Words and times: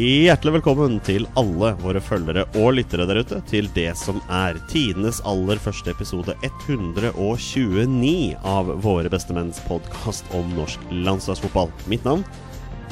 Hjertelig 0.00 0.54
velkommen 0.54 0.94
til 1.04 1.26
alle 1.36 1.74
våre 1.82 2.00
følgere 2.00 2.46
og 2.56 2.70
lyttere 2.78 3.04
der 3.04 3.18
ute 3.20 3.40
til 3.50 3.66
det 3.74 3.90
som 4.00 4.16
er 4.32 4.56
tidenes 4.70 5.18
aller 5.28 5.58
første 5.60 5.92
episode 5.92 6.32
129 6.46 8.12
av 8.48 8.70
Våre 8.80 9.10
bestemenns 9.12 9.58
podkast 9.66 10.30
om 10.38 10.54
norsk 10.56 10.86
landslagsfotball. 11.04 11.68
Mitt 11.92 12.06
navn 12.08 12.24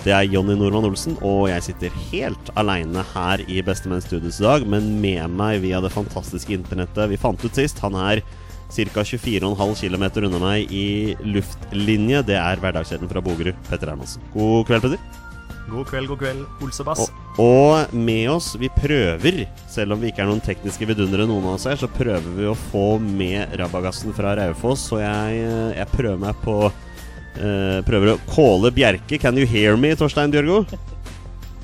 det 0.04 0.12
er 0.12 0.28
Jonny 0.28 0.52
Normann 0.58 0.90
Olsen, 0.90 1.16
og 1.24 1.46
jeg 1.48 1.64
sitter 1.70 1.96
helt 2.10 2.50
aleine 2.60 3.00
her 3.14 3.40
i 3.48 3.62
Bestemenns 3.64 4.04
studios 4.10 4.42
i 4.42 4.44
dag, 4.44 4.66
men 4.68 4.90
med 5.00 5.32
meg 5.38 5.62
via 5.64 5.80
det 5.80 5.94
fantastiske 5.94 6.52
internettet 6.58 7.08
vi 7.08 7.20
fant 7.20 7.40
ut 7.40 7.56
sist. 7.56 7.80
Han 7.86 7.96
er 7.96 8.20
ca. 8.68 9.06
24,5 9.06 9.80
km 9.80 10.04
unna 10.28 10.42
meg 10.44 10.68
i 10.68 11.16
luftlinje. 11.24 12.20
Det 12.28 12.36
er 12.36 12.60
hverdagshelten 12.60 13.08
fra 13.08 13.24
Bogerud, 13.24 13.56
Petter 13.70 13.94
Hermansen. 13.94 14.28
God 14.36 14.68
kveld, 14.68 14.84
Petter. 14.84 15.27
God 15.68 15.86
kveld, 15.90 16.08
god 16.08 16.18
kveld, 16.22 16.44
Olsebass. 16.64 17.10
Og, 17.36 17.42
og, 17.44 17.92
med 17.92 18.30
oss, 18.32 18.54
vi 18.60 18.70
prøver, 18.72 19.42
selv 19.68 19.92
om 19.94 20.00
vi 20.00 20.08
ikke 20.08 20.22
er 20.24 20.30
noen 20.30 20.40
tekniske 20.44 20.88
vidundere, 20.88 21.26
noen 21.28 21.44
av 21.44 21.58
oss 21.58 21.66
her, 21.68 21.76
så 21.76 21.90
prøver 21.92 22.28
vi 22.38 22.48
å 22.48 22.56
få 22.70 22.86
med 23.02 23.52
rabagassen 23.60 24.14
fra 24.16 24.32
Raufoss. 24.38 24.86
Så 24.88 25.02
jeg, 25.02 25.42
jeg 25.76 25.88
prøver 25.92 26.20
meg 26.24 26.40
på 26.44 26.56
uh, 26.70 27.78
Prøver 27.88 28.14
å 28.14 28.18
calle 28.32 28.72
Bjerke. 28.74 29.20
Can 29.20 29.36
you 29.36 29.48
hear 29.48 29.76
me, 29.76 29.92
Torstein 29.98 30.32
Bjørgo? 30.32 30.62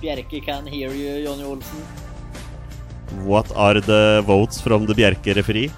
Bjerke 0.02 0.42
can 0.44 0.68
hear 0.68 0.92
you, 0.92 1.24
Jonny 1.24 1.48
Olsen. 1.48 1.80
What 3.24 3.52
are 3.56 3.80
the 3.80 4.22
votes 4.26 4.60
from 4.60 4.84
the 4.86 4.94
Bjerke 4.94 5.32
referee? 5.38 5.70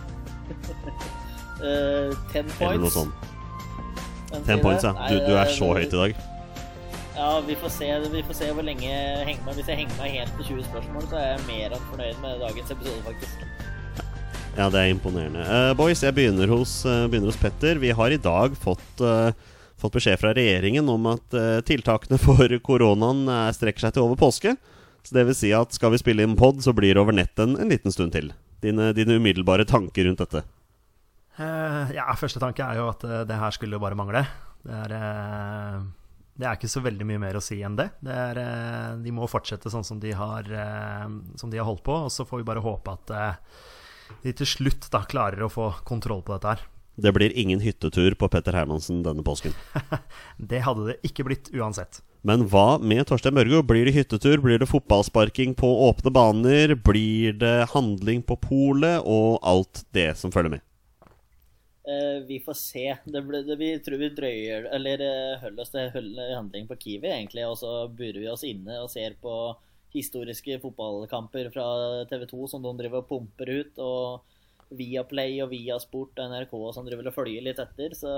uh, 1.62 2.11
ten 2.33 2.50
points. 2.58 2.62
Eller 2.62 2.83
noe 2.83 2.90
sånt. 2.90 3.14
Ten 4.46 4.58
points, 4.58 4.83
ja. 4.83 4.96
Du, 5.06 5.20
du 5.22 5.36
er 5.38 5.52
så 5.55 5.77
høyt 5.78 5.94
i 5.94 6.00
dag. 6.00 6.27
Ja, 7.17 7.41
vi 7.41 7.55
får, 7.56 7.69
se, 7.69 7.86
vi 8.12 8.20
får 8.22 8.36
se 8.36 8.47
hvor 8.53 8.64
lenge 8.67 8.84
jeg 8.84 9.20
henger 9.25 9.45
meg. 9.47 9.55
Hvis 9.56 9.70
jeg 9.72 9.78
henger 9.81 10.00
meg 10.03 10.17
helt 10.19 10.34
til 10.36 10.48
20 10.50 10.67
spørsmål, 10.67 11.06
så 11.09 11.17
er 11.17 11.31
jeg 11.31 11.47
mer 11.47 11.73
enn 11.73 11.86
fornøyd 11.89 12.19
med 12.20 12.42
dagens 12.45 12.75
episode, 12.75 12.98
faktisk. 13.06 13.47
Ja, 14.56 14.67
det 14.73 14.83
er 14.83 14.92
imponerende. 14.92 15.47
Uh, 15.48 15.70
boys, 15.78 16.03
jeg 16.05 16.12
begynner 16.17 16.53
hos, 16.53 16.78
uh, 16.84 17.06
begynner 17.08 17.33
hos, 17.33 17.41
Petter. 17.41 17.81
Vi 17.81 17.95
har 17.97 18.12
i 18.12 18.20
dag 18.20 18.61
fått, 18.61 18.84
uh, 19.00 19.33
fått 19.81 19.97
beskjed 19.97 20.20
fra 20.20 20.34
regjeringen 20.36 20.92
om 20.92 21.08
at 21.14 21.41
tiltakene 21.69 22.20
for 22.20 22.53
koronaen 22.69 23.25
strekker 23.56 23.86
seg 23.86 23.97
til 23.97 24.05
over 24.05 24.20
påske. 24.20 24.53
Så 25.05 25.17
det 25.17 25.25
vil 25.28 25.41
si 25.41 25.56
at 25.56 25.73
skal 25.77 25.97
vi 25.97 26.05
spille 26.05 26.25
inn 26.25 26.36
pod, 26.36 26.61
så 26.64 26.77
blir 26.77 26.97
det 26.97 27.01
over 27.01 27.17
nett 27.17 27.41
en, 27.41 27.56
en 27.56 27.73
liten 27.73 27.92
stund 27.97 28.12
til. 28.12 28.34
Dine, 28.64 28.92
dine, 28.97 29.17
umiddelbare 29.17 29.64
tanker 29.69 30.08
rundt 30.08 30.25
dette? 30.25 30.45
ja, 31.36 32.06
første 32.17 32.41
tanke 32.41 32.64
er 32.64 32.78
jo 32.78 32.86
at 32.89 33.03
det 33.28 33.36
her 33.36 33.53
skulle 33.53 33.77
jo 33.77 33.83
bare 33.83 33.97
mangle. 33.98 34.23
Det 34.64 34.97
er 34.97 35.83
det 36.37 36.45
er 36.45 36.59
ikke 36.59 36.70
så 36.70 36.83
veldig 36.84 37.06
mye 37.09 37.20
mer 37.23 37.39
å 37.39 37.45
si 37.45 37.59
enn 37.65 37.79
det. 37.79 37.89
det 38.05 38.12
er, 38.12 38.41
eh, 38.42 38.92
de 39.01 39.12
må 39.15 39.29
fortsette 39.31 39.73
sånn 39.73 39.87
som 39.87 40.01
de, 40.03 40.12
har, 40.17 40.45
eh, 40.45 41.06
som 41.41 41.53
de 41.53 41.61
har 41.61 41.69
holdt 41.69 41.84
på, 41.87 41.97
og 42.06 42.12
så 42.12 42.29
får 42.29 42.42
vi 42.42 42.48
bare 42.51 42.65
håpe 42.65 42.92
at 42.92 43.12
eh, 43.17 43.62
de 44.23 44.34
til 44.37 44.48
slutt 44.48 44.91
da 44.92 45.03
klarer 45.09 45.47
å 45.47 45.53
få 45.53 45.70
kontroll 45.89 46.23
på 46.27 46.37
dette 46.37 46.57
her. 46.57 46.67
Det 46.97 47.12
blir 47.12 47.33
ingen 47.37 47.61
hyttetur 47.61 48.14
på 48.17 48.29
Petter 48.33 48.57
Hermansen 48.57 49.03
denne 49.05 49.25
påsken. 49.25 49.57
det 50.53 50.62
hadde 50.64 50.91
det 50.91 51.01
ikke 51.05 51.27
blitt 51.29 51.51
uansett. 51.53 52.01
Men 52.27 52.47
hva 52.51 52.81
med 52.83 53.05
Torstein 53.07 53.37
Børgo? 53.37 53.61
Blir 53.62 53.87
det 53.87 53.95
hyttetur? 53.95 54.41
Blir 54.42 54.59
det 54.59 54.69
fotballsparking 54.70 55.53
på 55.59 55.69
åpne 55.89 56.12
baner? 56.12 56.73
Blir 56.75 57.36
det 57.39 57.69
handling 57.75 58.25
på 58.27 58.39
polet 58.41 59.05
og 59.05 59.39
alt 59.46 59.85
det 59.95 60.14
som 60.19 60.33
følger 60.35 60.57
med? 60.57 60.64
Uh, 61.86 62.24
vi 62.27 62.41
får 62.42 62.57
se. 62.58 62.86
Det 63.05 63.20
ble, 63.23 63.45
det, 63.47 63.55
vi 63.61 63.69
tror 63.79 64.01
vi 64.01 64.08
drøyer 64.11 64.64
Eller 64.74 65.02
uh, 65.07 65.42
holder 65.45 65.63
oss 65.63 65.70
til 65.70 66.17
handling 66.35 66.67
på 66.67 66.79
Kiwi, 66.83 67.13
egentlig. 67.13 67.45
Og 67.47 67.61
så 67.61 67.86
burer 67.86 68.19
vi 68.24 68.30
oss 68.33 68.42
inne 68.47 68.80
og 68.83 68.91
ser 68.91 69.14
på 69.23 69.35
historiske 69.95 70.58
fotballkamper 70.61 71.52
fra 71.55 71.67
TV 72.11 72.25
2 72.33 72.48
som 72.51 72.64
de 72.64 72.73
driver 72.80 73.05
og 73.05 73.13
pumper 73.13 73.52
ut. 73.61 73.79
Og 73.79 74.35
via 74.75 75.05
Play 75.07 75.39
og 75.45 75.52
Viasport 75.52 76.19
og 76.19 76.33
NRK 76.33 76.57
som 76.75 76.89
driver 76.89 77.13
og 77.13 77.14
følger 77.14 77.46
litt 77.46 77.63
etter. 77.63 77.95
Så 77.95 78.11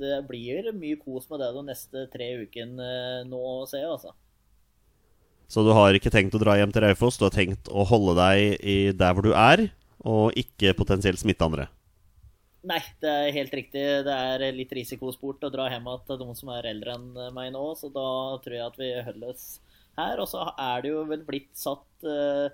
det 0.00 0.22
blir 0.30 0.72
mye 0.72 0.96
kos 1.02 1.28
med 1.28 1.44
det 1.44 1.52
de 1.52 1.66
neste 1.68 2.06
tre 2.16 2.30
ukene 2.46 2.80
uh, 2.80 3.28
nå, 3.28 3.42
ser 3.68 3.84
jeg, 3.84 3.92
altså. 3.92 4.16
Så 5.52 5.66
du 5.66 5.74
har 5.76 5.92
ikke 5.92 6.08
tenkt 6.08 6.32
å 6.32 6.40
dra 6.40 6.56
hjem 6.56 6.72
til 6.72 6.86
Raufoss? 6.86 7.20
Du 7.20 7.28
har 7.28 7.36
tenkt 7.36 7.68
å 7.68 7.84
holde 7.84 8.16
deg 8.16 8.96
der 8.96 9.12
hvor 9.12 9.26
du 9.26 9.34
er, 9.36 9.66
og 10.00 10.32
ikke 10.32 10.72
potensielt 10.78 11.20
smitte 11.20 11.44
andre? 11.44 11.68
Nei, 12.62 12.78
det 13.02 13.10
er 13.10 13.34
helt 13.34 13.54
riktig. 13.58 13.82
Det 14.06 14.14
er 14.14 14.44
litt 14.54 14.72
risikosport 14.76 15.42
å 15.48 15.50
dra 15.50 15.66
hjem 15.72 15.88
til 16.06 16.20
noen 16.20 16.38
som 16.38 16.52
er 16.54 16.68
eldre 16.70 16.94
enn 16.94 17.08
meg 17.34 17.50
nå, 17.54 17.62
så 17.78 17.90
da 17.90 18.08
tror 18.44 18.54
jeg 18.54 18.66
at 18.68 18.78
vi 18.78 18.90
holder 19.08 19.32
oss 19.32 19.46
her. 19.98 20.22
Og 20.22 20.28
så 20.30 20.44
er 20.54 20.84
det 20.84 20.92
jo 20.92 21.02
vel 21.10 21.24
blitt 21.26 21.50
satt 21.58 22.06
uh, 22.06 22.46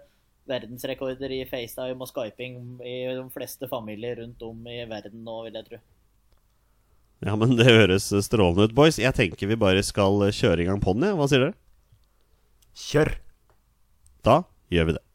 verdensrekorder 0.48 1.34
i 1.36 1.42
FaceTime 1.48 2.00
og 2.00 2.08
skyping 2.08 2.80
i 2.80 2.96
de 3.18 3.26
fleste 3.34 3.68
familier 3.68 4.16
rundt 4.22 4.42
om 4.48 4.64
i 4.70 4.80
verden 4.88 5.24
nå, 5.26 5.42
vil 5.46 5.60
jeg 5.60 5.68
tro. 5.68 5.80
Ja, 7.26 7.34
men 7.34 7.56
det 7.58 7.66
høres 7.66 8.08
strålende 8.24 8.68
ut, 8.68 8.76
boys. 8.78 9.00
Jeg 9.02 9.16
tenker 9.16 9.50
vi 9.50 9.58
bare 9.58 9.82
skal 9.84 10.22
kjøre 10.30 10.62
i 10.62 10.68
gang 10.70 10.80
på 10.80 10.94
den, 10.96 11.10
Hva 11.18 11.26
sier 11.28 11.48
dere? 11.48 11.58
Kjør! 12.78 13.12
Da 14.24 14.40
gjør 14.72 14.88
vi 14.88 14.96
det. 14.96 15.07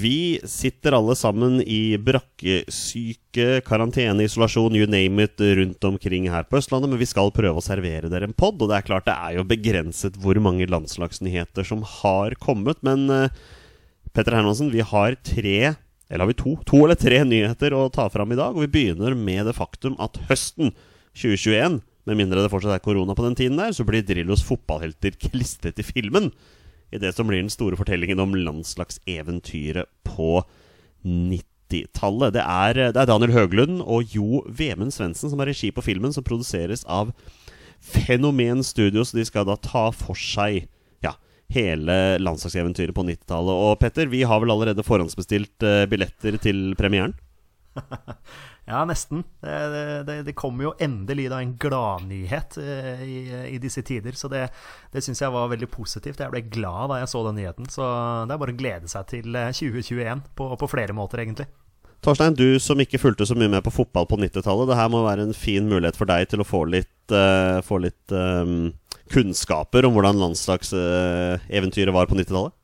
Vi 0.00 0.40
sitter 0.42 0.96
alle 0.96 1.14
sammen 1.14 1.60
i 1.62 1.94
brakkesyke, 2.02 3.60
karantene, 3.62 4.24
isolasjon, 4.26 4.74
you 4.74 4.88
name 4.90 5.22
it, 5.22 5.38
rundt 5.38 5.86
omkring 5.86 6.26
her 6.32 6.48
på 6.48 6.58
Østlandet, 6.58 6.90
men 6.90 6.98
vi 6.98 7.06
skal 7.06 7.30
prøve 7.34 7.62
å 7.62 7.64
servere 7.64 8.10
dere 8.10 8.26
en 8.26 8.34
pod, 8.34 8.58
og 8.58 8.72
det 8.72 8.80
er 8.80 8.88
klart 8.88 9.06
det 9.06 9.14
er 9.14 9.36
jo 9.38 9.46
begrenset 9.46 10.18
hvor 10.18 10.40
mange 10.42 10.66
landslagsnyheter 10.66 11.68
som 11.68 11.86
har 12.00 12.34
kommet, 12.42 12.82
men 12.82 13.06
uh, 13.06 13.44
Petter 14.10 14.34
Hermansen, 14.34 14.72
vi 14.74 14.82
har 14.82 15.14
tre 15.22 15.76
eller 16.10 16.26
har 16.26 16.30
vi 16.30 16.36
to? 16.42 16.56
To 16.68 16.82
eller 16.84 16.98
tre 16.98 17.22
nyheter 17.26 17.74
å 17.74 17.86
ta 17.92 18.08
fram 18.12 18.34
i 18.34 18.38
dag. 18.38 18.54
Og 18.54 18.66
vi 18.66 18.72
begynner 18.74 19.16
med 19.16 19.48
det 19.48 19.54
faktum 19.56 19.96
at 20.02 20.18
høsten 20.28 20.74
2021, 21.16 21.80
med 22.04 22.18
mindre 22.18 22.42
det 22.44 22.50
fortsatt 22.52 22.76
er 22.76 22.84
korona 22.84 23.16
på 23.16 23.24
den 23.24 23.38
tiden 23.38 23.56
der, 23.58 23.72
så 23.72 23.86
blir 23.88 24.04
Drillos 24.04 24.44
fotballhelter 24.44 25.16
klistret 25.24 25.80
i 25.80 25.86
filmen 25.86 26.28
i 26.92 27.00
det 27.02 27.12
som 27.14 27.28
blir 27.28 27.42
den 27.42 27.52
store 27.52 27.78
fortellingen 27.78 28.20
om 28.22 28.34
landslagseventyret 28.36 29.90
på 30.06 30.42
90-tallet. 31.04 32.34
Det, 32.36 32.44
det, 32.44 33.00
er 33.00 33.10
Daniel 33.10 33.34
Høglund 33.34 33.82
og 33.82 34.14
Jo 34.14 34.44
Vemund 34.46 34.94
Svendsen 34.94 35.32
som 35.32 35.42
har 35.42 35.50
regi 35.50 35.72
på 35.74 35.84
filmen, 35.84 36.14
som 36.14 36.26
produseres 36.26 36.84
av 36.84 37.12
Fenomen 37.84 38.64
Studios. 38.64 39.12
De 39.12 39.24
skal 39.26 39.48
da 39.48 39.58
ta 39.60 39.88
for 39.94 40.18
seg 40.18 40.64
ja, 41.04 41.16
hele 41.52 42.16
landslagseventyret 42.22 42.96
på 42.96 43.06
90-tallet. 43.10 43.68
Og 43.68 43.78
Petter, 43.82 44.08
vi 44.12 44.24
har 44.24 44.42
vel 44.42 44.54
allerede 44.54 44.86
forhåndsbestilt 44.86 45.66
uh, 45.66 45.84
billetter 45.90 46.38
til 46.42 46.72
premieren? 46.78 47.16
Ja, 48.64 48.80
nesten. 48.88 49.24
Det, 49.44 50.04
det, 50.08 50.14
det 50.24 50.36
kommer 50.38 50.70
jo 50.70 50.72
endelig 50.80 51.26
da 51.28 51.40
en 51.44 51.52
gladnyhet 51.60 52.56
uh, 52.56 53.02
i, 53.04 53.18
i 53.50 53.58
disse 53.60 53.84
tider. 53.84 54.16
Så 54.16 54.30
det, 54.32 54.46
det 54.94 55.02
syns 55.04 55.20
jeg 55.20 55.34
var 55.34 55.50
veldig 55.52 55.68
positivt. 55.72 56.22
Jeg 56.22 56.32
ble 56.32 56.44
glad 56.48 56.88
da 56.92 57.02
jeg 57.02 57.10
så 57.12 57.26
den 57.26 57.36
nyheten. 57.42 57.68
Så 57.72 57.84
det 58.24 58.36
er 58.36 58.40
bare 58.40 58.54
å 58.56 58.62
glede 58.62 58.88
seg 58.90 59.10
til 59.12 59.36
2021 59.36 60.00
eh, 60.06 60.24
på, 60.38 60.48
på 60.60 60.70
flere 60.72 60.96
måter, 60.96 61.20
egentlig. 61.24 61.48
Torstein, 62.04 62.36
du 62.36 62.60
som 62.60 62.80
ikke 62.80 63.00
fulgte 63.00 63.24
så 63.28 63.36
mye 63.36 63.52
med 63.52 63.64
på 63.64 63.72
fotball 63.72 64.08
på 64.08 64.18
90-tallet. 64.20 64.68
Det 64.68 64.80
her 64.80 64.90
må 64.92 65.04
være 65.04 65.28
en 65.28 65.36
fin 65.36 65.68
mulighet 65.68 65.96
for 66.00 66.08
deg 66.08 66.28
til 66.32 66.44
å 66.44 66.48
få 66.48 66.64
litt, 66.68 67.12
uh, 67.12 67.60
få 67.64 67.80
litt 67.84 68.16
um, 68.16 68.72
kunnskaper 69.12 69.84
om 69.84 69.96
hvordan 69.96 70.20
landslagseventyret 70.20 71.92
uh, 71.92 71.96
var 71.96 72.08
på 72.08 72.16
90-tallet? 72.16 72.56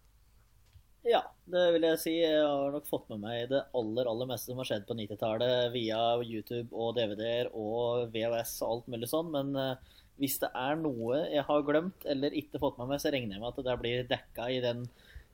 Det 1.51 1.67
vil 1.75 1.87
jeg 1.89 1.99
si. 2.01 2.13
Jeg 2.23 2.43
har 2.45 2.75
nok 2.75 2.89
fått 2.89 3.09
med 3.13 3.23
meg 3.25 3.49
det 3.51 3.63
aller 3.77 4.09
aller 4.11 4.29
meste 4.31 4.53
som 4.53 4.61
har 4.61 4.69
skjedd 4.69 4.87
på 4.89 4.97
90-tallet 4.99 5.71
via 5.75 6.01
YouTube 6.23 6.69
og 6.71 6.95
DVD-er 6.99 7.51
og 7.57 8.11
VHS 8.15 8.59
og 8.63 8.75
alt 8.75 8.91
mulig 8.93 9.09
sånn. 9.11 9.33
Men 9.35 9.55
uh, 9.57 10.01
hvis 10.21 10.39
det 10.43 10.51
er 10.57 10.77
noe 10.79 11.23
jeg 11.33 11.47
har 11.49 11.65
glemt 11.67 12.05
eller 12.15 12.37
ikke 12.37 12.61
fått 12.63 12.79
med 12.81 12.93
meg, 12.93 13.03
så 13.03 13.13
regner 13.15 13.37
jeg 13.37 13.43
med 13.43 13.51
at 13.55 13.65
det 13.71 13.79
blir 13.81 14.11
dekka 14.11 14.51
i 14.53 14.61
den 14.63 14.85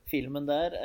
filmen 0.07 0.47
der. 0.47 0.77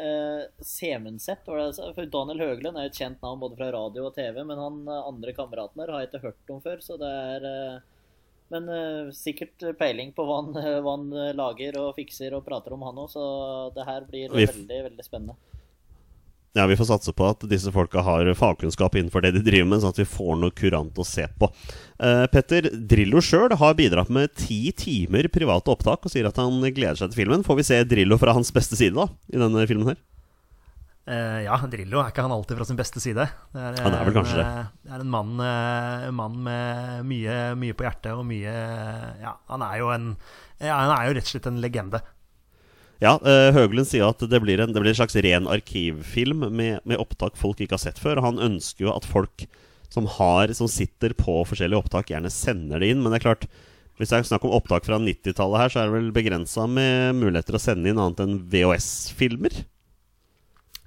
Var 1.47 1.61
det 1.63 1.95
For 1.95 2.11
Daniel 2.11 2.43
Høglund 2.43 2.79
er 2.79 2.91
et 2.91 2.99
kjent 2.99 3.23
navn 3.23 3.41
både 3.43 3.59
fra 3.61 3.71
radio 3.75 4.09
og 4.09 4.17
TV, 4.17 4.43
men 4.43 4.59
han 4.59 4.83
eh, 4.89 5.09
andre 5.13 5.35
kameraten 5.37 5.83
der 5.83 5.93
har 5.95 6.03
jeg 6.03 6.11
ikke 6.11 6.27
hørt 6.27 6.53
om 6.57 6.63
før, 6.65 6.83
så 6.83 6.99
det 7.01 7.13
er 7.37 7.47
uh, 7.47 7.92
men 8.53 8.69
uh, 8.69 9.13
sikkert 9.17 9.65
peiling 9.81 10.13
på 10.17 10.27
hva 10.29 10.43
han, 10.43 10.53
hva 10.85 10.97
han, 10.99 11.09
lager 11.39 11.81
og 11.81 11.97
fikser 11.97 12.37
og 12.37 12.45
prater 12.47 12.77
om, 12.77 12.85
han 12.87 13.01
òg. 13.03 13.11
Så 13.13 13.25
det 13.77 13.89
her 13.89 14.07
blir 14.09 14.33
veldig, 14.33 14.85
veldig 14.91 15.09
spennende. 15.09 15.39
Ja, 16.53 16.67
Vi 16.67 16.77
får 16.77 16.85
satse 16.85 17.13
på 17.17 17.25
at 17.25 17.45
disse 17.49 17.73
folka 17.73 18.03
har 18.05 18.29
fagkunnskap 18.37 18.97
innenfor 18.99 19.25
det 19.25 19.31
de 19.39 19.41
driver 19.45 19.71
med, 19.71 19.81
sånn 19.81 19.95
at 19.95 20.01
vi 20.03 20.09
får 20.09 20.35
noe 20.37 20.53
kurant 20.53 20.99
å 21.01 21.07
se 21.09 21.25
på. 21.41 21.49
Uh, 21.97 22.27
Petter 22.33 22.69
Drillo 22.69 23.23
sjøl 23.25 23.55
har 23.57 23.79
bidratt 23.79 24.13
med 24.13 24.35
ti 24.37 24.67
timer 24.77 25.31
private 25.33 25.73
opptak 25.73 26.05
og 26.05 26.13
sier 26.13 26.29
at 26.29 26.41
han 26.41 26.61
gleder 26.69 27.01
seg 27.01 27.13
til 27.13 27.23
filmen. 27.23 27.47
Får 27.47 27.61
vi 27.61 27.69
se 27.71 27.81
Drillo 27.89 28.21
fra 28.21 28.37
hans 28.37 28.53
beste 28.53 28.77
side 28.77 28.93
da, 28.99 29.09
i 29.33 29.41
denne 29.41 29.65
filmen 29.71 29.95
her? 29.95 30.03
Eh, 31.03 31.41
ja, 31.49 31.57
Drillo 31.67 31.99
er 31.99 32.13
ikke 32.13 32.23
han 32.23 32.33
alltid 32.35 32.59
fra 32.61 32.67
sin 32.69 32.79
beste 32.79 33.03
side. 33.03 33.25
Er, 33.59 33.79
han 33.83 33.97
er 33.97 34.07
vel 34.07 34.15
kanskje 34.15 34.39
det. 34.39 34.47
Eh, 34.47 34.67
det 34.87 34.95
er 34.95 35.03
en 35.03 35.11
mann, 35.11 35.33
eh, 35.43 36.07
en 36.07 36.15
mann 36.15 36.37
med 36.47 37.09
mye, 37.09 37.39
mye, 37.59 37.75
på 37.75 37.87
hjertet 37.89 38.13
og 38.15 38.23
mye 38.29 38.53
Ja, 39.23 39.35
han 39.51 39.65
er 39.67 39.81
jo 39.81 39.91
en 39.91 40.13
ja, 40.63 40.77
Han 40.77 40.93
er 40.95 41.09
jo 41.09 41.17
rett 41.17 41.27
og 41.27 41.33
slett 41.33 41.49
en 41.51 41.59
legende. 41.63 42.03
Ja, 43.03 43.17
Høglund 43.19 43.89
sier 43.91 44.13
at 44.13 44.23
det 44.31 44.39
blir, 44.45 44.61
en, 44.63 44.71
det 44.71 44.79
blir 44.79 44.93
en 44.93 45.01
slags 45.01 45.19
ren 45.27 45.49
arkivfilm 45.51 46.45
med, 46.55 46.85
med, 46.87 47.01
opptak 47.03 47.35
folk 47.35 47.59
ikke 47.59 47.75
har 47.75 47.83
sett 47.83 47.99
før. 47.99 48.21
Og 48.21 48.29
han 48.29 48.39
ønsker 48.53 48.87
jo 48.87 48.93
at 48.95 49.09
folk 49.09 49.49
som, 49.91 50.07
har, 50.07 50.55
som 50.55 50.71
sitter 50.71 51.11
på 51.19 51.41
forskjellige 51.51 51.83
opptak, 51.83 52.13
gjerne 52.15 52.31
sender 52.31 52.79
det 52.79 52.93
inn. 52.93 53.03
Men 53.03 53.11
det 53.11 53.19
er 53.19 53.27
klart, 53.27 53.49
hvis 53.99 54.15
det 54.15 54.21
er 54.21 54.31
snakk 54.31 54.47
om 54.47 54.55
opptak 54.55 54.87
fra 54.87 55.03
90-tallet 55.03 55.65
her, 55.65 55.75
så 55.75 55.83
er 55.83 55.91
det 55.91 55.99
vel 55.99 56.15
begrensa 56.15 56.69
med 56.71 57.19
muligheter 57.19 57.59
å 57.59 57.65
sende 57.65 57.91
inn 57.91 57.99
annet 57.99 58.23
enn 58.23 58.39
VHS-filmer? 58.55 59.65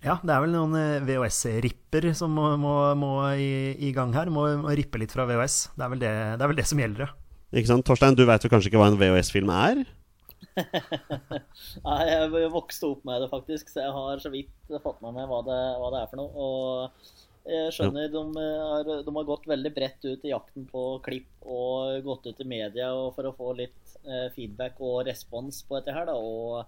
Ja, 0.06 0.20
det 0.22 0.34
er 0.36 0.44
vel 0.44 0.52
noen 0.54 0.76
eh, 0.78 1.02
VHS-ripper 1.02 2.12
som 2.14 2.34
må, 2.38 2.52
må, 2.62 2.76
må 3.00 3.12
i, 3.34 3.74
i, 3.88 3.90
gang 3.96 4.14
her. 4.14 4.30
Må, 4.30 4.46
må, 4.62 4.74
rippe 4.78 5.02
litt 5.02 5.16
fra 5.16 5.26
VHS. 5.26 5.56
Det 5.74 5.82
er 5.82 5.94
vel 5.96 6.04
det, 6.04 6.12
det, 6.38 6.46
er 6.46 6.52
vel 6.52 6.60
det 6.60 6.66
som 6.70 6.82
gjelder, 6.82 7.08
ja. 7.08 7.14
Ikke 7.56 7.72
sant? 7.72 7.86
Torstein, 7.88 8.18
du 8.18 8.26
veit 8.28 8.46
jo 8.46 8.52
kanskje 8.52 8.70
ikke 8.70 8.82
hva 8.82 8.92
en 8.92 9.00
VHS-film 9.00 9.50
er? 9.56 9.82
Nei, 11.88 12.02
jeg 12.06 12.52
vokste 12.54 12.92
opp 12.92 13.02
med 13.08 13.24
det, 13.24 13.32
faktisk, 13.34 13.72
så 13.72 13.82
jeg 13.82 13.96
har 13.98 14.22
så 14.22 14.32
vidt 14.34 14.78
fått 14.84 15.02
med 15.02 15.18
meg 15.18 15.30
hva 15.32 15.42
det, 15.48 15.60
hva 15.82 15.90
det 15.96 16.04
er 16.04 16.12
for 16.12 16.22
noe. 16.22 16.46
Og 16.46 17.56
jeg 17.56 17.74
skjønner 17.74 18.06
ja. 18.06 18.14
de, 18.14 18.24
har, 18.38 18.86
de, 19.10 19.18
har, 19.18 19.28
gått 19.32 19.50
veldig 19.50 19.74
bredt 19.74 20.06
ut 20.06 20.30
i 20.30 20.34
jakten 20.36 20.70
på 20.70 20.86
klipp 21.06 21.50
og 21.50 22.06
gått 22.06 22.30
ut 22.30 22.46
i 22.46 22.50
media 22.50 22.94
for 23.18 23.30
å 23.30 23.36
få 23.38 23.58
litt 23.58 23.98
eh, 24.06 24.30
feedback 24.38 24.78
og 24.86 25.04
respons 25.10 25.64
på 25.66 25.80
dette 25.80 25.98
her. 25.98 26.10
da, 26.10 26.18
og 26.18 26.66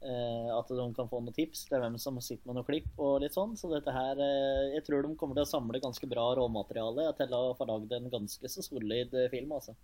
at 0.00 0.70
de 0.72 0.84
kan 0.96 1.08
få 1.10 1.18
noen 1.20 1.36
tips 1.36 1.66
til 1.68 1.82
hvem 1.82 1.98
som 2.00 2.16
sitter 2.24 2.48
med 2.48 2.56
noen 2.56 2.66
klipp 2.68 3.00
og 3.00 3.18
litt 3.20 3.36
sånn. 3.36 3.52
Så 3.58 3.68
dette 3.72 3.92
her 3.92 4.16
eh, 4.16 4.70
Jeg 4.76 4.86
tror 4.86 5.04
de 5.04 5.14
kommer 5.20 5.36
til 5.36 5.44
å 5.44 5.50
samle 5.50 5.82
ganske 5.82 6.08
bra 6.08 6.30
råmateriale 6.38 7.10
til 7.18 7.34
å 7.36 7.42
få 7.58 7.68
lagd 7.68 7.92
en 7.96 8.08
ganske 8.12 8.52
så 8.52 8.64
solid 8.64 9.12
eh, 9.12 9.28
film, 9.32 9.52
altså. 9.58 9.76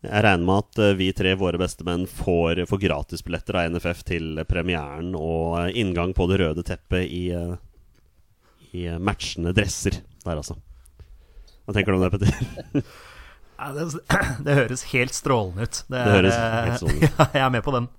Jeg 0.00 0.24
regner 0.24 0.46
med 0.46 0.62
at 0.62 0.96
vi 0.96 1.10
tre, 1.12 1.34
våre 1.36 1.58
bestemenn, 1.60 2.06
får, 2.08 2.62
får 2.70 2.80
gratisbilletter 2.86 3.58
av 3.60 3.74
NFF 3.74 4.00
til 4.08 4.40
premieren 4.48 5.10
og 5.18 5.76
inngang 5.76 6.14
på 6.16 6.24
det 6.30 6.38
røde 6.40 6.64
teppet 6.64 7.04
i, 7.04 7.26
i 8.72 8.86
matchende 8.96 9.52
dresser 9.52 9.98
der, 10.24 10.38
altså. 10.38 10.56
Hva 11.66 11.76
tenker 11.76 11.92
du 11.92 12.00
om 12.00 12.06
det, 12.06 12.10
Petter? 12.14 12.88
ja, 13.60 13.68
det, 13.76 13.84
det, 14.46 14.56
høres 14.62 14.88
helt 14.94 15.14
strålende 15.14 15.68
ut. 15.68 15.84
Det, 15.84 16.00
det 16.00 16.16
høres 16.16 16.38
helt 16.40 16.80
strålende 16.80 17.04
ut. 17.04 17.18
Ja, 17.20 17.28
jeg 17.36 17.44
er 17.44 17.56
med 17.58 17.66
på 17.68 17.76
den. 17.76 17.90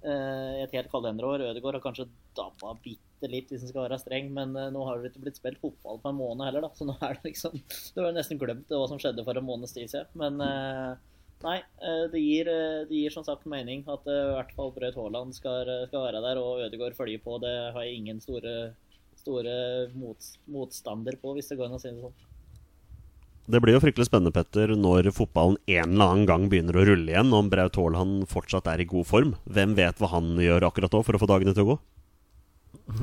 Eh, 0.00 0.62
et 0.62 0.72
helt 0.72 0.88
kalenderår. 0.88 1.42
Ødegaard 1.50 1.76
har 1.76 1.84
kanskje 1.84 2.06
dabba 2.36 2.72
bitte 2.80 3.28
litt, 3.28 3.50
hvis 3.52 3.66
en 3.66 3.68
skal 3.68 3.84
være 3.84 3.98
streng, 4.00 4.30
men 4.32 4.54
eh, 4.56 4.70
nå 4.72 4.84
har 4.86 5.00
det 5.00 5.10
ikke 5.10 5.26
blitt 5.26 5.40
spilt 5.40 5.60
fotball 5.60 6.00
på 6.00 6.12
en 6.12 6.16
måned 6.16 6.46
heller, 6.48 6.64
da. 6.64 6.70
Så 6.76 6.88
nå 6.88 6.96
er 7.04 7.18
det 7.18 7.32
liksom 7.32 7.58
Du 7.94 8.00
har 8.00 8.14
nesten 8.16 8.40
glemt 8.40 8.72
hva 8.72 8.86
som 8.88 9.00
skjedde 9.00 9.26
for 9.26 9.36
en 9.36 9.46
måneds 9.46 9.76
tid 9.76 9.92
siden. 9.92 10.08
Men 10.20 10.40
eh, 10.46 10.94
nei, 11.44 11.58
det 12.12 12.20
gir, 12.20 12.48
det 12.88 12.96
gir, 12.96 13.12
som 13.12 13.24
sagt 13.24 13.46
mening 13.48 13.84
at 13.88 14.08
i 14.08 14.16
hvert 14.36 14.56
fall 14.56 14.72
Braut 14.76 14.96
Haaland 14.96 15.36
skal, 15.36 15.68
skal, 15.88 16.06
være 16.06 16.24
der, 16.24 16.40
og 16.40 16.64
Ødegaard 16.66 16.96
følger 16.96 17.20
på. 17.24 17.36
Det 17.44 17.52
har 17.76 17.84
jeg 17.84 18.00
ingen 18.00 18.24
store, 18.24 18.56
store 19.20 19.54
mot, 19.96 20.32
motstander 20.48 21.20
på, 21.20 21.36
hvis 21.36 21.52
det 21.52 21.60
går 21.60 21.68
an 21.68 21.76
å 21.76 21.82
si 21.82 21.92
det 21.92 22.04
sånn. 22.08 22.29
Det 23.50 23.60
blir 23.62 23.74
jo 23.74 23.82
fryktelig 23.82 24.06
spennende, 24.06 24.32
Petter, 24.34 24.72
når 24.78 25.10
fotballen 25.16 25.56
en 25.66 25.94
eller 25.94 26.12
annen 26.12 26.26
gang 26.28 26.44
begynner 26.52 26.76
å 26.78 26.84
rulle 26.86 27.10
igjen. 27.10 27.32
Om 27.34 27.48
Braut 27.50 27.78
Haaland 27.80 28.28
fortsatt 28.30 28.68
er 28.70 28.82
i 28.82 28.88
god 28.90 29.08
form. 29.08 29.32
Hvem 29.50 29.74
vet 29.78 29.98
hva 29.98 30.12
han 30.12 30.36
gjør 30.38 30.68
akkurat 30.68 30.94
nå 30.94 31.02
for 31.06 31.18
å 31.18 31.22
få 31.22 31.28
dagene 31.30 31.56
til 31.56 31.66
å 31.66 31.72
gå? 31.72 31.80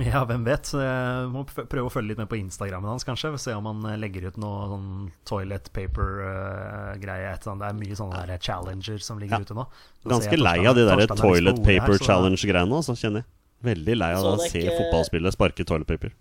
Ja, 0.03 0.21
hvem 0.27 0.43
vet. 0.47 0.69
Jeg 0.75 1.29
må 1.31 1.43
prøve 1.47 1.87
å 1.87 1.91
følge 1.91 2.11
litt 2.11 2.21
med 2.21 2.29
på 2.31 2.39
Instagrammen 2.39 2.89
hans, 2.91 3.05
kanskje. 3.07 3.33
Se 3.41 3.55
om 3.55 3.67
han 3.69 3.85
eh, 3.91 3.97
legger 3.99 4.29
ut 4.29 4.39
noe 4.41 4.67
sånn 4.71 4.89
toilet 5.27 5.71
paper-greie. 5.75 7.33
Uh, 7.35 7.47
det 7.47 7.69
er 7.69 7.79
mye 7.79 7.97
sånne 7.99 8.25
der 8.27 8.43
challenger 8.43 9.03
som 9.03 9.21
ligger 9.21 9.39
ja. 9.39 9.47
ute 9.47 9.57
nå. 9.57 9.65
nå 9.67 10.13
Ganske 10.15 10.39
lei 10.39 10.59
av 10.63 10.77
de 10.77 10.85
der 10.87 11.03
toilet 11.15 11.63
paper 11.63 11.99
challenge-greiene, 12.03 12.81
altså, 12.81 12.97
kjenner 12.99 13.23
jeg. 13.23 13.31
Veldig 13.67 13.95
lei 13.97 14.11
av 14.13 14.27
å 14.35 14.37
se 14.43 14.61
fotballspillet 14.69 15.35
sparke 15.35 15.65
toilet 15.67 15.89
paper. 15.89 16.13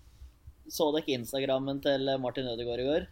Så 0.71 0.89
dere 0.95 1.19
Instagrammen 1.19 1.79
til 1.83 2.09
Martin 2.19 2.49
Ødegaard 2.51 2.83
i 2.83 2.87
går? 2.87 3.07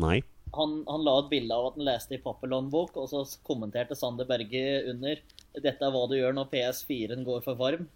Nei. 0.00 0.20
Han, 0.52 0.82
han, 0.88 1.04
la 1.04 1.14
et 1.20 1.30
bilde 1.30 1.56
av 1.56 1.70
at 1.70 1.78
han 1.78 1.86
leste 1.86 2.16
i 2.16 2.20
Papillon-bok 2.20 2.96
og 3.00 3.08
så 3.08 3.22
kommenterte 3.46 3.96
Sander 3.96 4.28
Berge 4.28 4.82
under 4.90 5.20
'Dette 5.52 5.84
er 5.84 5.92
hva 5.92 6.02
du 6.08 6.16
gjør 6.16 6.36
når 6.36 6.50
PS4-en 6.52 7.24
går 7.24 7.40
for 7.44 7.56
varm'. 7.56 7.88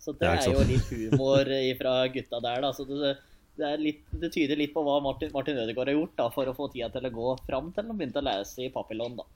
Så 0.00 0.14
det, 0.14 0.22
det 0.22 0.30
er, 0.30 0.38
er, 0.46 0.54
jo 0.54 0.68
litt 0.70 0.92
humor 0.94 1.50
fra 1.78 1.94
gutta 2.14 2.40
der, 2.40 2.62
da. 2.64 2.70
Så 2.72 2.86
det, 2.88 3.16
det, 3.58 3.72
litt, 3.82 4.04
det, 4.10 4.30
tyder 4.32 4.58
litt 4.58 4.72
på 4.74 4.82
hva 4.86 5.00
Martin, 5.04 5.30
Martin 5.34 5.58
Ødegaard 5.60 5.92
har 5.92 5.98
gjort 5.98 6.16
da, 6.18 6.30
for 6.34 6.48
å 6.48 6.56
få 6.56 6.70
tida 6.72 6.88
til 6.94 7.10
å 7.10 7.14
gå 7.14 7.34
fram 7.46 7.68
til 7.74 7.90
han 7.90 7.98
begynte 7.98 8.22
å 8.22 8.26
lese 8.30 8.64
i 8.64 8.72
Papillon, 8.74 9.18
da. 9.20 9.28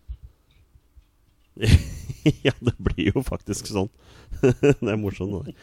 ja, 2.46 2.54
det 2.64 2.74
blir 2.80 3.12
jo 3.12 3.22
faktisk 3.24 3.68
sånn. 3.68 3.90
det 4.40 4.90
er 4.90 4.98
morsomt. 5.00 5.46
Det. 5.46 5.54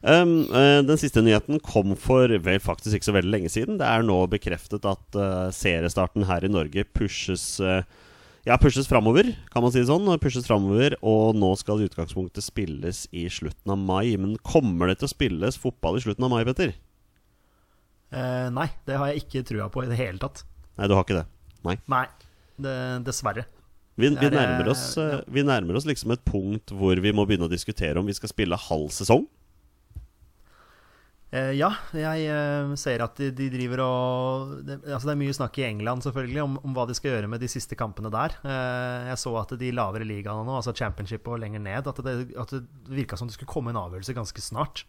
Um, 0.00 0.46
uh, 0.52 0.80
den 0.86 1.00
siste 1.00 1.22
nyheten 1.24 1.60
kom 1.64 1.94
for 1.98 2.30
vel 2.46 2.62
faktisk 2.62 2.98
ikke 2.98 3.10
så 3.10 3.16
veldig 3.16 3.32
lenge 3.34 3.52
siden. 3.52 3.78
Det 3.80 3.88
er 3.88 4.06
nå 4.06 4.18
bekreftet 4.32 4.86
at 4.88 5.18
uh, 5.18 5.50
seriestarten 5.54 6.26
her 6.30 6.46
i 6.46 6.52
Norge 6.52 6.86
pushes 6.96 7.56
uh, 7.64 7.82
ja, 8.44 8.58
pushes 8.60 8.84
framover, 8.84 9.30
kan 9.52 9.64
man 9.64 9.72
si 9.72 9.80
det 9.80 9.88
sånn. 9.88 10.08
Pushes 10.20 10.44
framover, 10.44 10.98
og 11.00 11.36
nå 11.38 11.54
skal 11.56 11.80
i 11.80 11.86
utgangspunktet 11.88 12.44
spilles 12.44 13.06
i 13.16 13.24
slutten 13.32 13.72
av 13.72 13.80
mai. 13.80 14.18
Men 14.20 14.36
kommer 14.44 14.90
det 14.90 14.98
til 15.00 15.08
å 15.08 15.14
spilles 15.14 15.56
fotball 15.60 15.96
i 15.96 16.04
slutten 16.04 16.26
av 16.26 16.34
mai, 16.34 16.42
Petter? 16.44 16.74
Uh, 18.12 18.52
nei, 18.54 18.68
det 18.86 19.00
har 19.00 19.10
jeg 19.10 19.24
ikke 19.24 19.46
trua 19.48 19.70
på 19.72 19.86
i 19.86 19.88
det 19.90 19.98
hele 19.98 20.20
tatt. 20.22 20.44
Nei, 20.76 20.90
du 20.90 20.94
har 20.94 21.06
ikke 21.06 21.22
det? 21.22 21.26
Nei. 21.64 21.78
Nei, 21.88 22.04
det, 22.60 22.76
dessverre. 23.08 23.46
Vi, 23.94 24.08
vi, 24.10 24.28
nærmer 24.32 24.68
oss, 24.72 24.96
vi, 25.30 25.44
nærmer 25.46 25.78
oss, 25.78 25.86
liksom 25.86 26.10
et 26.14 26.22
punkt 26.26 26.72
hvor 26.74 26.98
vi 26.98 27.12
må 27.14 27.26
begynne 27.28 27.46
å 27.46 27.52
diskutere 27.52 28.00
om 28.00 28.08
vi 28.08 28.16
skal 28.16 28.32
spille 28.32 28.58
halv 28.58 28.90
sesong. 28.94 29.28
Eh, 31.34 31.50
ja, 31.58 31.70
jeg 31.96 32.28
eh, 32.30 32.72
ser 32.78 33.02
at 33.02 33.18
de, 33.18 33.32
de 33.34 33.48
driver 33.50 33.80
og 33.82 34.52
det, 34.66 34.76
altså 34.84 35.08
det 35.08 35.14
er 35.14 35.18
mye 35.18 35.34
snakk 35.34 35.56
i 35.58 35.64
England 35.66 36.04
selvfølgelig 36.06 36.42
om, 36.44 36.54
om, 36.60 36.76
hva 36.76 36.84
de 36.86 36.94
skal 36.94 37.10
gjøre 37.10 37.30
med 37.32 37.42
de 37.42 37.48
siste 37.50 37.74
kampene 37.78 38.12
der. 38.14 38.36
Eh, 38.46 39.08
jeg 39.10 39.18
så 39.24 39.32
at 39.40 39.54
de 39.58 39.72
lavere 39.74 40.06
ligaene 40.06 40.44
nå, 40.46 40.54
altså 40.60 40.74
championship 40.78 41.26
og 41.26 41.40
lenger 41.42 41.64
ned, 41.64 41.90
at 41.90 42.02
det, 42.06 42.14
at 42.38 42.54
det 42.54 42.62
virka 42.94 43.18
som 43.18 43.30
det 43.30 43.34
skulle 43.34 43.50
komme 43.50 43.74
en 43.74 43.80
avgjørelse 43.82 44.14
ganske 44.14 44.44
snart. 44.44 44.84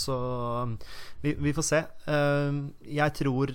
så 0.00 0.16
vi, 1.22 1.34
vi, 1.34 1.52
får 1.56 1.66
se. 1.66 1.80
jeg 2.86 3.14
tror 3.16 3.52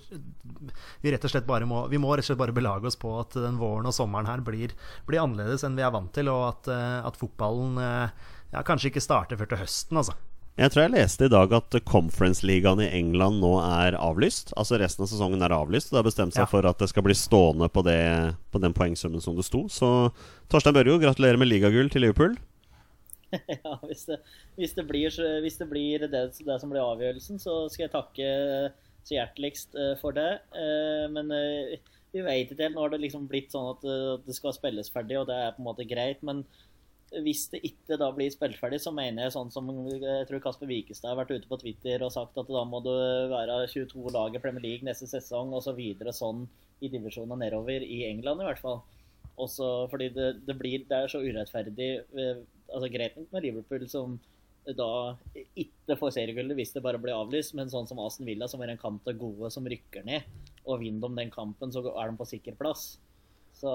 vi 1.01 1.13
rett 1.13 1.25
og 1.25 1.31
slett 1.31 1.47
bare 1.47 1.67
må 1.69 1.85
Vi 1.91 1.99
må 2.01 2.11
rett 2.11 2.25
og 2.25 2.31
slett 2.31 2.41
bare 2.41 2.55
belage 2.55 2.89
oss 2.89 2.99
på 2.99 3.13
at 3.21 3.37
den 3.37 3.59
våren 3.61 3.87
og 3.87 3.95
sommeren 3.95 4.27
her 4.27 4.43
blir, 4.43 4.73
blir 5.07 5.23
annerledes 5.23 5.63
enn 5.63 5.77
vi 5.77 5.85
er 5.85 5.93
vant 5.95 6.11
til, 6.15 6.31
og 6.33 6.47
at, 6.49 6.71
at 7.07 7.19
fotballen 7.19 7.79
ja, 7.79 8.63
kanskje 8.65 8.91
ikke 8.91 9.03
starter 9.03 9.39
før 9.39 9.53
til 9.53 9.63
høsten, 9.63 10.01
altså. 10.01 10.17
Jeg 10.55 10.71
tror 10.71 10.85
jeg 10.85 10.93
leste 10.93 11.27
i 11.27 11.31
dag 11.31 11.51
at 11.57 11.75
Conference-ligaen 11.83 12.79
i 12.79 12.87
England 12.95 13.41
nå 13.43 13.57
er 13.59 13.97
avlyst. 13.99 14.53
Altså 14.55 14.79
resten 14.79 15.03
av 15.03 15.09
sesongen 15.11 15.43
er 15.43 15.51
avlyst. 15.51 15.89
Og 15.89 15.97
det 15.97 15.99
har 15.99 16.07
bestemt 16.07 16.35
seg 16.35 16.45
ja. 16.45 16.49
for 16.51 16.67
at 16.69 16.79
det 16.79 16.87
skal 16.93 17.03
bli 17.03 17.15
stående 17.19 17.67
på, 17.67 17.83
det, 17.83 17.99
på 18.55 18.61
den 18.63 18.75
poengsummen 18.75 19.23
som 19.23 19.35
det 19.35 19.43
sto. 19.43 19.65
Så 19.67 19.89
Torstein 20.47 20.77
Børjo, 20.77 20.95
gratulerer 21.03 21.41
med 21.41 21.51
ligagull 21.51 21.91
til 21.91 22.07
Liverpool. 22.07 22.37
Ja, 23.35 23.73
hvis 23.83 24.05
det, 24.07 24.15
hvis 24.55 24.73
det, 24.77 24.85
blir, 24.87 25.11
hvis 25.43 25.57
det, 25.59 25.65
blir 25.67 26.05
det, 26.05 26.11
det, 26.13 26.59
som 26.61 26.69
blir 26.71 26.79
avgjørelsen, 26.79 27.41
så 27.41 27.65
skal 27.73 27.87
jeg 27.87 27.91
takke 27.91 28.27
så 29.03 29.17
hjerteligst 29.17 29.75
eh, 29.75 29.93
for 29.99 30.15
det. 30.15 30.29
Eh, 30.55 31.05
men 31.11 31.33
eh, 31.35 31.75
vi 32.15 32.23
vet 32.23 32.53
ikke 32.53 32.61
helt. 32.63 32.77
Nå 32.77 32.85
har 32.85 32.93
det 32.93 33.01
liksom 33.03 33.27
blitt 33.27 33.51
sånn 33.51 33.73
at 33.73 33.83
det 34.23 34.37
skal 34.37 34.55
spilles 34.55 34.87
ferdig, 34.93 35.17
og 35.19 35.27
det 35.27 35.35
er 35.35 35.51
på 35.57 35.59
en 35.65 35.67
måte 35.67 35.87
greit. 35.89 36.23
men 36.23 36.45
hvis 37.23 37.45
det 37.53 37.61
ikke 37.67 37.97
da 38.01 38.09
blir 38.15 38.31
spilt 38.33 38.57
ferdig, 38.59 38.79
så 38.81 38.91
mener 38.95 39.27
jeg 39.27 39.35
sånn 39.35 39.51
som 39.53 39.69
jeg 39.69 40.25
tror 40.27 40.41
Kasper 40.43 40.69
Wikestad 40.69 41.11
har 41.11 41.19
vært 41.21 41.35
ute 41.37 41.49
på 41.49 41.59
Twitter 41.61 42.03
og 42.03 42.13
sagt 42.15 42.37
at 42.41 42.49
da 42.49 42.63
må 42.67 42.81
det 42.83 42.97
være 43.31 43.61
22 43.71 44.13
lag 44.15 44.35
i 44.35 44.41
Premier 44.41 44.65
League 44.65 44.87
neste 44.87 45.07
sesong 45.09 45.53
osv. 45.55 45.79
Så 46.01 46.15
sånn 46.17 46.45
i 46.83 46.91
divisjonen 46.91 47.39
nedover, 47.39 47.85
i 47.85 48.03
England 48.09 48.43
i 48.43 48.49
hvert 48.49 48.61
fall. 48.61 48.81
Også 49.41 49.87
fordi 49.91 50.09
det, 50.15 50.31
det, 50.47 50.55
blir, 50.59 50.83
det 50.89 50.97
er 50.97 51.11
så 51.11 51.21
urettferdig. 51.23 51.91
Eh, 52.15 52.41
altså 52.71 52.89
Greit 52.91 53.19
nok 53.19 53.35
med 53.35 53.45
Liverpool 53.45 53.85
som 53.91 54.17
da 54.65 55.13
ikke 55.53 55.97
får 55.99 56.15
seriegullet 56.15 56.57
hvis 56.57 56.71
det 56.73 56.81
bare 56.81 56.97
blir 57.01 57.13
avlyst, 57.13 57.53
men 57.57 57.69
sånn 57.69 57.85
som 57.85 57.99
Aston 58.01 58.25
Villa, 58.25 58.47
som 58.49 58.63
er 58.65 58.73
en 58.73 58.81
kamp 58.81 59.03
til 59.05 59.17
gode 59.19 59.51
som 59.53 59.67
rykker 59.69 60.07
ned, 60.07 60.25
og 60.65 60.81
vinner 60.81 61.05
de 61.05 61.21
den 61.21 61.33
kampen, 61.33 61.69
så 61.69 61.83
er 61.85 62.09
de 62.09 62.17
på 62.17 62.27
sikker 62.31 62.57
plass. 62.57 62.95
Så 63.55 63.71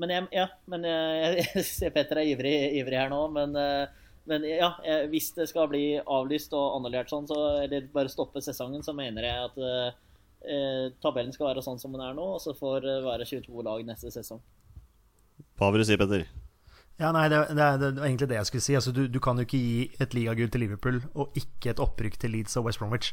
men 0.00 0.12
jeg, 0.14 0.28
ja, 0.34 0.46
men 0.70 0.86
jeg, 0.88 1.42
jeg 1.54 1.66
ser 1.68 1.92
Petter 1.94 2.22
er 2.22 2.30
ivrig, 2.32 2.54
ivrig, 2.80 2.98
her 3.00 3.12
nå. 3.12 3.24
Men, 3.34 3.56
eh, 3.58 3.98
men 4.30 4.46
ja, 4.46 4.70
hvis 5.10 5.32
det 5.34 5.48
skal 5.50 5.66
bli 5.70 5.98
avlyst 5.98 6.54
og 6.54 6.78
annullert 6.78 7.10
sånn, 7.10 7.26
så, 7.26 7.38
eller 7.64 7.88
bare 7.92 8.12
stoppe 8.12 8.42
sesongen, 8.44 8.84
så 8.86 8.94
mener 8.94 9.26
jeg 9.26 9.48
at 9.48 9.58
eh, 9.66 10.92
tabellen 11.02 11.34
skal 11.34 11.50
være 11.50 11.64
sånn 11.64 11.80
som 11.82 11.94
den 11.94 12.04
er 12.04 12.14
nå, 12.16 12.28
og 12.36 12.42
så 12.42 12.54
får 12.54 12.86
det 12.86 12.96
være 13.06 13.26
22 13.28 13.66
lag 13.66 13.82
neste 13.88 14.14
sesong. 14.14 14.40
Hva 15.58 15.72
vil 15.74 15.82
du 15.82 15.88
si, 15.88 15.98
Petter? 15.98 16.24
Ja, 17.00 17.10
nei, 17.10 17.28
det, 17.28 17.38
det, 17.48 17.56
det, 17.56 17.78
det, 17.80 18.00
var 18.00 18.06
egentlig 18.06 18.28
det 18.30 18.36
jeg 18.36 18.46
skulle 18.46 18.64
si. 18.64 18.74
Altså, 18.78 18.92
du, 18.94 19.06
du 19.10 19.18
kan 19.22 19.38
jo 19.38 19.46
ikke 19.46 19.58
gi 19.58 19.86
et 20.00 20.14
ligagull 20.14 20.50
til 20.52 20.62
Liverpool 20.62 21.00
og 21.14 21.38
ikke 21.38 21.72
et 21.72 21.82
opprykk 21.82 22.18
til 22.20 22.34
Leeds 22.36 22.56
og 22.60 22.68
West 22.68 22.82
Bromwich. 22.82 23.12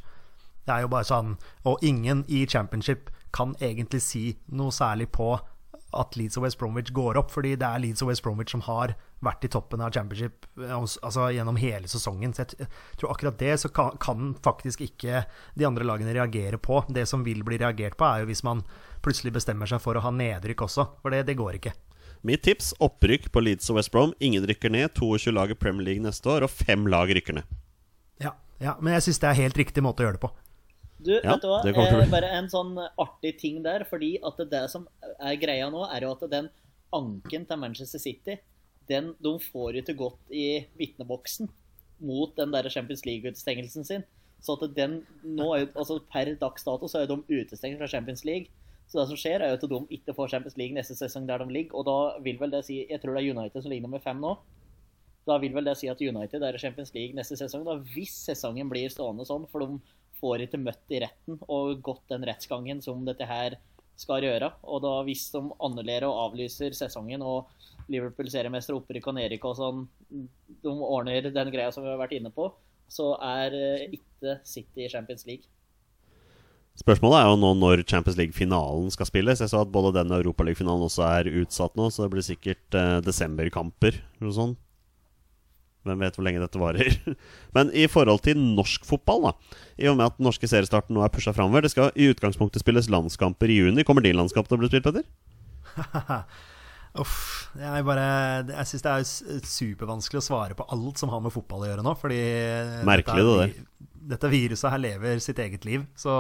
Det 0.68 0.76
er 0.76 0.84
jo 0.84 0.90
bare 0.92 1.08
sånn 1.08 1.32
Og 1.66 1.82
ingen 1.82 2.26
i 2.28 2.44
championship 2.46 3.08
kan 3.34 3.56
egentlig 3.64 4.02
si 4.06 4.24
noe 4.54 4.74
særlig 4.76 5.08
på 5.16 5.32
at 5.98 6.18
Leeds 6.20 6.38
og 6.38 6.46
West 6.46 6.60
Bromwich 6.60 6.92
går 6.94 7.18
opp, 7.18 7.32
fordi 7.34 7.56
det 7.60 7.66
er 7.66 7.82
Leeds 7.82 8.04
og 8.06 8.12
West 8.12 8.24
Bromwich 8.26 8.54
som 8.54 8.62
har 8.68 8.94
vært 9.26 9.44
i 9.44 9.52
toppen 9.52 9.82
av 9.84 9.92
championship 9.96 10.46
eh, 10.62 10.76
altså 10.76 11.30
gjennom 11.34 11.60
hele 11.60 11.90
sesongen. 11.92 12.34
Så 12.36 12.46
jeg 12.46 12.70
tror 13.00 13.14
akkurat 13.14 13.40
det 13.42 13.58
så 13.64 13.72
kan, 13.74 13.98
kan, 14.02 14.34
faktisk 14.46 14.84
ikke 14.86 15.24
de 15.60 15.68
andre 15.68 15.88
lagene 15.88 16.16
reagere 16.16 16.62
på. 16.62 16.84
Det 16.88 17.08
som 17.10 17.26
vil 17.26 17.44
bli 17.48 17.60
reagert 17.62 17.98
på, 18.00 18.08
er 18.08 18.24
jo 18.24 18.30
hvis 18.32 18.46
man 18.48 18.64
plutselig 19.04 19.34
bestemmer 19.36 19.70
seg 19.70 19.82
for 19.84 19.98
å 19.98 20.04
ha 20.06 20.14
nedrykk 20.14 20.66
også, 20.68 20.88
for 21.02 21.16
det, 21.16 21.26
det 21.30 21.38
går 21.40 21.60
ikke. 21.60 21.76
Mitt 22.28 22.44
tips 22.44 22.74
opprykk 22.84 23.30
på 23.32 23.44
Leeds 23.46 23.70
og 23.72 23.80
West 23.80 23.94
Brom. 23.94 24.12
Ingen 24.20 24.44
rykker 24.48 24.72
ned. 24.74 24.92
22 24.98 25.32
lag 25.32 25.52
i 25.54 25.56
Premier 25.56 25.88
League 25.88 26.04
neste 26.04 26.28
år, 26.28 26.44
og 26.44 26.52
fem 26.52 26.84
lag 26.92 27.12
rykker 27.16 27.38
ned. 27.40 27.60
Ja, 28.20 28.34
ja 28.60 28.76
men 28.84 28.98
jeg 28.98 29.08
syns 29.08 29.22
det 29.24 29.30
er 29.32 29.40
helt 29.46 29.60
riktig 29.60 29.84
måte 29.86 30.04
å 30.04 30.10
gjøre 30.10 30.20
det 30.20 30.26
på. 30.26 30.34
Du, 31.00 31.14
ja, 31.16 31.32
vet 31.32 31.44
du 31.44 31.48
hva? 31.48 31.62
Eh, 31.64 32.10
bare 32.12 32.30
en 32.36 32.50
sånn 32.52 32.76
artig 33.00 33.38
ting 33.40 33.62
der. 33.64 33.86
fordi 33.88 34.18
at 34.26 34.42
det 34.52 34.66
som 34.72 34.88
er 35.16 35.40
greia 35.40 35.70
nå, 35.72 35.86
er 35.88 36.04
jo 36.04 36.12
at 36.18 36.26
den 36.32 36.50
anken 36.96 37.46
til 37.48 37.62
Manchester 37.62 38.02
City, 38.04 38.40
den, 38.90 39.14
de 39.22 39.34
får 39.40 39.80
jo 39.80 39.84
til 39.86 39.98
godt 40.00 40.34
i 40.34 40.66
vitneboksen 40.80 41.50
mot 42.04 42.36
den 42.36 42.52
der 42.52 42.70
Champions 42.74 43.06
League-utestengelsen 43.06 43.86
sin. 43.86 44.04
Så 44.42 44.56
at 44.56 44.76
den 44.76 45.02
nå 45.24 45.50
er 45.54 45.66
jo, 45.66 45.72
altså 45.76 46.00
Per 46.12 46.32
dags 46.40 46.64
dato 46.64 46.88
så 46.88 47.04
er 47.04 47.12
de 47.12 47.20
utestengt 47.28 47.80
fra 47.80 47.90
Champions 47.92 48.26
League. 48.26 48.52
Så 48.90 48.98
det 48.98 49.10
som 49.12 49.20
skjer, 49.20 49.44
er 49.44 49.52
jo 49.52 49.60
at 49.60 49.68
de 49.70 50.00
ikke 50.00 50.16
får 50.18 50.32
Champions 50.34 50.58
League 50.58 50.76
neste 50.76 50.96
sesong 50.98 51.28
der 51.30 51.44
de 51.44 51.54
ligger. 51.54 51.76
Og 51.78 51.86
da 51.86 51.98
vil 52.26 52.40
vel 52.42 52.52
det 52.52 52.64
si 52.66 52.82
Jeg 52.90 53.02
tror 53.04 53.16
det 53.16 53.24
er 53.24 53.36
United 53.36 53.62
som 53.62 53.72
ligger 53.72 53.88
nummer 53.88 54.02
fem 54.04 54.18
nå. 54.20 54.34
Da 55.28 55.38
vil 55.38 55.54
vel 55.54 55.68
det 55.68 55.76
si 55.78 55.92
at 55.92 56.02
United 56.02 56.42
er 56.42 56.58
Champions 56.58 56.94
League 56.96 57.14
neste 57.14 57.38
sesong, 57.38 57.68
da, 57.68 57.76
hvis 57.94 58.16
sesongen 58.26 58.72
blir 58.72 58.90
stående 58.90 59.28
sånn. 59.28 59.46
For 59.52 59.62
de 59.62 59.78
får 60.20 60.46
ikke 60.46 60.62
møtt 60.62 60.94
i 60.94 61.02
retten 61.04 61.40
og 61.48 61.82
gått 61.86 62.06
den 62.12 62.26
rettsgangen 62.28 62.84
som 62.84 63.02
dette 63.08 63.28
her 63.28 63.58
skal 64.00 64.24
gjøre. 64.24 64.52
Og 64.72 64.82
da 64.84 64.94
hvis 65.08 65.28
de 65.34 65.42
annullerer 65.66 66.08
og 66.08 66.30
avlyser 66.30 66.76
sesongen 66.78 67.24
og 67.26 67.52
Liverpool 67.92 68.30
seriemester 68.32 68.78
opprykk 68.78 69.10
og 69.10 69.18
nedrykk 69.18 69.48
og 69.50 69.56
sånn, 69.60 69.86
de 70.64 70.74
ordner 70.74 71.32
den 71.34 71.54
greia 71.54 71.72
som 71.74 71.86
vi 71.86 71.92
har 71.92 72.00
vært 72.02 72.18
inne 72.20 72.32
på, 72.34 72.52
så 72.90 73.14
er 73.22 73.56
eh, 73.56 73.88
ikke 74.00 74.40
City 74.48 74.86
i 74.86 74.92
Champions 74.92 75.26
League. 75.30 75.50
Spørsmålet 76.80 77.20
er 77.20 77.28
jo 77.28 77.40
nå 77.42 77.50
når 77.60 77.84
Champions 77.90 78.18
League-finalen 78.18 78.88
skal 78.94 79.10
spilles. 79.10 79.42
Jeg 79.44 79.52
så 79.52 79.66
at 79.66 79.72
både 79.74 79.92
den 79.98 80.14
og 80.14 80.22
Europaliga-finalen 80.22 80.86
også 80.88 81.04
er 81.10 81.32
utsatt 81.42 81.76
nå, 81.76 81.90
så 81.92 82.06
det 82.06 82.14
blir 82.14 82.26
sikkert 82.26 82.78
eh, 82.80 83.00
desemberkamper. 83.04 84.00
Noe 84.24 84.36
sånt. 84.36 84.62
Hvem 85.88 86.04
vet 86.04 86.18
hvor 86.18 86.26
lenge 86.28 86.42
dette 86.44 86.60
varer. 86.60 86.96
Men 87.56 87.72
i 87.72 87.86
forhold 87.92 88.24
til 88.26 88.40
norsk 88.40 88.86
fotball, 88.88 89.30
da 89.30 89.60
i 89.80 89.88
og 89.88 89.96
med 89.96 90.10
at 90.10 90.18
den 90.20 90.28
norske 90.28 90.50
seriestarten 90.52 90.96
nå 90.96 91.04
er 91.06 91.12
pusha 91.14 91.32
framover 91.36 91.64
Det 91.64 91.72
skal 91.72 91.94
i 91.96 92.10
utgangspunktet 92.12 92.64
spilles 92.64 92.90
landskamper 92.92 93.52
i 93.52 93.62
juni. 93.62 93.86
Kommer 93.88 94.04
din 94.04 94.18
landskamp 94.20 94.50
til 94.50 94.58
å 94.58 94.62
bli 94.62 94.72
spilt, 94.72 94.90
Petter? 94.90 95.08
Uff. 97.00 97.18
Jeg 97.60 97.86
bare 97.86 98.06
Jeg 98.50 98.70
syns 98.70 98.84
det 98.86 98.94
er 98.94 99.44
supervanskelig 99.46 100.20
å 100.22 100.26
svare 100.26 100.58
på 100.58 100.66
alt 100.74 101.02
som 101.02 101.12
har 101.14 101.22
med 101.24 101.34
fotball 101.34 101.64
å 101.64 101.70
gjøre 101.70 101.86
nå. 101.86 101.94
Fordi 102.02 102.20
Merkelig, 102.88 103.26
det 103.26 103.38
der. 103.40 103.54
Dette 104.10 104.32
viruset 104.32 104.74
her 104.74 104.82
lever 104.82 105.22
sitt 105.24 105.40
eget 105.44 105.68
liv. 105.68 105.86
Så, 106.00 106.12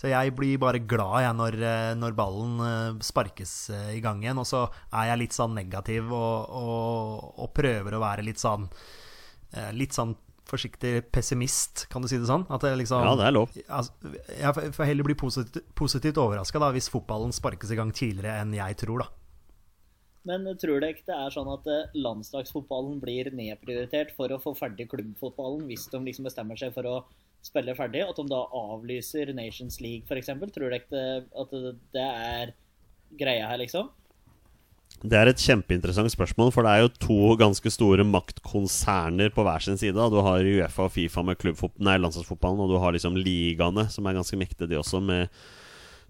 så 0.00 0.08
jeg 0.08 0.32
blir 0.32 0.56
bare 0.60 0.80
glad 0.88 1.26
jeg 1.26 1.36
når, 1.36 1.58
når, 2.00 2.14
ballen 2.16 2.56
eh, 2.64 3.02
sparkes 3.04 3.52
eh, 3.76 3.90
i 3.98 4.00
gang 4.00 4.22
igjen. 4.24 4.40
Og 4.40 4.48
så 4.48 4.62
er 4.96 5.10
jeg 5.10 5.20
litt 5.26 5.36
sånn 5.36 5.52
negativ 5.58 6.08
og, 6.08 6.54
og, 6.56 7.28
og 7.44 7.52
prøver 7.52 7.96
å 7.96 8.00
være 8.00 8.24
litt 8.24 8.40
sånn 8.40 8.64
eh, 8.64 9.68
Litt 9.76 9.96
sånn 9.96 10.16
forsiktig 10.50 11.04
pessimist, 11.14 11.84
kan 11.92 12.02
du 12.02 12.08
si 12.10 12.18
det 12.18 12.26
sånn? 12.26 12.42
Det 12.48 12.72
liksom, 12.80 13.04
ja, 13.06 13.12
det 13.20 13.28
er 13.28 13.36
lov. 13.36 13.52
Altså, 13.68 14.14
jeg 14.34 14.72
får 14.74 14.88
heller 14.88 15.06
bli 15.06 15.14
positivt, 15.20 15.68
positivt 15.78 16.18
overraska 16.18 16.72
hvis 16.74 16.90
fotballen 16.90 17.36
sparkes 17.36 17.70
i 17.70 17.78
gang 17.78 17.92
tidligere 17.94 18.40
enn 18.42 18.56
jeg 18.56 18.80
tror, 18.80 19.04
da. 19.04 19.12
Men 20.28 20.44
tror 20.60 20.82
dere 20.82 20.92
ikke 20.96 21.06
det 21.08 21.16
er 21.16 21.32
sånn 21.32 21.48
at 21.48 21.68
eh, 21.70 21.92
landslagsfotballen 21.96 22.98
blir 23.04 23.30
nedprioritert 23.36 24.16
for 24.16 24.32
å 24.32 24.40
få 24.42 24.56
ferdig 24.58 24.90
klubbfotballen, 24.90 25.68
hvis 25.68 25.86
de 25.92 26.00
liksom 26.08 26.26
bestemmer 26.28 26.60
seg 26.60 26.74
for 26.74 26.88
å 26.88 26.96
spille 27.44 27.76
ferdig? 27.78 28.02
At 28.06 28.18
de 28.18 28.26
da 28.30 28.42
avlyser 28.56 29.32
Nations 29.36 29.80
League, 29.82 30.06
f.eks.? 30.08 30.32
Tror 30.54 30.68
du 30.68 30.76
ikke 30.76 31.06
at 31.44 31.56
det 31.94 32.06
er 32.06 32.52
greia 33.18 33.48
her, 33.50 33.60
liksom? 33.62 33.90
Det 35.00 35.16
er 35.16 35.30
et 35.30 35.40
kjempeinteressant 35.40 36.12
spørsmål, 36.12 36.50
for 36.52 36.66
det 36.66 36.72
er 36.74 36.82
jo 36.82 36.90
to 37.00 37.36
ganske 37.40 37.70
store 37.72 38.04
maktkonserner 38.04 39.30
på 39.32 39.44
hver 39.46 39.64
sin 39.64 39.78
side. 39.80 39.96
Du 40.12 40.18
har 40.20 40.44
Uefa 40.44 40.84
og 40.84 40.92
Fifa 40.92 41.24
med 41.24 41.40
nei, 41.80 41.96
landslagsfotballen, 41.96 42.60
og 42.60 42.68
du 42.68 42.76
har 42.82 42.92
liksom 42.92 43.16
ligaene, 43.16 43.86
som 43.88 44.04
er 44.04 44.18
ganske 44.18 44.36
mektige, 44.36 44.68
de 44.68 44.76
også, 44.76 45.00
med, 45.00 45.32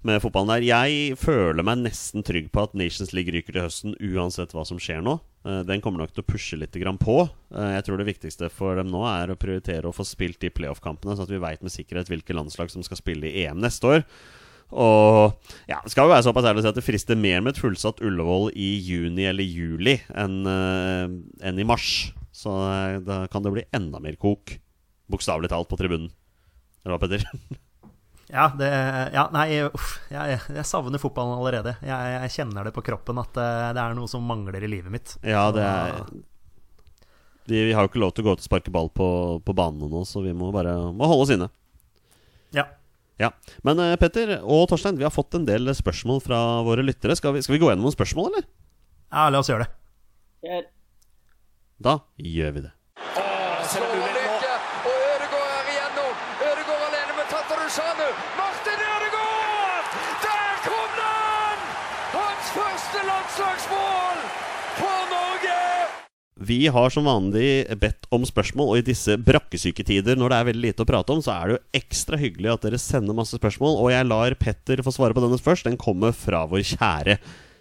med, 0.03 0.19
fotballen 0.25 0.57
der. 0.57 0.67
Jeg 0.67 1.15
føler 1.21 1.63
meg 1.63 1.85
nesten 1.85 2.27
trygg 2.27 2.51
på 2.51 2.67
at 2.67 2.75
Nations 2.75 3.15
League 3.15 3.31
ryker 3.31 3.55
til 3.55 3.69
høsten 3.69 3.95
uansett 3.95 4.57
hva 4.57 4.67
som 4.67 4.83
skjer 4.83 5.05
nå. 5.07 5.21
Eh, 5.47 5.63
den 5.65 5.81
kommer 5.81 6.03
nok 6.03 6.13
til 6.13 6.25
å 6.25 6.29
pushe 6.29 6.59
litt 6.61 6.77
på. 7.01 7.17
Eh, 7.55 7.71
jeg 7.77 7.87
tror 7.87 8.01
det 8.01 8.11
viktigste 8.11 8.51
for 8.53 8.77
dem 8.77 8.91
nå 8.93 9.05
er 9.09 9.33
å 9.33 9.39
prioritere 9.41 9.89
å 9.89 9.95
få 9.95 10.05
spilt 10.05 10.41
de 10.41 10.51
playoff-kampene, 10.51 11.17
sånn 11.17 11.25
at 11.29 11.33
vi 11.33 11.41
veit 11.41 11.63
med 11.63 11.73
sikkerhet 11.73 12.09
hvilke 12.09 12.37
landslag 12.37 12.71
som 12.71 12.85
skal 12.85 13.01
spille 13.01 13.27
i 13.27 13.47
EM 13.47 13.61
neste 13.61 13.87
år. 13.87 14.05
Og 14.71 15.35
ja, 15.67 15.81
det 15.83 15.91
skal 15.91 16.07
jo 16.07 16.13
være 16.13 16.23
såpass 16.29 16.47
ærlig 16.47 16.63
å 16.63 16.63
si 16.63 16.71
at 16.71 16.77
det 16.79 16.87
frister 16.87 17.19
mer 17.19 17.41
med 17.43 17.57
et 17.57 17.63
fullsatt 17.63 18.03
Ullevål 18.07 18.53
i 18.55 18.69
juni 18.79 19.25
eller 19.27 19.43
juli 19.43 19.97
enn 20.15 20.45
uh, 20.47 21.11
enn 21.43 21.59
i 21.59 21.67
mars. 21.67 22.13
Så 22.31 22.55
da 23.03 23.25
kan 23.33 23.43
det 23.43 23.51
bli 23.57 23.67
enda 23.75 23.99
mer 23.99 24.15
kok, 24.15 24.55
bokstavelig 25.11 25.51
talt, 25.51 25.67
på 25.67 25.81
tribunen. 25.81 26.13
Eller 26.85 26.95
hva, 26.95 27.03
Petter? 27.03 27.27
Ja, 28.31 28.47
det, 28.55 28.71
ja, 29.15 29.25
nei, 29.35 29.47
uff, 29.67 29.97
jeg, 30.11 30.39
jeg, 30.55 30.67
savner 30.69 31.03
fotballen 31.03 31.35
allerede. 31.35 31.75
Jeg, 31.83 32.11
jeg, 32.15 32.33
kjenner 32.37 32.69
det 32.69 32.75
på 32.77 32.85
kroppen 32.87 33.19
at 33.19 33.33
det, 33.35 33.47
eh, 33.47 33.71
det, 33.75 33.83
er 33.83 33.97
noe 33.99 34.11
som 34.11 34.27
mangler 34.27 34.63
i 34.63 34.71
livet 34.71 34.95
mitt. 34.95 35.17
Ja, 35.27 35.49
det 35.55 35.65
er 35.67 36.05
Vi, 37.51 37.65
vi 37.67 37.73
har 37.75 37.83
jo 37.83 37.91
ikke 37.91 38.03
lov 38.03 38.15
til 38.15 38.23
å 38.23 38.29
gå 38.29 38.37
ut 38.37 38.45
og 38.45 38.47
sparke 38.47 38.71
ball 38.75 38.93
på, 38.95 39.09
på 39.43 39.57
banene 39.57 39.91
nå, 39.91 40.05
så 40.07 40.23
vi 40.23 40.37
må 40.37 40.53
bare 40.55 40.77
må 40.95 41.11
holde 41.11 41.27
oss 41.27 41.35
inne. 41.35 41.51
Ja. 42.55 42.69
Ja. 43.21 43.35
Men 43.67 43.83
eh, 43.83 43.99
Petter 44.01 44.39
og 44.41 44.69
Torstein, 44.71 44.99
vi 45.01 45.09
har 45.09 45.15
fått 45.15 45.35
en 45.37 45.49
del 45.49 45.75
spørsmål 45.77 46.23
fra 46.25 46.41
våre 46.67 46.87
lyttere. 46.87 47.19
Skal 47.19 47.35
vi, 47.35 47.43
skal 47.45 47.59
vi 47.59 47.65
gå 47.65 47.73
gjennom 47.73 47.91
noen 47.91 47.99
spørsmål, 47.99 48.31
eller? 48.31 48.51
ja, 49.11 49.27
la 49.27 49.43
oss 49.43 49.51
gjøre 49.51 49.67
det. 49.67 50.65
Da 51.83 51.99
gjør 52.17 52.55
vi 52.55 52.63
det. 52.69 52.73
Slår 53.71 53.93
han 54.03 54.17
ikke, 54.19 54.55
og 54.89 54.95
Ødegaard 55.11 55.53
er 55.57 55.69
igjennom. 55.73 56.15
Ødegaard 56.49 56.83
alene 56.89 57.13
med 57.19 57.27
Tatarusanu. 57.33 58.09
Martin 58.39 58.81
Ødegaard! 58.95 59.87
Der 60.25 60.57
kom 60.65 60.91
den! 61.01 61.59
Hans 62.17 62.40
første 62.51 63.03
landslagsmål 63.07 64.23
for 64.79 65.03
Norge! 65.11 65.59
Vi 66.51 66.61
har 66.73 66.93
som 66.93 67.07
vanlig 67.07 67.51
bedt 67.83 68.09
om 68.15 68.25
spørsmål, 68.27 68.73
og 68.73 68.81
i 68.81 68.87
disse 68.91 69.15
brakkesyke 69.21 69.85
tider 69.87 70.19
når 70.19 70.33
det 70.33 70.39
er 70.39 70.49
veldig 70.49 70.65
lite 70.65 70.87
å 70.87 70.89
prate 70.89 71.15
om, 71.15 71.21
så 71.23 71.35
er 71.35 71.45
det 71.45 71.57
jo 71.57 71.83
ekstra 71.83 72.19
hyggelig 72.21 72.55
at 72.55 72.65
dere 72.67 72.81
sender 72.81 73.17
masse 73.17 73.39
spørsmål. 73.39 73.77
Og 73.83 73.93
jeg 73.93 74.09
lar 74.09 74.37
Petter 74.41 74.83
få 74.87 74.95
svare 74.97 75.17
på 75.17 75.23
denne 75.23 75.39
først. 75.39 75.69
Den 75.69 75.79
kommer 75.81 76.17
fra 76.17 76.43
vår 76.51 76.65
kjære 76.73 77.21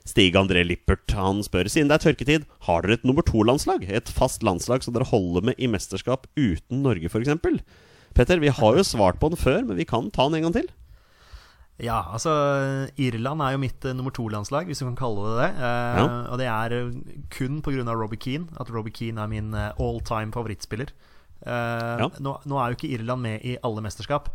Stig 0.09 0.39
André 0.39 0.63
Lippert. 0.65 1.05
Han 1.13 1.43
spør 1.45 1.69
siden 1.69 1.91
det 1.91 1.99
er 1.99 2.07
tørketid, 2.07 2.49
har 2.65 2.85
dere 2.85 2.97
et 2.97 3.05
nummer 3.05 3.25
to-landslag? 3.27 3.85
Et 3.85 4.15
fast 4.15 4.47
landslag 4.47 4.85
som 4.85 4.95
dere 4.95 5.09
holder 5.11 5.51
med 5.51 5.61
i 5.61 5.69
mesterskap 5.69 6.25
uten 6.39 6.81
Norge, 6.87 7.11
f.eks.? 7.11 7.61
Petter, 8.17 8.41
vi 8.41 8.49
har 8.49 8.79
jo 8.79 8.87
svart 8.87 9.19
på 9.21 9.29
den 9.29 9.37
før, 9.37 9.61
men 9.67 9.77
vi 9.77 9.85
kan 9.85 10.09
ta 10.09 10.25
den 10.25 10.39
en 10.39 10.49
gang 10.49 10.61
til. 10.63 10.71
Ja, 11.79 12.01
altså 12.11 12.31
Irland 12.99 13.41
er 13.45 13.53
jo 13.55 13.61
mitt 13.61 13.85
uh, 13.87 13.93
nummer 13.95 14.11
to-landslag, 14.11 14.67
hvis 14.67 14.81
du 14.81 14.85
kan 14.89 14.97
kalle 14.99 15.29
det 15.29 15.37
det. 15.43 15.51
Uh, 15.61 15.99
Ja. 15.99 16.07
Og 16.33 16.37
det 16.41 16.49
er 16.51 16.75
uh, 16.75 16.91
kun 17.31 17.61
pga. 17.63 17.85
Robbie 17.93 18.19
Keane. 18.19 18.49
At 18.59 18.69
Robbie 18.73 18.91
Keane 18.91 19.23
er 19.23 19.31
min 19.31 19.53
uh, 19.55 19.71
all 19.79 20.01
time 20.03 20.31
favorittspiller. 20.35 20.91
Eh, 21.39 21.99
Ja. 22.03 22.09
nå, 22.19 22.33
nå 22.43 22.57
er 22.59 22.73
jo 22.73 22.75
ikke 22.75 22.89
Irland 22.97 23.21
med 23.23 23.45
i 23.47 23.57
alle 23.63 23.81
mesterskap, 23.85 24.27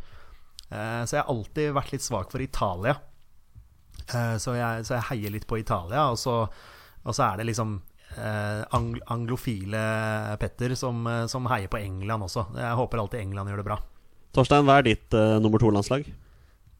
Eh, 0.72 1.02
så 1.04 1.16
jeg 1.18 1.20
har 1.22 1.28
alltid 1.30 1.74
vært 1.76 1.92
litt 1.92 2.02
svak 2.02 2.30
for 2.32 2.40
Italia. 2.40 2.94
Eh, 4.08 4.36
så, 4.40 4.54
jeg, 4.56 4.86
så 4.88 4.96
jeg 4.96 5.06
heier 5.10 5.34
litt 5.34 5.46
på 5.46 5.58
Italia, 5.60 6.06
og 6.10 6.16
så, 6.18 6.48
og 7.04 7.14
så 7.14 7.26
er 7.28 7.36
det 7.42 7.46
liksom 7.50 7.76
eh, 8.16 8.62
ang 8.74 8.94
anglofile 9.12 9.84
Petter 10.40 10.74
som, 10.74 11.04
eh, 11.06 11.26
som 11.30 11.46
heier 11.52 11.68
på 11.68 11.78
England 11.78 12.26
også. 12.26 12.46
Jeg 12.56 12.80
håper 12.80 13.04
alltid 13.04 13.20
England 13.20 13.52
gjør 13.52 13.62
det 13.62 13.68
bra. 13.68 13.78
Torstein, 14.34 14.64
hva 14.66 14.80
er 14.80 14.88
ditt 14.88 15.14
uh, 15.14 15.36
nummer 15.38 15.62
to-landslag? 15.62 16.08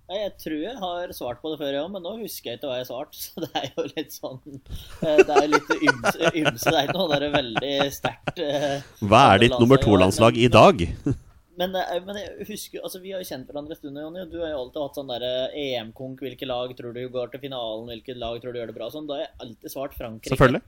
Jeg 0.05 0.33
tror 0.37 0.59
jeg 0.61 0.77
har 0.77 1.13
svart 1.17 1.39
på 1.41 1.51
det 1.55 1.59
før, 1.63 1.73
ja, 1.79 1.85
men 1.89 2.03
nå 2.05 2.11
husker 2.21 2.51
jeg 2.53 2.59
ikke 2.59 2.69
hva 2.69 2.75
jeg 2.77 2.85
har 2.85 2.91
svart. 2.91 3.15
Så 3.25 3.41
det 3.41 3.51
er 3.57 3.71
jo 3.73 3.85
litt 3.89 4.13
sånn 4.13 4.41
eh, 4.45 5.21
Det 5.25 5.37
er 5.39 5.47
litt 5.49 5.71
ymse. 5.79 6.33
ymse. 6.43 6.67
Det 6.69 6.77
er 6.81 6.89
ikke 6.91 6.99
noe 7.01 7.13
det 7.15 7.29
er 7.31 7.37
veldig 7.39 7.71
sterkt. 7.97 8.43
eh, 8.45 8.83
Hva 9.01 9.23
er 9.33 9.45
ditt 9.47 9.57
nummer 9.57 9.81
to-landslag 9.81 10.37
i 10.37 10.51
dag? 10.53 10.85
Men, 11.55 11.71
eh, 11.79 12.01
men 12.03 12.17
jeg 12.19 12.45
husker, 12.49 12.81
altså 12.83 12.99
vi 12.99 13.13
har 13.15 13.21
jo 13.23 13.29
kjent 13.29 13.47
hverandre 13.47 13.77
en 13.77 13.79
stund, 13.79 13.99
Jonny. 14.03 14.25
Du 14.27 14.41
har 14.43 14.49
jo 14.51 14.57
alltid 14.65 14.81
hatt 14.83 14.97
sånn 14.99 15.11
derre 15.13 15.29
EM-konk. 15.55 16.25
Hvilke 16.27 16.49
lag 16.51 16.73
tror 16.75 16.97
du 16.97 16.99
går 17.15 17.31
til 17.31 17.45
finalen? 17.45 17.85
Hvilke 17.93 18.17
lag 18.19 18.41
tror 18.43 18.51
du 18.51 18.59
gjør 18.59 18.73
det 18.73 18.75
bra? 18.75 18.89
Sånn, 18.91 19.07
da 19.07 19.21
har 19.21 19.23
jeg 19.29 19.37
alltid 19.45 19.71
svart 19.71 19.95
Frankrike. 19.95 20.33
Selvfølgelig. 20.35 20.63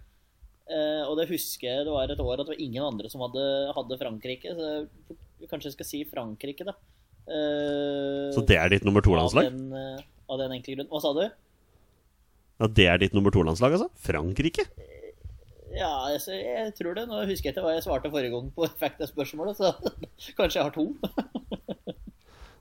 Eh, 0.71 1.03
og 1.11 1.19
det 1.19 1.27
husker 1.33 1.67
jeg 1.73 1.89
det 1.89 1.95
var 1.97 2.15
et 2.15 2.23
år 2.23 2.39
at 2.39 2.47
det 2.47 2.55
var 2.55 2.63
ingen 2.69 2.87
andre 2.87 3.11
som 3.11 3.25
hadde, 3.27 3.43
hadde 3.75 3.99
Frankrike. 4.05 4.55
Så 4.55 4.69
jeg, 4.71 5.19
kanskje 5.51 5.73
jeg 5.73 5.77
skal 5.81 5.91
si 5.91 6.05
Frankrike, 6.07 6.69
da. 6.71 6.77
Eh, 7.27 8.31
Så 8.37 8.45
det 8.47 8.57
er 8.61 8.71
ditt 8.71 8.85
nummer 8.87 9.03
to-landslag? 9.03 9.51
den, 9.51 9.73
eh, 9.75 10.03
av 10.31 10.39
den 10.39 10.53
enkle 10.57 10.77
grunn. 10.77 10.89
Hva 10.93 11.01
sa 11.03 11.13
du? 11.17 11.25
Ja, 12.61 12.67
det 12.73 12.87
er 12.89 12.99
ditt 13.03 13.15
nummer 13.15 13.31
to-landslag, 13.35 13.75
altså? 13.77 13.91
Frankrike? 14.01 14.65
Ja, 15.77 16.09
jeg, 16.15 16.23
jeg 16.41 16.75
tror 16.79 16.95
det. 16.97 17.05
Nå 17.11 17.19
husker 17.29 17.51
jeg 17.51 17.55
ikke 17.57 17.65
hva 17.67 17.75
jeg 17.77 17.85
svarte 17.85 18.11
forrige 18.13 18.33
gang 18.33 18.51
på 18.57 18.69
fakta-spørsmålet, 18.83 19.59
så 19.59 19.75
kanskje 20.39 20.61
jeg 20.63 20.69
har 20.71 20.77
to. 20.77 20.91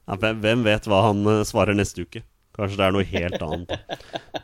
Ja, 0.06 0.14
hvem, 0.22 0.62
vet 0.62 0.86
hva 0.86 1.00
han 1.08 1.24
eh, 1.26 1.40
svarer 1.50 1.74
neste 1.74 2.04
uke? 2.06 2.20
Kanskje 2.56 2.78
det 2.78 2.84
er 2.86 2.92
noe 2.94 3.06
helt 3.10 3.42
annet. 3.42 3.72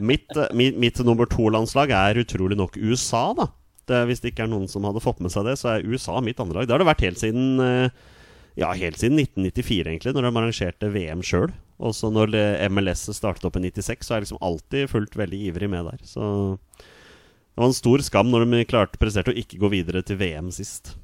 Mitt, 0.01 0.32
mitt, 0.58 0.80
mitt 0.82 0.98
nummer 1.06 1.30
to-landslag 1.30 1.94
er 1.94 2.18
utrolig 2.24 2.58
nok 2.58 2.80
USA, 2.82 3.28
da. 3.38 3.46
Det, 3.86 4.00
hvis 4.10 4.24
det 4.24 4.32
ikke 4.34 4.48
er 4.48 4.50
noen 4.50 4.65
som 4.72 4.88
hadde 4.89 5.04
fått 5.06 5.22
med 5.22 5.30
seg 5.34 5.45
det, 5.45 5.54
så 5.62 5.76
er 5.76 5.86
USA 5.86 6.17
mitt 6.26 6.41
andre 6.41 6.58
lag. 6.63 6.65
Det 6.65 6.74
har 6.74 6.82
det 6.82 6.89
vært 6.89 7.06
helt 7.06 7.22
siden 7.22 7.62
eh, 7.62 7.93
Ja, 8.60 8.74
helt 8.76 9.00
siden 9.00 9.20
1994, 9.22 9.86
egentlig, 9.88 10.14
når 10.16 10.28
de 10.28 10.32
arrangerte 10.32 10.90
VM 10.92 11.22
sjøl. 11.24 11.54
Og 11.82 11.96
så 11.98 12.12
når 12.14 12.36
MLS 12.70 13.08
startet 13.16 13.46
opp 13.48 13.58
i 13.58 13.64
96, 13.64 14.04
så 14.06 14.14
har 14.14 14.20
jeg 14.20 14.28
liksom 14.28 14.42
alltid 14.44 14.92
fulgt 14.92 15.18
veldig 15.18 15.40
ivrig 15.50 15.70
med 15.72 15.88
der. 15.88 16.02
Så 16.06 16.24
det 16.82 17.60
var 17.60 17.72
en 17.72 17.78
stor 17.78 18.04
skam 18.06 18.30
når 18.32 18.46
de 18.46 18.66
klarte 18.70 19.00
presterte 19.02 19.34
å 19.34 19.40
ikke 19.40 19.60
gå 19.62 19.72
videre 19.74 20.04
til 20.06 20.20
VM 20.20 20.52
sist. 20.54 20.96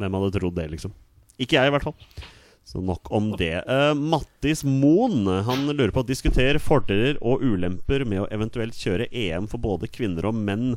Hvem 0.00 0.16
hadde 0.18 0.34
trodd 0.36 0.58
det, 0.58 0.68
liksom? 0.74 0.92
Ikke 1.38 1.56
jeg, 1.58 1.70
i 1.70 1.74
hvert 1.74 1.86
fall. 1.86 1.96
Så 2.64 2.80
nok 2.80 3.10
om 3.12 3.32
det. 3.38 3.58
Uh, 3.68 3.92
Mattis 3.94 4.64
Moen 4.64 5.28
han 5.46 5.66
lurer 5.68 5.92
på 5.92 6.04
å 6.04 6.08
diskutere 6.08 6.62
fordeler 6.62 7.18
og 7.20 7.44
ulemper 7.44 8.06
med 8.08 8.24
å 8.24 8.28
eventuelt 8.32 8.76
kjøre 8.78 9.10
EM 9.12 9.48
for 9.50 9.60
både 9.62 9.90
kvinner 9.92 10.30
og 10.30 10.38
menn 10.38 10.74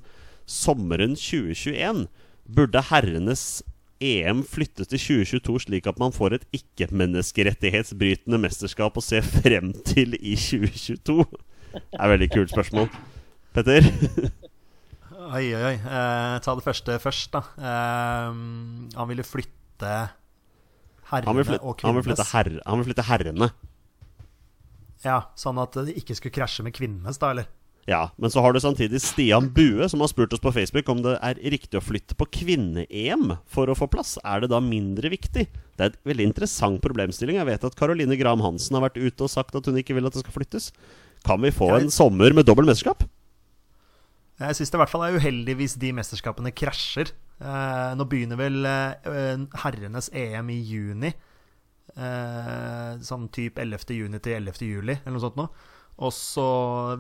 sommeren 0.47 1.15
2021. 1.19 2.05
Burde 2.47 2.83
herrenes 2.89 3.63
EM 4.03 4.43
flyttes 4.45 4.89
til 4.91 5.01
2022 5.01 5.63
slik 5.65 5.87
at 5.89 5.99
man 6.01 6.13
får 6.13 6.37
et 6.37 6.45
ikke-menneskerettighetsbrytende 6.59 8.39
mesterskap 8.41 8.97
å 8.97 9.03
se 9.03 9.21
frem 9.25 9.71
til 9.87 10.13
i 10.19 10.35
2022? 10.37 11.25
Det 11.77 11.99
er 11.99 12.11
veldig 12.13 12.29
kult 12.33 12.53
spørsmål. 12.53 12.91
Petter? 13.57 13.89
Oi, 15.27 15.43
oi, 15.51 15.63
oi. 15.73 15.75
Eh, 15.75 16.35
ta 16.45 16.53
det 16.55 16.63
første 16.63 16.99
først, 17.03 17.33
da. 17.33 17.41
Eh, 17.59 18.37
han 18.95 19.09
ville 19.09 19.25
flytte 19.27 19.93
herrene 21.09 21.27
Han 21.27 21.39
vil 21.39 21.47
flytte, 21.49 21.65
og 21.65 21.83
han 21.83 21.97
vil 21.97 22.05
flytte, 22.05 22.27
herre, 22.31 22.61
han 22.63 22.79
vil 22.79 22.87
flytte 22.89 23.07
herrene. 23.09 23.49
Ja, 25.03 25.19
sånn 25.37 25.59
at 25.61 25.75
det 25.87 25.97
ikke 25.99 26.15
skulle 26.17 26.35
krasje 26.37 26.65
med 26.65 26.75
kvinnenes, 26.77 27.19
da, 27.21 27.33
eller? 27.35 27.49
Ja, 27.87 28.09
men 28.19 28.31
så 28.31 28.41
har 28.43 28.51
du 28.51 28.59
samtidig 28.59 28.99
Stian 28.99 29.47
Bue, 29.55 29.85
som 29.87 30.01
har 30.03 30.09
spurt 30.11 30.33
oss 30.35 30.43
på 30.43 30.51
Facebook 30.51 30.89
om 30.91 30.99
det 31.05 31.13
er 31.23 31.39
riktig 31.53 31.79
å 31.79 31.83
flytte 31.83 32.17
på 32.19 32.27
kvinne-EM 32.35 33.37
for 33.47 33.71
å 33.71 33.75
få 33.79 33.87
plass. 33.87 34.17
Er 34.27 34.43
det 34.43 34.49
da 34.51 34.59
mindre 34.59 35.07
viktig? 35.13 35.45
Det 35.47 35.85
er 35.85 35.93
et 35.93 36.01
veldig 36.09 36.25
interessant 36.27 36.81
problemstilling. 36.83 37.39
Jeg 37.39 37.47
vet 37.47 37.63
at 37.63 37.77
Caroline 37.79 38.17
Graham 38.19 38.43
Hansen 38.43 38.75
har 38.75 38.83
vært 38.89 38.99
ute 38.99 39.23
og 39.23 39.31
sagt 39.31 39.55
at 39.55 39.69
hun 39.71 39.79
ikke 39.79 39.95
vil 39.95 40.09
at 40.09 40.17
det 40.17 40.25
skal 40.25 40.35
flyttes. 40.35 40.73
Kan 41.23 41.39
vi 41.45 41.53
få 41.55 41.69
en 41.77 41.87
sommer 41.93 42.35
med 42.35 42.49
dobbelt 42.49 42.67
mesterskap? 42.67 43.07
Jeg 44.37 44.59
syns 44.59 44.69
det 44.69 44.77
i 44.77 44.81
hvert 44.83 44.91
fall 44.91 45.05
er 45.07 45.15
uheldig 45.15 45.55
hvis 45.61 45.77
de 45.79 45.93
mesterskapene 45.95 46.51
krasjer. 46.51 47.13
Eh, 47.39 47.95
nå 47.95 48.09
begynner 48.09 48.37
vel 48.43 48.67
eh, 48.67 49.47
herrenes 49.63 50.11
EM 50.11 50.51
i 50.51 50.59
juni. 50.59 51.15
Eh, 51.95 52.91
sånn 52.99 53.31
type 53.33 53.63
11. 53.63 53.95
juni 53.95 54.19
til 54.21 54.37
11. 54.41 54.67
juli, 54.67 54.99
eller 54.99 55.15
noe 55.15 55.23
sånt 55.23 55.39
noe. 55.39 55.73
Og 55.97 56.13
så 56.13 56.45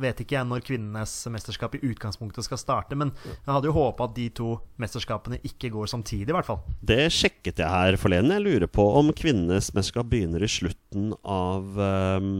vet 0.01 0.23
ikke 0.23 0.39
jeg 0.39 0.49
når 0.49 0.63
kvinnenes 0.65 1.11
mesterskap 1.29 1.75
i 1.77 1.83
utgangspunktet 1.85 2.47
skal 2.47 2.57
starte, 2.57 2.97
men 2.97 3.11
jeg 3.27 3.51
hadde 3.51 3.69
jo 3.69 3.75
håpa 3.75 4.07
at 4.07 4.15
de 4.17 4.25
to 4.33 4.55
mesterskapene 4.81 5.37
ikke 5.45 5.69
går 5.73 5.91
samtidig, 5.91 6.31
i 6.31 6.37
hvert 6.37 6.49
fall. 6.49 6.63
Det 6.81 7.05
sjekket 7.13 7.61
jeg 7.61 7.69
her 7.69 7.99
forleden. 8.01 8.33
Jeg 8.33 8.45
lurer 8.47 8.71
på 8.71 8.87
om 8.97 9.13
kvinnenes 9.13 9.69
mesterskap 9.77 10.09
begynner 10.09 10.41
i 10.41 10.51
slutten 10.51 11.11
av 11.23 11.77
um, 11.77 12.37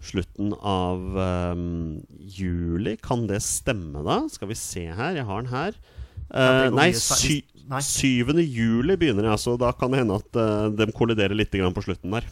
Slutten 0.00 0.54
av 0.64 1.02
um, 1.52 1.98
juli. 2.24 2.94
Kan 3.04 3.26
det 3.28 3.42
stemme, 3.44 4.00
da? 4.00 4.22
Skal 4.32 4.48
vi 4.48 4.56
se 4.56 4.86
her. 4.88 5.18
Jeg 5.18 5.26
har 5.28 5.42
den 5.44 5.52
her. 5.52 5.76
Eh, 6.30 6.60
går 6.70 6.72
nei, 6.72 6.86
sy 6.96 7.42
nei. 7.68 7.82
7. 7.84 8.32
juli 8.40 8.96
begynner 8.96 9.26
det. 9.26 9.34
Altså, 9.34 9.58
da 9.60 9.74
kan 9.76 9.92
det 9.92 10.00
hende 10.00 10.16
at 10.16 10.38
uh, 10.40 10.70
de 10.72 10.88
kolliderer 10.96 11.36
litt 11.36 11.52
grann 11.52 11.76
på 11.76 11.84
slutten 11.84 12.16
der. 12.16 12.24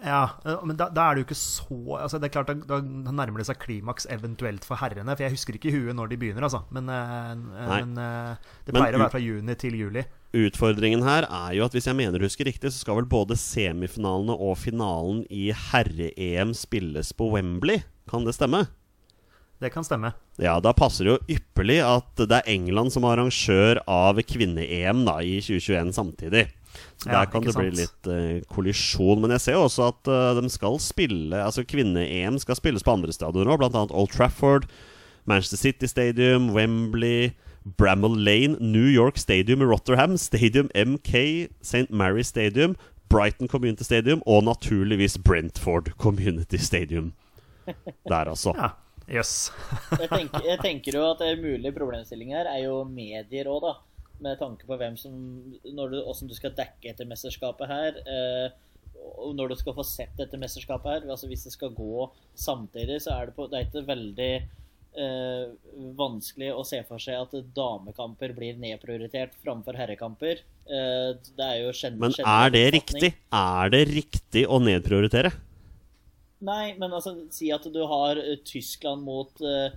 Ja, 0.00 0.30
eh, 0.48 0.62
men 0.64 0.78
da, 0.80 0.86
da 0.92 1.08
er 1.08 1.16
det 1.16 1.22
jo 1.22 1.26
ikke 1.28 1.36
så 1.36 1.98
altså 2.00 2.16
Det 2.20 2.30
er 2.30 2.32
klart, 2.32 2.48
da, 2.48 2.78
da 2.80 3.12
nærmer 3.12 3.42
det 3.42 3.48
seg 3.50 3.58
klimaks 3.60 4.08
eventuelt 4.12 4.64
for 4.64 4.80
herrene. 4.80 5.12
For 5.12 5.26
jeg 5.26 5.34
husker 5.36 5.58
ikke 5.58 5.70
i 5.70 5.74
huet 5.76 5.96
når 5.96 6.12
de 6.12 6.18
begynner, 6.20 6.46
altså. 6.48 6.62
Men, 6.72 6.88
eh, 6.88 7.34
men 7.36 7.92
eh, 8.00 8.50
det 8.64 8.74
Men 8.74 8.80
pleier 8.80 8.96
å 8.96 9.04
være 9.04 9.14
fra 9.16 9.22
juni 9.22 9.56
til 9.60 9.76
juli. 9.76 10.06
Utfordringen 10.40 11.04
her 11.04 11.26
er 11.26 11.54
jo 11.58 11.64
at 11.66 11.74
hvis 11.74 11.88
jeg 11.90 11.98
mener 11.98 12.20
du 12.20 12.28
husker 12.28 12.48
riktig, 12.48 12.72
så 12.72 12.84
skal 12.84 13.00
vel 13.00 13.08
både 13.10 13.36
semifinalene 13.40 14.36
og 14.36 14.56
finalen 14.62 15.24
i 15.26 15.48
herre-EM 15.70 16.54
spilles 16.56 17.12
på 17.18 17.32
Wembley. 17.34 17.82
Kan 18.10 18.28
det 18.28 18.36
stemme? 18.38 18.68
Det 19.60 19.72
kan 19.74 19.84
stemme. 19.84 20.14
Ja, 20.40 20.54
da 20.64 20.72
passer 20.72 21.04
det 21.04 21.12
jo 21.12 21.36
ypperlig 21.36 21.82
at 21.84 22.22
det 22.22 22.38
er 22.38 22.48
England 22.48 22.94
som 22.94 23.04
er 23.04 23.18
arrangør 23.18 23.82
av 23.84 24.22
kvinne-EM 24.24 25.02
da 25.04 25.18
i 25.20 25.36
2021 25.44 25.92
samtidig. 25.98 26.46
Så 27.00 27.08
Ja, 27.08 27.20
der 27.20 27.30
kan 27.32 27.44
det 27.44 27.54
det 27.54 27.60
bli 27.60 27.70
litt 27.80 28.08
uh, 28.10 28.40
kollisjon. 28.52 29.20
Men 29.22 29.34
jeg 29.36 29.44
ser 29.46 29.58
jo 29.58 29.66
også 29.66 29.90
at 29.90 30.10
uh, 30.10 30.40
de 30.40 30.50
skal 30.52 30.76
spille 30.82 31.36
Altså 31.36 31.64
kvinne-EM 31.64 32.38
skal 32.42 32.58
spilles 32.58 32.84
på 32.84 32.92
andre 32.92 33.14
stadioner 33.14 33.54
òg, 33.54 33.62
bl.a. 33.62 33.86
Old 33.88 34.12
Trafford, 34.12 34.68
Manchester 35.24 35.60
City 35.60 35.88
Stadium, 35.90 36.50
Wembley, 36.56 37.32
Bramall 37.64 38.16
Lane, 38.16 38.56
New 38.60 38.88
York 38.88 39.18
Stadium 39.18 39.62
i 39.62 39.68
Rotterham, 39.68 40.16
Stadium 40.16 40.70
MK, 40.74 41.48
St. 41.62 41.90
Mary 41.90 42.22
Stadium, 42.22 42.76
Brighton 43.10 43.48
Community 43.48 43.82
Stadium 43.82 44.22
og 44.26 44.44
naturligvis 44.44 45.18
Brentford 45.18 45.90
Community 45.98 46.56
Stadium. 46.56 47.12
Der, 48.08 48.28
altså. 48.30 48.54
Ja, 48.56 48.68
jøss. 49.16 49.52
Jeg 50.00 50.08
tenker, 50.08 50.42
jeg 50.46 50.58
tenker 50.62 50.96
jo 50.96 51.04
at 51.10 51.22
en 51.26 51.42
mulig 51.42 51.74
problemstilling 51.76 52.34
her 52.34 52.48
er 52.50 52.64
jo 52.64 52.82
medier 52.88 53.50
òg, 53.50 53.66
da. 53.66 53.74
Med 54.24 54.38
tanke 54.40 54.68
på 54.68 54.78
hvem 54.80 54.96
som 55.00 55.14
når 55.64 55.94
du, 55.94 56.00
Hvordan 56.04 56.30
du 56.30 56.36
skal 56.36 56.56
dekke 56.56 56.92
etter 56.92 57.08
mesterskapet 57.08 57.70
her. 57.70 58.00
Eh, 58.04 58.48
og 59.20 59.34
når 59.36 59.52
du 59.52 59.58
skal 59.60 59.76
få 59.76 59.84
sett 59.86 60.16
dette 60.18 60.38
mesterskapet 60.40 60.90
her. 60.92 61.10
altså 61.10 61.28
Hvis 61.30 61.46
det 61.48 61.54
skal 61.54 61.74
gå 61.76 62.08
samtidig, 62.34 63.00
så 63.04 63.16
er 63.16 63.30
det, 63.30 63.36
på, 63.36 63.48
det 63.50 63.58
er 63.58 63.68
ikke 63.68 63.86
veldig 63.88 64.32
eh, 64.36 65.44
vanskelig 65.98 66.50
å 66.54 66.64
se 66.68 66.82
for 66.88 67.02
seg 67.02 67.20
at 67.20 67.52
damekamper 67.56 68.34
blir 68.36 68.58
nedprioritert 68.60 69.36
framfor 69.44 69.78
herrekamper. 69.80 70.42
Eh, 70.68 71.12
det 71.36 71.46
er 71.46 71.62
jo 71.64 71.74
generell 71.74 72.16
Men 72.18 72.34
er 72.34 72.56
det 72.56 72.66
riktig? 72.76 73.14
Er 73.32 73.72
det 73.72 73.84
riktig 73.92 74.44
å 74.48 74.60
nedprioritere? 74.62 75.32
Nei, 76.40 76.72
men 76.80 76.92
altså, 76.96 77.14
si 77.34 77.50
at 77.52 77.66
du 77.68 77.82
har 77.84 78.16
uh, 78.16 78.36
Tyskland 78.48 79.04
mot 79.04 79.42
uh, 79.44 79.68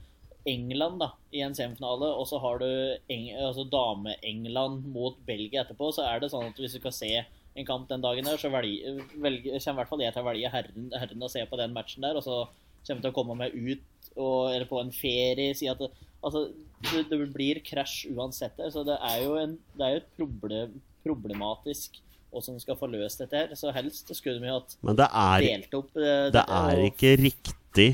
England 0.49 0.99
da, 0.99 1.11
i 1.31 1.43
en 1.45 1.55
semifinale, 1.55 2.09
og 2.17 2.27
så 2.27 2.39
har 2.43 2.59
du 2.59 2.67
altså 2.67 3.63
dame-England 3.71 4.89
mot 4.91 5.15
Belgia 5.27 5.63
etterpå, 5.63 5.91
så 5.95 6.03
er 6.07 6.19
det 6.19 6.33
sånn 6.33 6.49
at 6.49 6.59
hvis 6.59 6.75
du 6.75 6.81
skal 6.81 6.95
se 6.95 7.13
en 7.53 7.67
kamp 7.67 7.87
den 7.89 8.03
dagen 8.03 8.27
der, 8.27 8.39
så 8.41 8.51
velge, 8.51 8.97
velge, 9.21 9.59
kommer 9.63 9.77
i 9.77 9.79
hvert 9.81 9.91
fall 9.91 10.03
jeg 10.03 10.15
til 10.15 10.23
å 10.23 10.27
velge 10.27 10.53
herren, 10.53 10.91
herren 10.97 11.25
å 11.25 11.31
se 11.31 11.43
på 11.47 11.59
den 11.59 11.75
matchen 11.75 12.05
der, 12.05 12.19
og 12.19 12.25
så 12.25 12.41
kommer 12.83 12.99
jeg 12.99 13.05
til 13.05 13.13
å 13.13 13.17
komme 13.17 13.39
meg 13.39 13.55
ut 13.55 14.09
og, 14.17 14.51
eller 14.51 14.67
på 14.69 14.81
en 14.81 14.93
ferie, 14.93 15.55
si 15.57 15.69
at 15.71 15.79
det, 15.81 15.89
altså, 16.21 16.47
det, 16.89 17.05
det 17.11 17.19
blir 17.33 17.61
krasj 17.65 18.09
uansett. 18.13 18.57
Der, 18.59 18.73
så 18.73 18.83
det 18.87 18.97
er 18.99 19.21
jo, 19.23 19.35
en, 19.39 19.55
det 19.77 19.85
er 19.85 19.95
jo 19.95 20.01
et 20.01 20.09
problem, 20.17 20.81
problematisk 21.05 22.01
hvordan 22.33 22.57
skal 22.61 22.77
få 22.79 22.89
løst 22.89 23.21
dette 23.21 23.37
her. 23.37 23.53
Så 23.57 23.71
helst 23.75 24.09
skulle 24.17 24.41
vi 24.41 24.49
hatt 24.51 24.75
Men 24.85 24.97
det 24.97 25.07
delt 25.45 25.77
opp 25.77 25.93
uh, 25.99 26.31
det 26.33 26.43
er 26.43 26.83
ikke 26.89 27.13
riktig 27.21 27.89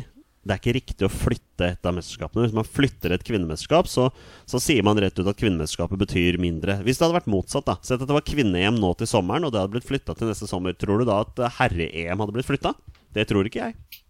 det 0.50 0.56
er 0.56 0.62
ikke 0.64 0.78
riktig 0.80 1.06
å 1.06 1.12
flytte 1.14 1.68
et 1.76 1.86
av 1.86 1.94
mesterskapene. 1.94 2.48
Hvis 2.48 2.56
man 2.58 2.66
flytter 2.66 3.14
et 3.14 3.26
kvinnemesterskap, 3.26 3.90
så, 3.92 4.08
så 4.50 4.62
sier 4.64 4.82
man 4.86 4.98
rett 4.98 5.20
ut 5.20 5.28
at 5.30 5.38
kvinnemesterskapet 5.38 6.02
betyr 6.02 6.40
mindre. 6.42 6.80
Hvis 6.82 6.98
det 6.98 7.06
hadde 7.06 7.20
vært 7.20 7.30
motsatt, 7.30 7.68
da 7.70 7.78
Sett 7.86 8.02
at 8.02 8.10
det 8.10 8.18
var 8.18 8.26
kvinne-EM 8.26 8.80
nå 8.82 8.90
til 8.98 9.10
sommeren, 9.12 9.46
og 9.46 9.54
det 9.54 9.62
hadde 9.62 9.76
blitt 9.76 9.86
flytta 9.86 10.18
til 10.18 10.32
neste 10.32 10.50
sommer. 10.50 10.74
Tror 10.74 11.04
du 11.04 11.06
da 11.10 11.22
at 11.22 11.44
herre-EM 11.60 12.24
hadde 12.24 12.34
blitt 12.34 12.50
flytta? 12.50 12.74
Det 13.14 13.28
tror 13.30 13.46
ikke 13.46 13.70
jeg. 13.70 14.02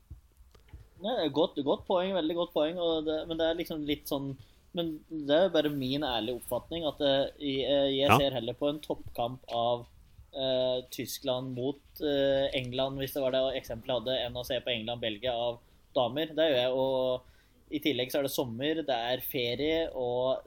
Nei, 1.04 1.28
godt, 1.36 1.60
godt 1.68 1.86
poeng, 1.88 2.16
veldig 2.16 2.40
godt 2.40 2.56
poeng. 2.56 2.80
Det, 3.08 3.22
men 3.28 3.40
det 3.40 3.48
er 3.48 3.60
liksom 3.60 3.86
litt 3.88 4.10
sånn 4.12 4.34
Men 4.76 4.98
det 5.10 5.36
er 5.36 5.54
bare 5.54 5.72
min 5.74 6.04
ærlige 6.06 6.38
oppfatning 6.38 6.84
at 6.86 7.00
jeg, 7.02 7.30
jeg 7.42 8.04
ja. 8.04 8.20
ser 8.22 8.36
heller 8.38 8.56
på 8.56 8.68
en 8.70 8.80
toppkamp 8.84 9.48
av 9.50 9.88
uh, 10.36 10.84
Tyskland 10.94 11.56
mot 11.58 12.04
uh, 12.04 12.46
England, 12.54 13.00
hvis 13.02 13.16
det 13.16 13.24
var 13.24 13.34
det 13.34 13.42
eksempelet 13.58 13.90
jeg 13.90 14.04
hadde, 14.04 14.20
enn 14.28 14.38
å 14.38 14.46
se 14.46 14.60
på 14.62 14.74
England-Belgia 14.76 15.34
av 15.34 15.58
damer. 15.96 16.32
Det 16.36 16.48
gjør 16.50 16.62
jeg. 16.62 16.72
Og 16.84 17.76
i 17.76 17.82
tillegg 17.84 18.12
så 18.12 18.22
er 18.22 18.28
det 18.28 18.34
sommer, 18.34 18.82
det 18.86 19.02
er 19.14 19.26
ferie, 19.30 19.82
og 19.94 20.46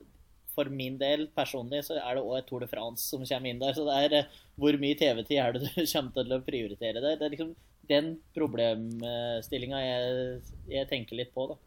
for 0.53 0.69
min 0.69 0.99
del 1.01 1.29
personlig 1.37 1.81
så 1.87 1.97
er 1.97 2.19
det 2.19 2.25
òg 2.27 2.39
et 2.39 2.49
Tour 2.51 2.61
de 2.61 2.69
France 2.69 3.07
som 3.09 3.23
kommer 3.25 3.51
inn 3.51 3.61
der. 3.63 3.77
Så 3.77 3.87
det 3.89 3.99
er 4.05 4.17
uh, 4.21 4.41
hvor 4.61 4.77
mye 4.81 4.99
TV-tid 4.99 5.39
er 5.41 5.55
det 5.55 5.65
du 5.65 5.69
kommer 5.95 6.17
til 6.19 6.37
å 6.37 6.43
prioritere 6.47 7.01
der? 7.01 7.19
Det 7.21 7.29
er 7.29 7.35
liksom 7.35 7.55
den 7.91 8.13
problemstillinga 8.37 9.81
jeg, 9.83 10.43
jeg 10.71 10.91
tenker 10.91 11.19
litt 11.19 11.33
på, 11.35 11.49
da. 11.51 11.59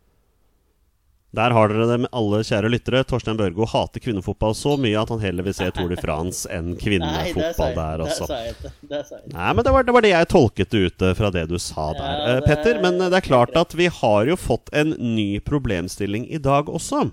Der 1.36 1.54
har 1.56 1.72
dere 1.72 1.88
det 1.90 1.98
med 2.06 2.12
alle 2.16 2.40
kjære 2.48 2.70
lyttere. 2.72 3.04
Torstein 3.08 3.38
Børgo 3.40 3.68
hater 3.68 4.04
kvinnefotball 4.04 4.56
så 4.58 4.76
mye 4.80 4.98
at 5.02 5.12
han 5.12 5.24
heller 5.24 5.46
vil 5.48 5.56
se 5.58 5.68
Tour 5.76 5.92
de 5.92 5.98
France 6.00 6.50
enn 6.54 6.74
kvinnefotball 6.80 7.76
der 7.76 8.04
også. 8.06 8.30
Nei, 8.30 9.50
men 9.52 9.62
det 9.66 9.74
var, 9.76 9.88
det 9.88 9.96
var, 9.96 10.06
det 10.06 10.14
jeg 10.14 10.30
tolket 10.32 10.78
ut 10.78 11.08
fra 11.20 11.32
det 11.36 11.48
du 11.52 11.58
sa 11.62 11.90
der, 11.98 12.14
ja, 12.14 12.38
det, 12.38 12.46
Petter. 12.48 12.80
Men 12.84 13.02
det 13.04 13.20
er 13.20 13.28
klart 13.28 13.56
at 13.60 13.76
vi 13.76 13.90
har 13.92 14.32
jo 14.32 14.40
fått 14.40 14.72
en 14.76 14.96
ny 15.00 15.42
problemstilling 15.44 16.30
i 16.32 16.40
dag 16.40 16.72
også. 16.72 17.10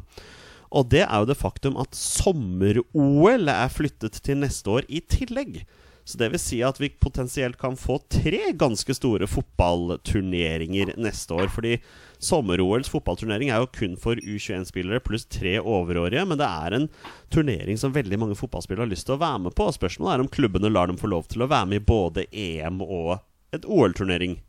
Og 0.73 0.89
det 0.93 1.05
er 1.05 1.17
jo 1.21 1.29
det 1.29 1.37
faktum 1.37 1.77
at 1.81 1.97
sommer-OL 1.99 3.51
er 3.53 3.73
flyttet 3.73 4.23
til 4.25 4.41
neste 4.41 4.79
år 4.79 4.89
i 4.89 5.03
tillegg. 5.05 5.65
Så 6.05 6.19
det 6.19 6.33
vil 6.33 6.41
si 6.43 6.59
at 6.67 6.81
vi 6.83 6.89
potensielt 6.91 7.59
kan 7.61 7.77
få 7.79 8.01
tre 8.11 8.41
ganske 8.59 8.95
store 8.97 9.29
fotballturneringer 9.31 10.97
neste 10.99 11.37
år. 11.37 11.51
Fordi 11.55 11.77
sommer-OLs 12.23 12.91
fotballturnering 12.91 13.53
er 13.53 13.63
jo 13.63 13.71
kun 13.71 13.95
for 14.01 14.19
U21-spillere 14.19 15.03
pluss 15.07 15.29
tre 15.31 15.59
overårige. 15.61 16.25
Men 16.27 16.41
det 16.43 16.49
er 16.49 16.79
en 16.79 16.89
turnering 17.35 17.79
som 17.79 17.95
veldig 17.95 18.19
mange 18.19 18.39
fotballspillere 18.39 18.87
har 18.89 18.93
lyst 18.93 19.07
til 19.07 19.17
å 19.17 19.23
være 19.23 19.45
med 19.47 19.57
på. 19.59 19.71
Spørsmålet 19.79 20.17
er 20.17 20.27
om 20.27 20.33
klubbene 20.39 20.73
lar 20.73 20.91
dem 20.91 20.99
få 21.01 21.13
lov 21.13 21.31
til 21.31 21.47
å 21.47 21.51
være 21.53 21.71
med 21.71 21.83
i 21.83 21.87
både 21.93 22.27
EM 22.33 22.83
og 22.83 23.21
et 23.55 23.69
OL-turnering. 23.69 24.41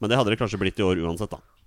Men 0.00 0.08
det 0.08 0.16
hadde 0.16 0.32
det 0.32 0.40
kanskje 0.40 0.62
blitt 0.62 0.80
i 0.80 0.86
år 0.86 1.02
uansett, 1.04 1.34
da. 1.34 1.59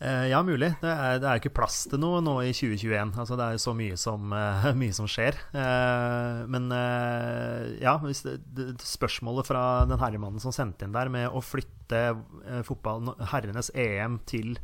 Eh, 0.00 0.26
ja, 0.30 0.38
mulig. 0.40 0.70
Det 0.80 0.88
er, 0.88 1.18
er 1.20 1.40
ikke 1.40 1.52
plass 1.52 1.82
til 1.90 2.00
noe 2.00 2.22
nå 2.24 2.38
i 2.46 2.54
2021. 2.56 3.10
Altså, 3.20 3.36
det 3.36 3.46
er 3.46 3.56
jo 3.56 3.62
så 3.66 3.74
mye 3.76 3.98
som, 4.00 4.32
uh, 4.32 4.70
mye 4.80 4.94
som 4.96 5.08
skjer. 5.10 5.36
Uh, 5.52 6.46
men 6.48 6.70
ja, 7.82 7.98
det, 8.00 8.70
spørsmålet 8.80 9.50
fra 9.50 9.64
den 9.90 10.00
herremannen 10.00 10.40
som 10.40 10.54
sendte 10.56 10.88
inn 10.88 10.96
der, 10.96 11.12
med 11.12 11.28
å 11.28 11.44
flytte 11.44 12.00
fotball, 12.64 13.12
herrenes 13.32 13.72
EM 13.74 14.20
til 14.30 14.54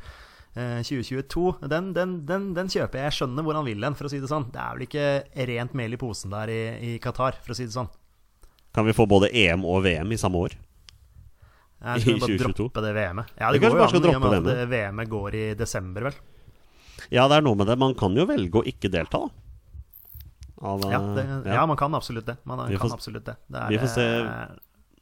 2022, 0.57 1.67
den, 1.69 1.91
den, 1.93 2.13
den, 2.25 2.47
den, 2.57 2.71
kjøper 2.73 3.03
jeg. 3.03 3.11
Jeg 3.11 3.17
skjønner 3.19 3.45
hvor 3.45 3.59
han 3.59 3.67
vil 3.67 3.83
hen, 3.85 3.97
for 3.99 4.09
å 4.09 4.13
si 4.13 4.23
det 4.23 4.31
sånn. 4.31 4.47
Det 4.55 4.63
er 4.63 4.79
vel 4.79 4.87
ikke 4.87 5.09
rent 5.51 5.75
mel 5.77 5.93
i 5.93 5.99
posen 6.01 6.33
der 6.33 6.49
i, 6.49 6.61
i 6.95 6.95
Qatar, 7.03 7.37
for 7.45 7.53
å 7.53 7.59
si 7.59 7.67
det 7.67 7.77
sånn. 7.77 7.91
Kan 8.73 8.89
vi 8.89 8.97
få 8.97 9.05
både 9.11 9.29
EM 9.37 9.67
og 9.69 9.83
VM 9.85 10.15
i 10.17 10.21
samme 10.21 10.47
år? 10.47 10.57
Jeg 11.77 12.03
skal 12.03 12.21
bare 12.23 12.37
droppe 12.41 12.83
det 12.83 12.93
VM-et. 12.97 13.33
Ja, 13.37 13.51
det, 13.53 13.61
det 13.61 13.69
går 13.69 13.77
jo 13.77 13.85
an 13.85 14.07
i 14.09 14.15
og 14.15 14.23
med 14.25 14.53
at 14.53 14.69
VM-et 14.71 15.11
går 15.13 15.37
i 15.37 15.45
desember, 15.59 16.09
vel. 16.09 16.21
Ja, 17.13 17.27
det 17.29 17.37
er 17.37 17.45
noe 17.45 17.59
med 17.59 17.69
det. 17.69 17.77
Man 17.79 17.95
kan 17.99 18.17
jo 18.17 18.25
velge 18.29 18.63
å 18.63 18.65
ikke 18.67 18.91
delta, 18.93 19.27
da. 19.27 19.43
Av, 20.57 20.81
ja, 20.89 20.99
det, 21.13 21.23
ja. 21.29 21.59
ja, 21.59 21.65
man 21.69 21.77
kan 21.77 21.93
absolutt 21.95 22.25
det. 22.31 22.39
Man 22.49 22.63
kan 22.65 22.81
får, 22.81 22.95
absolutt 22.97 23.27
det. 23.27 23.35
det 23.53 23.61
er, 23.61 23.75
vi 23.75 23.81
får 23.83 23.91
se. 23.93 24.07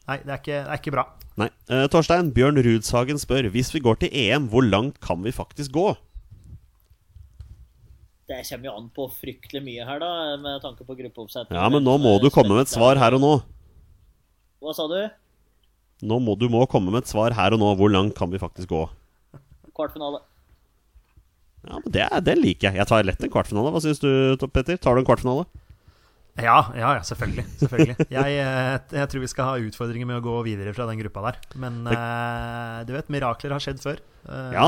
Nei, 0.05 0.17
det 0.21 0.33
er, 0.33 0.41
ikke, 0.41 0.57
det 0.57 0.73
er 0.75 0.81
ikke 0.83 0.95
bra. 0.97 1.05
Nei. 1.41 1.49
Uh, 1.71 1.85
Torstein, 1.93 2.33
Bjørn 2.35 2.59
Rudshagen 2.63 3.19
spør 3.19 3.49
Hvis 3.55 3.71
vi 3.75 3.81
går 3.83 4.03
til 4.03 4.11
EM, 4.13 4.51
hvor 4.53 4.67
langt 4.67 4.99
kan 5.03 5.23
vi 5.25 5.33
faktisk 5.35 5.73
gå? 5.75 5.87
Det 8.29 8.41
kommer 8.49 8.69
jo 8.71 8.75
an 8.81 8.87
på 8.97 9.07
fryktelig 9.13 9.63
mye 9.65 9.87
her, 9.87 10.01
da, 10.03 10.11
med 10.41 10.63
tanke 10.65 10.87
på 10.89 10.97
gruppeoppsetning. 10.97 11.57
Ja, 11.57 11.69
men 11.71 11.85
nå 11.85 11.97
må 12.01 12.17
du 12.23 12.31
komme 12.33 12.57
med 12.57 12.67
et 12.67 12.73
svar 12.73 12.99
her 13.01 13.17
og 13.17 13.23
nå. 13.23 13.35
Hva 14.65 14.75
sa 14.77 14.89
du? 14.91 14.99
Nå 16.03 16.19
må 16.23 16.35
du 16.39 16.49
må 16.53 16.65
komme 16.71 16.93
med 16.93 17.05
et 17.05 17.11
svar 17.11 17.37
her 17.37 17.55
og 17.55 17.63
nå. 17.63 17.75
Hvor 17.79 17.93
langt 17.93 18.17
kan 18.19 18.33
vi 18.33 18.41
faktisk 18.43 18.73
gå? 18.73 18.87
Kvartfinale. 19.75 20.23
Ja, 21.65 21.79
men 21.81 21.93
det, 21.93 22.07
det 22.27 22.39
liker 22.39 22.71
jeg. 22.71 22.81
Jeg 22.83 22.91
tar 22.91 23.07
lett 23.07 23.23
en 23.25 23.33
kvartfinale. 23.33 23.73
Hva 23.73 23.83
syns 23.83 24.03
du, 24.03 24.11
Petter? 24.53 24.77
Tar 24.81 24.97
du 24.97 25.03
en 25.03 25.09
kvartfinale? 25.09 25.47
Ja, 26.35 26.57
ja, 26.75 26.89
ja 26.97 27.03
selvfølgelig. 27.07 27.45
selvfølgelig. 27.61 28.07
Jeg, 28.11 28.39
eh, 28.43 28.97
jeg, 28.99 29.11
tror 29.11 29.23
vi 29.23 29.31
skal 29.31 29.49
ha 29.49 29.69
utfordringer 29.69 30.09
med 30.09 30.19
å 30.19 30.25
gå 30.25 30.35
videre 30.49 30.73
fra 30.75 30.89
den 30.91 30.99
gruppa 30.99 31.23
der. 31.29 31.39
Men 31.63 31.85
uh, 31.87 32.83
du 32.87 32.91
vet, 32.97 33.13
mirakler 33.13 33.55
har 33.55 33.63
skjedd 33.63 33.79
før. 33.83 34.03
Uh, 34.27 34.51
ja, 34.57 34.67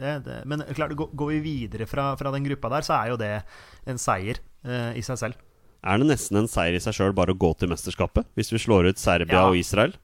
det, 0.00 0.16
det. 0.26 0.40
Men 0.50 0.64
klart, 0.74 0.96
går 0.98 1.32
vi 1.36 1.40
videre 1.44 1.86
fra, 1.88 2.10
fra, 2.18 2.34
den 2.34 2.48
gruppa 2.48 2.72
der, 2.74 2.86
så 2.86 2.98
er 2.98 3.14
jo 3.14 3.20
det 3.20 3.32
en 3.90 4.02
seier 4.02 4.42
uh, 4.66 4.90
i 4.98 5.04
seg 5.06 5.22
selv. 5.22 5.46
Er 5.80 6.00
det 6.00 6.10
nesten 6.10 6.42
en 6.42 6.50
seier 6.50 6.76
i 6.76 6.82
seg 6.82 6.96
sjøl 6.96 7.14
bare 7.16 7.32
å 7.32 7.38
gå 7.38 7.54
til 7.56 7.70
mesterskapet? 7.70 8.26
Hvis 8.36 8.50
vi 8.52 8.60
slår 8.60 8.90
ut 8.90 9.00
Serbia 9.00 9.44
ja. 9.44 9.46
og 9.48 9.56
Israel? 9.56 9.94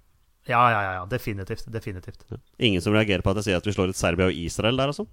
Ja, 0.46 0.62
ja, 0.70 0.80
ja. 1.00 1.06
Definitivt. 1.10 1.66
definitivt. 1.72 2.26
Ja. 2.30 2.38
Ingen 2.68 2.82
som 2.82 2.94
reagerer 2.94 3.24
på 3.24 3.32
at 3.32 3.42
jeg 3.42 3.50
sier 3.50 3.60
at 3.60 3.66
vi 3.66 3.74
slår 3.74 3.90
ut 3.90 3.98
Serbia 3.98 4.28
og 4.30 4.38
Israel 4.38 4.78
der, 4.78 4.92
altså? 4.94 5.06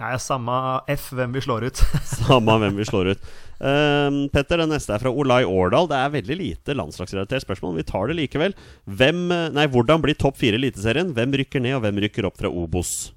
Nei, 0.00 0.14
samme 0.22 0.54
F 0.88 1.10
hvem 1.12 1.34
vi 1.36 1.42
slår 1.44 1.66
ut. 1.68 1.80
samme 2.22 2.56
hvem 2.62 2.78
vi 2.78 2.86
slår 2.88 3.12
ut. 3.12 3.30
Um, 3.60 4.22
Petter, 4.32 4.62
den 4.62 4.72
neste 4.72 4.94
er 4.94 5.02
fra 5.02 5.12
Olai 5.12 5.42
Årdal. 5.44 5.90
Det 5.90 5.98
er 5.98 6.14
veldig 6.14 6.36
lite 6.40 6.76
landslagsrelatert 6.78 7.44
spørsmål, 7.44 7.74
men 7.74 7.82
vi 7.82 7.90
tar 7.90 8.08
det 8.08 8.16
likevel. 8.16 8.56
Hvem, 8.88 9.26
nei, 9.56 9.66
hvordan 9.72 10.00
blir 10.04 10.16
topp 10.16 10.40
fire 10.40 10.56
i 10.56 10.62
Eliteserien? 10.62 11.12
Hvem 11.16 11.36
rykker 11.42 11.60
ned, 11.60 11.76
og 11.76 11.84
hvem 11.84 12.00
rykker 12.06 12.30
opp 12.30 12.40
fra 12.40 12.48
Obos? 12.48 13.10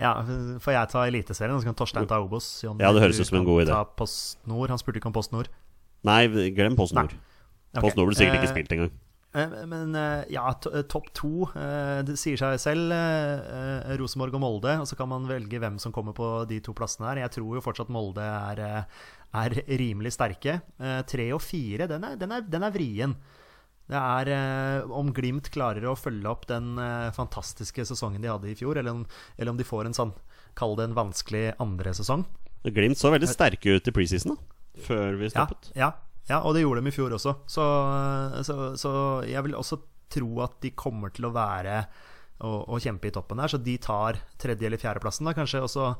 Ja, 0.00 0.14
Får 0.62 0.76
jeg 0.76 0.92
ta 0.94 1.02
Eliteserien, 1.10 1.58
så 1.58 1.66
kan 1.66 1.76
Torstein 1.76 2.06
ta 2.08 2.22
Obos? 2.22 2.46
Jon, 2.64 2.78
ja, 2.80 2.92
det 2.94 3.02
høres 3.02 3.18
ut 3.20 3.28
som 3.28 3.40
en 3.40 3.48
god 3.48 3.66
idé. 3.66 3.74
Han 3.74 4.80
spurte 4.80 5.02
ikke 5.02 5.10
om 5.10 5.18
Post 5.18 5.34
Nord. 5.34 5.50
Nei, 6.06 6.22
glem 6.54 6.78
Post 6.78 6.94
Nord. 6.96 7.12
Okay. 7.74 7.82
Post 7.82 7.98
Nord 7.98 8.12
blir 8.12 8.18
sikkert 8.22 8.38
ikke 8.38 8.48
eh, 8.48 8.54
spilt 8.54 8.78
engang. 8.78 8.94
Eh, 9.32 9.52
men 9.70 9.94
eh, 9.94 10.24
ja, 10.34 10.48
eh, 10.50 10.82
topp 10.90 11.12
to 11.14 11.46
Det 12.06 12.16
sier 12.18 12.40
seg 12.40 12.56
selv. 12.62 12.94
Rosenborg 14.00 14.36
og 14.36 14.42
Molde. 14.42 14.76
Og 14.82 14.88
så 14.90 14.98
kan 14.98 15.10
man 15.10 15.28
velge 15.30 15.60
hvem 15.62 15.78
som 15.82 15.94
kommer 15.94 16.16
på 16.16 16.30
de 16.50 16.60
to 16.64 16.74
plassene 16.76 17.10
her. 17.10 17.24
Jeg 17.24 17.36
tror 17.38 17.58
jo 17.58 17.64
fortsatt 17.64 17.92
Molde 17.92 18.24
er, 18.24 18.64
er 19.30 19.60
rimelig 19.70 20.16
sterke. 20.16 20.60
Tre 20.78 21.28
og 21.36 21.42
fire, 21.44 21.88
den 21.90 22.06
er, 22.06 22.18
den 22.20 22.34
er, 22.34 22.46
den 22.46 22.66
er 22.66 22.74
vrien. 22.74 23.14
Det 23.90 23.98
er 23.98 24.84
om 24.94 25.08
Glimt 25.10 25.48
klarer 25.50 25.88
å 25.90 25.96
følge 25.98 26.30
opp 26.30 26.44
den 26.46 26.76
fantastiske 27.16 27.82
sesongen 27.88 28.22
de 28.22 28.30
hadde 28.30 28.52
i 28.52 28.54
fjor, 28.58 28.78
eller 28.78 28.94
om, 28.94 29.00
eller 29.34 29.50
om 29.50 29.58
de 29.58 29.66
får 29.66 29.88
en 29.88 29.96
sånn, 29.96 30.12
kall 30.58 30.76
det 30.78 30.86
en 30.86 30.94
vanskelig 30.94 31.48
andre 31.62 31.94
sesong. 31.98 32.22
Glimt 32.70 33.00
så 33.00 33.10
veldig 33.10 33.32
sterke 33.32 33.74
ut 33.74 33.90
i 33.90 33.94
preseason, 33.96 34.36
da, 34.36 34.62
før 34.86 35.18
vi 35.18 35.32
stoppet. 35.32 35.72
Ja, 35.74 35.88
ja. 35.88 36.09
Ja, 36.30 36.40
og 36.46 36.54
det 36.54 36.62
gjorde 36.62 36.84
de 36.84 36.92
i 36.92 36.94
fjor 36.94 37.16
også. 37.16 37.34
Så, 37.50 37.66
så, 38.46 38.56
så 38.78 38.92
jeg 39.26 39.42
vil 39.46 39.58
også 39.58 39.80
tro 40.10 40.30
at 40.44 40.56
de 40.62 40.72
kommer 40.78 41.12
til 41.14 41.28
å 41.28 41.34
være 41.34 41.82
og, 42.40 42.58
og, 42.70 42.80
kjempe 42.82 43.10
i 43.10 43.14
toppen 43.14 43.40
der. 43.42 43.52
Så 43.52 43.60
de 43.62 43.76
tar 43.82 44.20
tredje- 44.40 44.68
eller 44.68 44.80
fjerdeplassen, 44.80 45.26
da 45.26 45.36
kanskje. 45.36 45.64
Og 45.66 45.70
så 45.72 45.92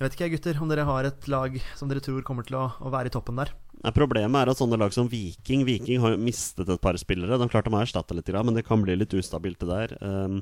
Jeg 0.00 0.06
vet 0.06 0.14
ikke, 0.16 0.30
gutter, 0.32 0.60
om 0.64 0.68
dere 0.70 0.86
har 0.88 1.04
et 1.04 1.26
lag 1.28 1.58
som 1.76 1.90
dere 1.90 2.00
tror 2.00 2.22
kommer 2.24 2.46
til 2.48 2.56
å, 2.56 2.70
å 2.80 2.92
være 2.92 3.10
i 3.10 3.12
toppen 3.12 3.36
der. 3.36 3.52
Ja, 3.80 3.92
problemet 3.96 4.36
er 4.40 4.50
at 4.52 4.60
sånne 4.60 4.78
lag 4.80 4.92
som 4.96 5.08
Viking 5.12 5.66
Viking 5.68 6.00
har 6.00 6.14
jo 6.14 6.20
mistet 6.20 6.68
et 6.68 6.80
par 6.80 6.96
spillere. 7.00 7.36
De 7.40 7.48
klarte 7.52 7.72
å 7.72 7.80
erstatte 7.80 8.16
litt, 8.16 8.28
men 8.32 8.56
det 8.56 8.64
kan 8.64 8.80
bli 8.84 8.96
litt 8.96 9.12
ustabilt, 9.16 9.60
det 9.60 9.68
der. 9.68 9.94
Um, 10.00 10.40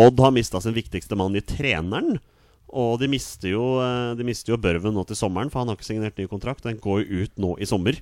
Odd 0.00 0.20
har 0.24 0.32
mista 0.32 0.60
sin 0.60 0.76
viktigste 0.76 1.16
mann 1.20 1.36
i 1.36 1.44
treneren. 1.44 2.16
Og 2.74 2.96
de 2.98 3.06
mister, 3.12 3.52
jo, 3.52 3.78
eh, 3.84 4.16
de 4.18 4.24
mister 4.26 4.50
jo 4.54 4.58
Børven 4.58 4.96
nå 4.96 5.04
til 5.06 5.18
sommeren, 5.18 5.50
for 5.52 5.62
han 5.62 5.70
har 5.70 5.76
ikke 5.78 5.86
signert 5.86 6.16
ny 6.18 6.26
kontrakt. 6.26 6.64
Den 6.66 6.80
går 6.82 7.04
jo 7.04 7.22
ut 7.22 7.36
nå 7.38 7.52
i 7.62 7.68
sommer. 7.70 8.00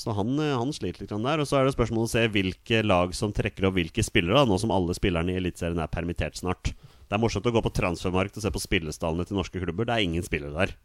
Så 0.00 0.14
han, 0.16 0.32
eh, 0.40 0.56
han 0.56 0.72
sliter 0.72 1.04
litt 1.04 1.12
der. 1.12 1.42
Og 1.42 1.48
så 1.48 1.60
er 1.60 1.66
det 1.68 1.74
spørsmålet 1.76 2.08
å 2.08 2.12
se 2.14 2.22
hvilke 2.32 2.82
lag 2.86 3.12
som 3.16 3.34
trekker 3.36 3.68
opp 3.68 3.76
hvilke 3.76 4.04
spillere, 4.06 4.38
da, 4.38 4.48
nå 4.48 4.56
som 4.60 4.72
alle 4.72 4.96
spillerne 4.96 5.34
i 5.34 5.40
Eliteserien 5.40 5.82
er 5.82 5.92
permittert 5.92 6.40
snart. 6.40 6.72
Det 6.72 7.16
er 7.16 7.20
morsomt 7.20 7.48
å 7.50 7.52
gå 7.52 7.60
på 7.64 7.74
transfermarkt 7.74 8.38
og 8.38 8.44
se 8.44 8.54
på 8.54 8.62
spillestallene 8.62 9.26
til 9.28 9.36
norske 9.36 9.60
klubber. 9.60 9.88
Det 9.88 9.96
er 9.96 10.06
ingen 10.06 10.24
spillere 10.24 10.56
der. 10.56 10.76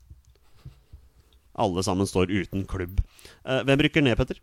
Alle 1.55 1.85
sammen 1.87 2.09
står 2.09 2.33
uten 2.33 2.65
klubb. 2.67 2.99
Eh, 3.45 3.63
hvem 3.63 3.85
rykker 3.85 4.03
ned, 4.03 4.17
Petter? 4.19 4.41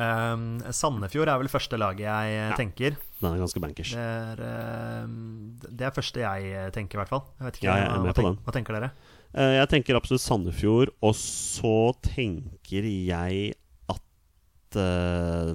Um, 0.00 0.44
Sandefjord 0.72 1.28
er 1.28 1.40
vel 1.42 1.50
første 1.52 1.76
laget 1.76 2.06
jeg 2.06 2.32
ja, 2.32 2.50
tenker. 2.56 2.94
Den 3.20 3.26
er 3.28 3.40
ganske 3.42 3.60
bankers. 3.60 3.92
Det 3.92 4.00
er, 4.00 4.40
uh, 4.40 5.66
det 5.68 5.88
er 5.88 5.92
første 5.92 6.22
jeg 6.22 6.72
tenker, 6.76 6.96
i 6.96 7.00
hvert 7.02 7.12
fall. 7.12 7.24
Jeg 7.36 7.48
vet 7.48 7.58
ikke, 7.60 7.68
ja, 7.68 7.76
jeg 7.82 7.90
er 7.90 7.98
med 7.98 8.08
hva, 8.08 8.16
på 8.16 8.24
den. 8.24 8.38
hva 8.46 8.54
tenker 8.56 8.78
dere? 8.78 8.90
Uh, 9.34 9.52
jeg 9.58 9.70
tenker 9.74 9.98
absolutt 9.98 10.24
Sandefjord, 10.24 10.94
og 11.04 11.12
så 11.20 11.76
tenker 12.06 12.88
jeg 12.88 13.52
at 13.92 14.80
uh, 14.80 15.52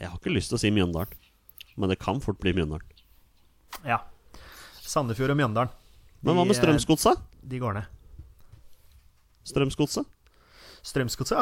Jeg 0.00 0.10
har 0.10 0.18
ikke 0.18 0.34
lyst 0.34 0.50
til 0.50 0.58
å 0.58 0.62
si 0.64 0.74
Mjøndalen, 0.74 1.14
men 1.78 1.94
det 1.94 2.00
kan 2.02 2.18
fort 2.24 2.40
bli 2.42 2.56
Mjøndalen. 2.58 2.98
Ja. 3.86 4.02
Sandefjord 4.82 5.36
og 5.36 5.38
Mjøndalen. 5.38 5.72
Men 6.26 6.34
hva 6.34 6.42
med 6.42 6.56
eh, 6.56 6.58
Strømsgodset? 6.58 7.20
De 7.46 7.62
går 7.62 7.78
ned. 7.78 7.94
Strømsgodset? 9.46 10.08
Strømsgodset 10.88 11.36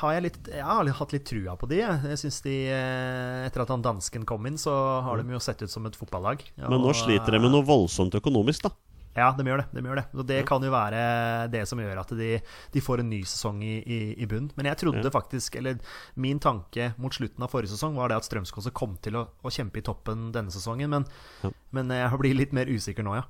har 0.00 0.14
jeg, 0.16 0.22
litt, 0.24 0.38
jeg 0.48 0.64
har 0.64 0.88
hatt 1.00 1.12
litt 1.12 1.26
trua 1.28 1.56
på 1.60 1.68
de. 1.68 1.82
Jeg 1.84 2.20
synes 2.22 2.38
de, 2.46 2.56
eh, 2.72 3.44
Etter 3.46 3.64
at 3.66 3.72
han 3.74 3.84
dansken 3.84 4.24
kom 4.28 4.46
inn, 4.48 4.56
så 4.60 4.72
har 5.04 5.20
de 5.20 5.36
jo 5.36 5.42
sett 5.42 5.60
ut 5.62 5.72
som 5.72 5.84
et 5.88 5.96
fotballag. 5.98 6.42
Men 6.56 6.80
nå 6.80 6.94
sliter 6.96 7.36
de 7.36 7.42
med 7.44 7.52
noe 7.52 7.66
voldsomt 7.66 8.16
økonomisk, 8.16 8.68
da. 8.68 8.72
Ja, 9.16 9.30
de 9.32 9.46
gjør 9.48 9.62
det. 9.62 9.66
De 9.72 9.80
gjør 9.80 9.96
det. 9.96 10.02
Og 10.12 10.26
det 10.28 10.42
kan 10.44 10.60
jo 10.60 10.68
være 10.74 11.48
det 11.48 11.62
som 11.68 11.80
gjør 11.80 12.02
at 12.02 12.10
de, 12.18 12.34
de 12.74 12.80
får 12.84 13.00
en 13.00 13.08
ny 13.08 13.22
sesong 13.24 13.62
i, 13.64 13.78
i, 13.80 13.98
i 14.20 14.26
bunn. 14.28 14.50
Men 14.58 14.68
jeg 14.68 14.76
trodde 14.82 15.04
Ja. 15.08 15.12
faktisk, 15.14 15.56
eller 15.56 15.78
min 16.20 16.38
tanke 16.38 16.90
mot 17.00 17.12
slutten 17.16 17.40
av 17.42 17.48
forrige 17.48 17.72
sesong 17.72 17.96
var 17.96 18.12
det 18.12 18.18
at 18.18 18.28
Strømsgodset 18.28 18.74
kom 18.76 18.98
til 19.00 19.16
å, 19.16 19.22
å 19.40 19.48
kjempe 19.52 19.80
i 19.80 19.86
toppen 19.88 20.28
denne 20.36 20.52
sesongen. 20.52 20.92
Men, 20.92 21.06
Ja. 21.42 21.50
men 21.72 21.88
jeg 21.96 22.20
blir 22.20 22.36
litt 22.36 22.52
mer 22.52 22.66
usikker 22.68 23.04
nå, 23.08 23.16
ja. 23.16 23.24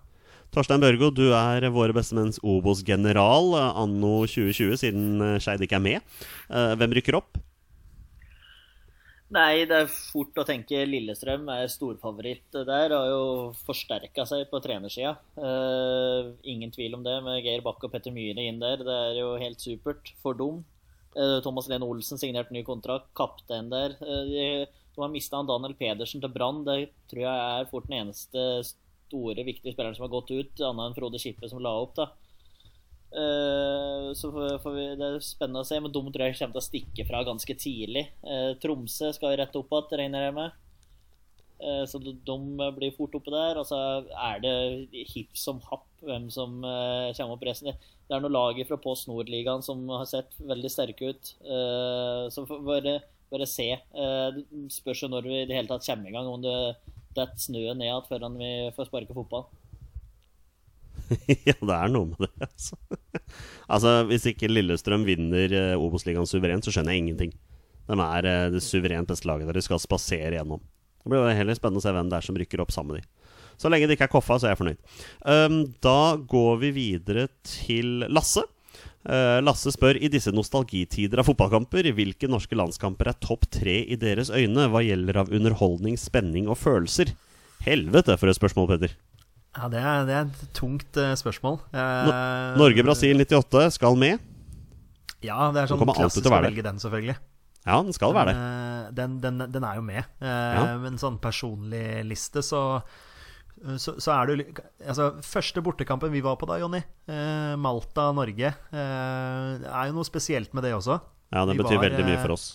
Torstein 0.57 0.81
Børgo, 0.81 1.11
du 1.13 1.35
er 1.37 1.67
våre 1.69 1.93
bestemenns 1.93 2.39
Obos-general 2.41 3.51
eh, 3.59 3.81
anno 3.83 4.13
2020, 4.25 4.79
siden 4.81 5.21
eh, 5.21 5.35
Skeid 5.37 5.61
ikke 5.67 5.77
er 5.77 5.83
med. 5.85 6.15
Eh, 6.49 6.71
Hvem 6.81 6.95
rykker 6.97 7.19
opp? 7.19 7.37
Nei, 9.37 9.67
det 9.69 9.83
er 9.83 9.91
fort 9.91 10.41
å 10.41 10.47
tenke 10.49 10.81
Lillestrøm 10.89 11.45
er 11.53 11.67
storfavoritt 11.69 12.57
der. 12.57 12.95
Har 12.95 13.11
jo 13.11 13.27
forsterka 13.67 14.25
seg 14.25 14.47
på 14.49 14.63
trenersida. 14.65 15.17
Uh, 15.35 16.31
ingen 16.47 16.71
tvil 16.73 16.95
om 16.95 17.03
det, 17.05 17.19
med 17.27 17.43
Geir 17.43 17.65
Bakke 17.67 17.89
og 17.89 17.93
Petter 17.93 18.15
Myhre 18.15 18.47
inn 18.47 18.63
der. 18.63 18.87
Det 18.87 18.97
er 19.11 19.19
jo 19.19 19.33
helt 19.43 19.61
supert 19.61 20.15
for 20.23 20.39
dem. 20.39 20.63
Uh, 21.19 21.43
Thomas 21.45 21.67
Lene 21.69 21.91
Olsen 21.91 22.23
signerte 22.23 22.55
ny 22.55 22.63
kontrakt, 22.65 23.11
kaptein 23.19 23.69
der. 23.75 23.99
Uh, 23.99 24.23
de, 24.31 24.47
de 24.95 25.05
har 25.05 25.11
mista 25.13 25.43
Daniel 25.51 25.75
Pedersen 25.77 26.23
til 26.23 26.33
Brann. 26.33 26.63
Det 26.65 26.79
tror 27.11 27.27
jeg 27.27 27.47
er 27.59 27.71
fort 27.75 27.91
den 27.91 27.99
eneste 28.05 28.47
store, 29.07 29.47
viktige 29.47 29.73
spillerne 29.73 29.97
som 29.97 30.07
har 30.09 30.15
gått 30.19 30.35
ut, 30.35 30.53
annet 30.61 30.91
enn 30.91 30.99
Frode 30.99 31.23
Skippe 31.23 31.49
som 31.51 31.63
la 31.65 31.75
opp, 31.81 31.97
da. 31.99 32.11
Uh, 33.17 34.13
Så 34.19 34.29
får 34.35 34.75
vi, 34.75 34.85
det 34.99 35.09
er 35.09 35.25
spennende 35.25 35.63
å 35.63 35.67
se, 35.67 35.79
men 35.81 35.93
dumt 35.95 36.17
jeg 36.19 36.37
kommer 36.37 36.59
til 36.59 36.61
å 36.61 36.67
stikke 36.67 37.07
fra 37.09 37.23
ganske 37.25 37.57
tidlig. 37.57 38.09
Uh, 38.27 38.53
Tromsø 38.61 39.13
skal 39.17 39.33
jo 39.33 39.41
rette 39.41 39.61
opp 39.61 39.73
igjen, 39.73 39.99
regner 40.03 40.29
jeg 40.29 40.37
med. 40.37 40.63
Eh, 41.57 41.85
Så 41.89 41.97
de 42.03 42.43
blir 42.77 42.93
fort 42.93 43.15
oppe 43.17 43.33
der. 43.33 43.57
Og 43.57 43.65
så 43.65 43.79
er 44.13 44.43
det 44.45 45.05
hipp 45.15 45.39
som 45.41 45.63
happ 45.71 45.87
hvem 46.05 46.27
som 46.29 46.59
kommer 46.61 47.37
opp 47.39 47.47
resten. 47.49 47.73
Det 48.07 48.13
er 48.13 48.21
noen 48.21 48.37
lag 48.37 48.61
fra 48.69 48.77
Post 48.77 49.09
Nord-ligaen 49.09 49.65
som 49.65 49.81
har 49.89 50.05
sett 50.05 50.37
veldig 50.37 50.71
sterke 50.71 51.15
ut. 51.15 51.31
Så 52.29 52.45
bare, 52.45 52.99
bare 53.33 53.49
se. 53.49 53.71
Det 54.37 54.45
spørs 54.77 55.07
jo 55.07 55.09
når 55.15 55.31
vi 55.31 55.39
i 55.41 55.49
det 55.49 55.57
hele 55.57 55.73
tatt 55.73 55.89
kommer 55.89 56.13
i 56.13 56.15
gang, 56.19 56.29
om 56.29 56.45
det 56.45 56.59
detter 57.17 57.43
snøen 57.43 57.81
ned 57.81 57.89
igjen 57.89 58.07
før 58.09 58.29
vi 58.37 58.51
får 58.77 58.91
sparke 58.91 59.17
fotball. 59.17 59.47
ja, 61.49 61.55
det 61.55 61.75
er 61.75 61.93
noe 61.93 62.11
med 62.11 62.25
det, 62.25 62.49
altså. 62.49 62.79
altså, 63.75 63.93
hvis 64.11 64.27
ikke 64.33 64.51
Lillestrøm 64.51 65.05
vinner 65.07 65.53
eh, 65.55 65.75
Obos-ligaen 65.79 66.29
suverent, 66.29 66.67
så 66.67 66.75
skjønner 66.75 66.97
jeg 66.97 67.05
ingenting. 67.05 67.37
De 67.87 67.99
er 68.03 68.31
eh, 68.31 68.49
det 68.55 68.65
suverent 68.65 69.11
beste 69.11 69.29
laget 69.29 69.51
der 69.51 69.59
de 69.59 69.65
skal 69.65 69.83
spasere 69.83 70.35
gjennom. 70.39 70.63
Det 71.07 71.13
blir 71.13 71.39
heller 71.39 71.55
spennende 71.55 71.79
å 71.79 71.85
se 71.85 71.95
hvem 71.95 72.11
det 72.11 72.19
er 72.19 72.27
som 72.27 72.39
rykker 72.41 72.63
opp 72.65 72.75
sammen 72.75 72.97
med 72.97 73.05
de. 73.05 73.31
Så 73.57 73.71
lenge 73.73 73.87
det 73.89 73.97
ikke 73.97 74.09
er 74.09 74.13
Koffa, 74.13 74.37
så 74.37 74.49
er 74.49 74.53
jeg 74.53 74.61
fornøyd. 74.61 74.81
Um, 75.25 75.61
da 75.85 76.01
går 76.29 76.59
vi 76.65 76.73
videre 76.77 77.29
til 77.47 78.05
Lasse. 78.11 78.43
Eh, 79.07 79.39
Lasse 79.45 79.71
spør 79.71 79.99
i 80.03 80.09
disse 80.11 80.33
nostalgitider 80.35 81.21
av 81.23 81.29
fotballkamper 81.29 81.87
hvilke 81.95 82.27
norske 82.31 82.59
landskamper 82.59 83.13
er 83.13 83.19
topp 83.23 83.47
tre 83.55 83.77
i 83.87 83.99
deres 84.01 84.33
øyne 84.35 84.67
hva 84.73 84.83
gjelder 84.83 85.21
av 85.23 85.31
underholdning, 85.31 85.95
spenning 86.01 86.51
og 86.51 86.59
følelser. 86.59 87.13
Helvete 87.67 88.17
for 88.19 88.31
et 88.31 88.39
spørsmål, 88.39 88.73
Petter. 88.73 88.97
Ja, 89.57 89.71
Det 89.73 89.81
er, 89.81 90.03
det 90.09 90.17
er 90.17 90.27
et 90.27 90.43
tungt 90.59 90.99
eh, 91.01 91.15
spørsmål. 91.17 91.61
Eh, 91.71 92.59
Norge-Brasil 92.59 93.23
98 93.23 93.79
skal 93.79 93.97
med. 94.01 94.19
Ja, 95.25 95.49
det 95.55 95.63
er 95.63 95.71
sånn 95.71 95.87
klassisk 95.87 96.27
å 96.29 96.43
velge 96.43 96.67
den, 96.67 96.83
selvfølgelig. 96.83 97.17
Ja, 97.67 97.81
den 97.83 97.95
skal 97.97 98.13
være 98.15 98.35
det. 98.35 98.43
Den, 98.99 99.17
den, 99.23 99.41
den 99.51 99.65
er 99.67 99.79
jo 99.79 99.83
med. 99.87 100.05
Ja. 100.23 100.77
Men 100.83 100.99
sånn 101.03 101.17
personlig 101.19 102.05
liste, 102.07 102.45
så 102.47 102.83
så, 103.81 103.97
så 104.03 104.13
er 104.15 104.31
du 104.31 104.45
altså, 104.87 105.11
Første 105.27 105.63
bortekampen 105.65 106.13
vi 106.13 106.23
var 106.25 106.39
på 106.41 106.49
da, 106.49 106.59
Jonny, 106.63 106.83
eh, 107.11 107.55
Malta-Norge, 107.61 108.53
eh, 108.53 109.51
det 109.63 109.71
er 109.73 109.91
jo 109.91 109.97
noe 109.99 110.09
spesielt 110.09 110.55
med 110.57 110.67
det 110.67 110.75
også. 110.77 111.01
Ja, 111.35 111.45
det 111.45 111.57
Vi 111.57 111.63
betyr 111.65 111.81
var, 111.81 111.89
veldig 111.89 112.07
mye 112.07 112.19
eh, 112.19 112.23
for 112.23 112.37
oss. 112.37 112.47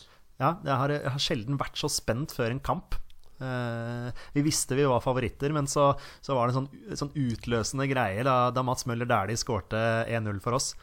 Ja, 0.42 0.56
jeg 0.66 0.78
har, 0.84 0.96
jeg 0.96 1.14
har 1.14 1.22
sjelden 1.22 1.60
vært 1.62 1.78
så 1.78 1.90
spent 1.92 2.34
før 2.36 2.54
en 2.54 2.64
kamp. 2.64 2.98
Eh, 3.42 4.24
vi 4.38 4.46
visste 4.46 4.78
vi 4.78 4.88
var 4.88 5.04
favoritter, 5.04 5.54
men 5.54 5.68
så, 5.70 5.92
så 6.22 6.38
var 6.38 6.48
det 6.48 6.56
en 6.56 6.62
sånn, 6.62 6.96
sånn 7.04 7.14
utløsende 7.18 7.90
greie 7.90 8.26
da, 8.26 8.38
da 8.54 8.64
Mats 8.66 8.88
Møller 8.90 9.10
Dæhlie 9.10 9.40
skårte 9.40 9.82
1-0 10.08 10.42
for 10.44 10.58
oss. 10.58 10.74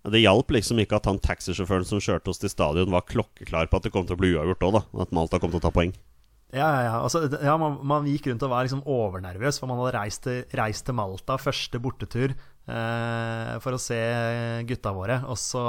Det 0.00 0.22
hjalp 0.22 0.52
liksom 0.54 0.78
ikke 0.80 0.96
at 0.96 1.08
han 1.10 1.20
taxisjåføren 1.20 1.84
som 1.84 2.00
kjørte 2.00 2.32
oss 2.32 2.40
til 2.40 2.52
stadion, 2.52 2.92
var 2.92 3.04
klokkeklar 3.08 3.68
på 3.68 3.80
at 3.80 3.88
det 3.88 3.92
kom 3.92 4.06
til 4.08 4.16
å 4.16 4.20
bli 4.20 4.32
uavgjort 4.32 4.64
òg, 4.68 4.78
da. 4.78 4.82
At 5.04 5.12
Malta 5.16 5.40
kom 5.40 5.52
til 5.52 5.60
å 5.60 5.66
ta 5.66 5.72
poeng. 5.74 5.92
Ja, 6.52 6.68
ja. 6.82 6.94
Altså, 7.04 7.24
ja 7.30 7.52
man, 7.60 7.76
man 7.86 8.06
gikk 8.10 8.26
rundt 8.30 8.42
og 8.42 8.50
var 8.50 8.66
liksom 8.66 8.82
overnervøs, 8.90 9.60
for 9.60 9.70
man 9.70 9.78
hadde 9.82 9.94
reist 9.98 10.24
til, 10.26 10.40
reist 10.58 10.86
til 10.88 10.96
Malta, 10.98 11.36
første 11.38 11.78
bortetur, 11.82 12.34
eh, 12.34 13.52
for 13.62 13.76
å 13.76 13.80
se 13.80 13.98
gutta 14.66 14.92
våre. 14.96 15.20
Og 15.30 15.38
så, 15.38 15.62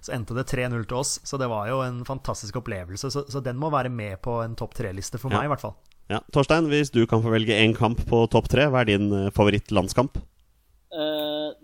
så 0.00 0.14
endte 0.16 0.36
det 0.38 0.46
3-0 0.48 0.86
til 0.88 1.00
oss, 1.02 1.18
så 1.28 1.40
det 1.40 1.50
var 1.52 1.68
jo 1.68 1.82
en 1.84 2.00
fantastisk 2.08 2.56
opplevelse. 2.62 3.12
Så, 3.12 3.26
så 3.28 3.44
den 3.44 3.60
må 3.60 3.68
være 3.74 3.92
med 3.92 4.22
på 4.24 4.40
en 4.44 4.56
topp 4.58 4.76
tre-liste 4.78 5.20
for 5.20 5.32
Ja. 5.32 5.42
meg, 5.42 5.50
i 5.50 5.52
hvert 5.54 5.64
fall. 5.66 5.76
Ja, 6.10 6.18
Torstein, 6.34 6.66
hvis 6.72 6.90
du 6.92 7.04
kan 7.08 7.22
få 7.24 7.30
velge 7.32 7.54
én 7.56 7.76
kamp 7.76 8.00
på 8.08 8.24
topp 8.32 8.48
tre, 8.52 8.66
hva 8.72 8.82
er 8.82 8.90
din 8.94 9.12
eh, 9.12 9.30
favorittlandskamp? 9.36 10.16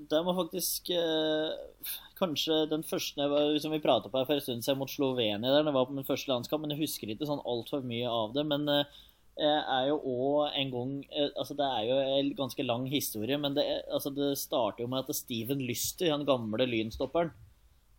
Det 0.09 0.21
må 0.25 0.35
faktisk 0.37 0.91
eh, 0.95 1.91
Kanskje 2.19 2.63
den 2.71 2.83
første 2.87 3.29
var, 3.31 3.53
som 3.63 3.75
vi 3.75 3.83
pratet 3.83 4.11
på 4.11 4.19
her 4.19 4.27
for 4.27 4.39
en 4.39 4.45
stund 4.45 4.65
siden 4.67 4.81
mot 4.81 4.91
Slovenia. 4.91 5.39
der, 5.39 5.67
Det 5.67 5.75
var 5.75 5.87
på 5.87 5.95
min 5.95 6.07
første 6.07 6.33
landskamp, 6.33 6.65
men 6.65 6.75
jeg 6.75 6.83
husker 6.87 7.13
ikke 7.13 7.29
sånn 7.29 7.45
altfor 7.47 7.85
mye 7.87 8.09
av 8.11 8.33
det. 8.35 8.47
Men 8.49 8.67
eh, 8.73 8.97
jeg 9.39 9.61
er 9.77 9.91
jo 9.93 10.01
òg 10.03 10.57
en 10.59 10.73
gang 10.73 10.95
eh, 11.13 11.29
Altså, 11.37 11.55
det 11.55 11.67
er 11.67 11.85
jo 11.87 11.99
en 12.19 12.33
ganske 12.41 12.67
lang 12.67 12.89
historie, 12.91 13.39
men 13.39 13.55
det, 13.55 13.67
altså, 13.87 14.11
det 14.11 14.33
starter 14.41 14.83
jo 14.83 14.91
med 14.91 15.05
at 15.05 15.15
Steven 15.15 15.63
Lyster, 15.63 16.11
han 16.11 16.27
gamle 16.27 16.67
lynstopperen 16.67 17.31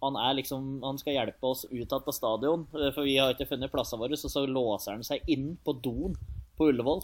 han, 0.01 0.35
liksom, 0.35 0.83
han 0.83 0.99
skal 0.99 1.15
hjelpe 1.15 1.47
oss 1.47 1.65
ut 1.67 1.75
igjen 1.75 2.05
på 2.05 2.15
stadion, 2.15 2.67
eh, 2.73 2.91
for 2.95 3.07
vi 3.07 3.17
har 3.19 3.33
ikke 3.33 3.49
funnet 3.49 3.71
plassene 3.71 4.01
våre. 4.03 4.19
Så, 4.19 4.31
så 4.31 4.45
låser 4.47 4.95
han 4.95 5.05
seg 5.05 5.25
inn 5.31 5.53
på 5.63 5.75
doen 5.83 6.15
på 6.57 6.69
Ullevål. 6.71 7.03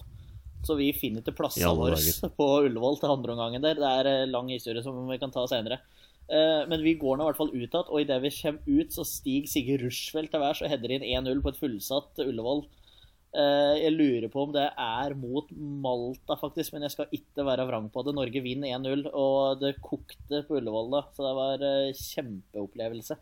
Så 0.65 0.75
vi 0.80 0.88
finner 0.97 1.21
ikke 1.21 1.36
plassene 1.38 1.69
våre 1.78 1.99
på 2.39 2.47
Ullevål 2.65 2.97
til 3.01 3.12
andre 3.13 3.36
omgangen 3.36 3.62
der. 3.62 3.75
Det 3.78 3.91
er 3.99 4.10
en 4.23 4.32
lang 4.34 4.49
historie 4.49 4.82
som 4.86 4.97
vi 5.10 5.19
kan 5.21 5.32
ta 5.36 5.45
senere. 5.51 5.80
Eh, 6.28 6.63
Men 6.67 6.82
vi 6.82 6.95
går 6.97 7.17
nå 7.19 7.25
i 7.25 7.30
hvert 7.30 7.38
fall 7.38 7.54
ut 7.54 7.60
igjen, 7.69 7.86
og 7.86 8.01
idet 8.01 8.21
vi 8.23 8.32
kommer 8.39 8.80
ut, 8.82 8.95
så 8.95 9.06
stiger 9.06 9.45
Sigurd 9.51 9.84
Rushfeldt 9.86 10.32
til 10.34 10.41
værs 10.41 10.63
og 10.65 10.71
header 10.73 10.95
inn 10.97 11.06
1-0 11.06 11.43
på 11.45 11.54
et 11.54 11.60
fullsatt 11.62 12.23
Ullevål. 12.25 12.65
Eh, 13.36 13.75
Jeg 13.84 13.93
lurer 13.93 14.30
på 14.34 14.41
om 14.47 14.51
det 14.56 14.65
er 14.73 15.13
mot 15.19 15.45
Malta, 15.54 16.38
faktisk, 16.41 16.73
men 16.73 16.88
jeg 16.88 16.95
skal 16.95 17.13
ikke 17.13 17.45
være 17.45 17.67
vrang 17.69 17.91
på 17.93 18.01
det. 18.08 18.15
Norge 18.17 18.41
vinner 18.41 18.73
1-0, 18.73 19.06
og 19.13 19.60
det 19.62 19.75
kokte 19.86 20.41
på 20.47 20.58
Ullevål 20.58 20.89
da, 20.97 21.01
så 21.13 21.28
det 21.30 21.36
var 21.38 21.65
eh, 21.69 21.93
kjempeopplevelse. 22.01 23.17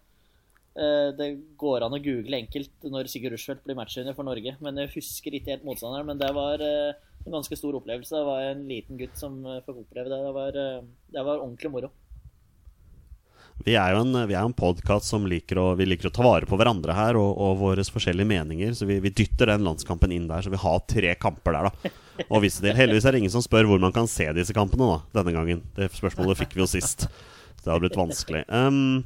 Eh, 0.79 1.10
Det 1.17 1.27
går 1.60 1.84
an 1.86 1.93
å 1.97 2.01
google 2.01 2.39
enkelt 2.39 2.88
når 2.88 3.10
Sigurd 3.12 3.36
Rushfeldt 3.36 3.65
blir 3.67 3.75
matchvinner 3.77 4.15
for 4.15 4.23
Norge, 4.25 4.56
men 4.63 4.79
jeg 4.79 4.93
husker 4.95 5.36
ikke 5.38 5.58
helt 5.58 5.65
motstanderen. 5.67 6.08
Men 6.13 6.17
det 6.21 6.32
var, 6.34 6.62
eh, 6.62 6.93
en 7.25 7.31
ganske 7.31 7.57
stor 7.57 7.75
opplevelse. 7.79 8.15
Det 8.15 8.23
var 8.23 8.41
en 8.41 8.63
liten 8.67 8.97
gutt 8.97 9.17
som 9.19 9.43
eh, 9.45 9.62
fikk 9.65 9.83
oppleve 9.86 10.12
det. 10.12 10.21
Det 10.25 10.33
var, 10.36 10.57
eh, 10.63 10.81
det 11.15 11.23
var 11.23 11.43
ordentlig 11.43 11.71
moro. 11.71 11.91
Vi 13.63 13.75
er 13.77 13.93
jo 13.93 14.01
en, 14.01 14.17
vi 14.27 14.36
en 14.36 14.55
podkast 14.57 15.07
som 15.07 15.27
liker 15.29 15.59
å, 15.62 15.65
liker 15.77 16.09
å 16.09 16.13
ta 16.13 16.23
vare 16.25 16.47
på 16.49 16.57
hverandre 16.59 16.95
her 16.97 17.19
og, 17.19 17.38
og 17.38 17.59
våre 17.62 17.86
forskjellige 17.86 18.27
meninger. 18.27 18.73
Så 18.75 18.88
vi, 18.89 18.97
vi, 19.03 19.13
dytter 19.13 19.53
den 19.53 19.63
landskampen 19.67 20.12
inn 20.12 20.25
der, 20.27 20.43
så 20.43 20.51
vi 20.51 20.59
har 20.59 20.81
tre 20.89 21.13
kamper 21.21 21.55
der, 21.55 21.69
da. 21.69 21.93
Og 22.27 22.43
vise 22.43 22.63
til. 22.63 22.75
Heldigvis 22.75 23.07
er 23.07 23.15
det 23.15 23.23
ingen 23.23 23.33
som 23.33 23.45
spør 23.45 23.69
hvor 23.69 23.81
man 23.81 23.93
kan 23.95 24.09
se 24.09 24.27
disse 24.36 24.55
kampene 24.57 24.89
da, 24.89 24.99
denne 25.19 25.36
gangen. 25.38 25.63
Det 25.77 25.91
spørsmålet 25.93 26.43
fikk 26.43 26.57
vi 26.57 26.65
jo 26.65 26.69
sist. 26.69 27.07
Så 27.07 27.63
det 27.63 27.71
har 27.71 27.83
blitt 27.83 27.97
vanskelig. 27.97 28.43
Um, 28.49 29.05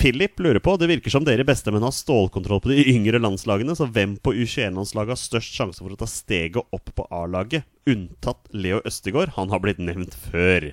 Philip 0.00 0.38
lurer 0.40 0.58
på 0.64 0.76
Det 0.80 0.86
virker 0.88 1.12
som 1.12 1.24
dere 1.28 1.44
bestemenn 1.44 1.84
har 1.84 1.92
stålkontroll 1.92 2.62
på 2.64 2.70
de 2.72 2.86
yngre 2.88 3.18
landslagene. 3.20 3.74
Så 3.76 3.84
hvem 3.84 4.14
på 4.16 4.32
U21-landslaget 4.32 5.12
har 5.12 5.20
størst 5.20 5.58
sjanse 5.58 5.84
for 5.84 5.92
å 5.92 5.98
ta 6.00 6.08
steget 6.08 6.56
opp 6.72 6.88
på 6.96 7.04
A-laget? 7.12 7.68
Unntatt 7.84 8.48
Leo 8.56 8.80
Østegård. 8.88 9.34
Han 9.36 9.52
har 9.52 9.60
blitt 9.60 9.82
nevnt 9.82 10.16
før. 10.16 10.70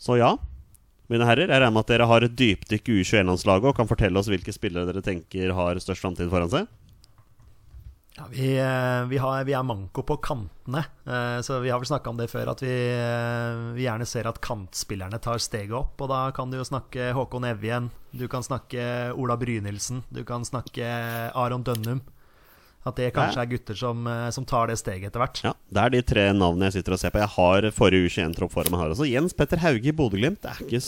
Så 0.00 0.16
ja, 0.16 0.30
mine 1.12 1.28
herrer. 1.28 1.50
Jeg 1.50 1.60
regner 1.60 1.74
med 1.76 1.84
at 1.84 1.92
dere 1.92 2.08
har 2.08 2.24
et 2.24 2.38
dypdykk 2.40 2.88
i 2.88 2.96
U21-landslaget 3.02 3.74
og 3.74 3.76
kan 3.76 3.90
fortelle 3.92 4.22
oss 4.22 4.32
hvilke 4.32 4.56
spillere 4.56 4.88
dere 4.88 5.04
tenker 5.04 5.52
har 5.58 5.84
størst 5.84 6.06
framtid 6.06 6.32
foran 6.32 6.54
seg. 6.54 6.72
Ja, 8.18 8.24
vi, 8.30 8.58
eh, 8.58 9.08
vi, 9.08 9.18
har, 9.18 9.44
vi, 9.44 9.52
er 9.54 9.62
manko 9.62 10.02
på 10.02 10.16
kantene, 10.18 10.80
eh, 11.06 11.38
så 11.46 11.60
vi 11.62 11.70
har 11.70 11.78
vel 11.78 11.86
snakka 11.86 12.10
om 12.10 12.18
det 12.18 12.26
før. 12.32 12.50
At 12.50 12.64
vi, 12.64 12.74
eh, 12.90 13.60
vi, 13.76 13.84
gjerne 13.84 14.08
ser 14.10 14.26
at 14.26 14.40
kantspillerne 14.42 15.20
tar 15.22 15.38
steget 15.38 15.76
opp. 15.78 15.94
Og 16.02 16.10
da 16.10 16.24
kan 16.34 16.50
du 16.50 16.58
jo 16.58 16.66
snakke 16.66 17.12
Håkon 17.14 17.46
Evjen, 17.46 17.92
du 18.10 18.26
kan 18.30 18.42
snakke 18.42 19.12
Ola 19.14 19.38
Brynildsen, 19.38 20.02
du 20.10 20.24
kan 20.26 20.46
snakke 20.48 20.88
Aron 21.30 21.62
Dønnum. 21.62 22.02
At 22.86 22.98
det 22.98 23.12
kanskje 23.12 23.42
er 23.42 23.48
gutter 23.50 23.76
som, 23.76 24.06
som, 24.32 24.44
tar 24.48 24.70
det 24.70 24.78
steget 24.80 25.10
etter 25.10 25.20
hvert. 25.20 25.40
Ja, 25.44 25.52
Det 25.68 25.82
er 25.82 25.90
de 25.92 26.02
tre 26.08 26.28
navnene 26.32 26.70
jeg 26.70 26.78
sitter 26.78 26.94
og 26.96 27.00
ser 27.02 27.12
på. 27.12 27.20
Jeg 27.20 27.34
har 27.34 27.70
forrige 27.76 28.08
U21-tropp 28.08 28.54
foran 28.54 28.72
meg 28.72 28.80
her 28.80 28.94
også. 28.94 29.08
Jens 29.10 29.36
Petter 29.36 29.60
Hauge 29.60 29.90
i 29.90 29.94
Bodø-Glimt 29.94 30.46
er, 30.46 30.56
er 30.56 30.70
ikke 30.70 30.80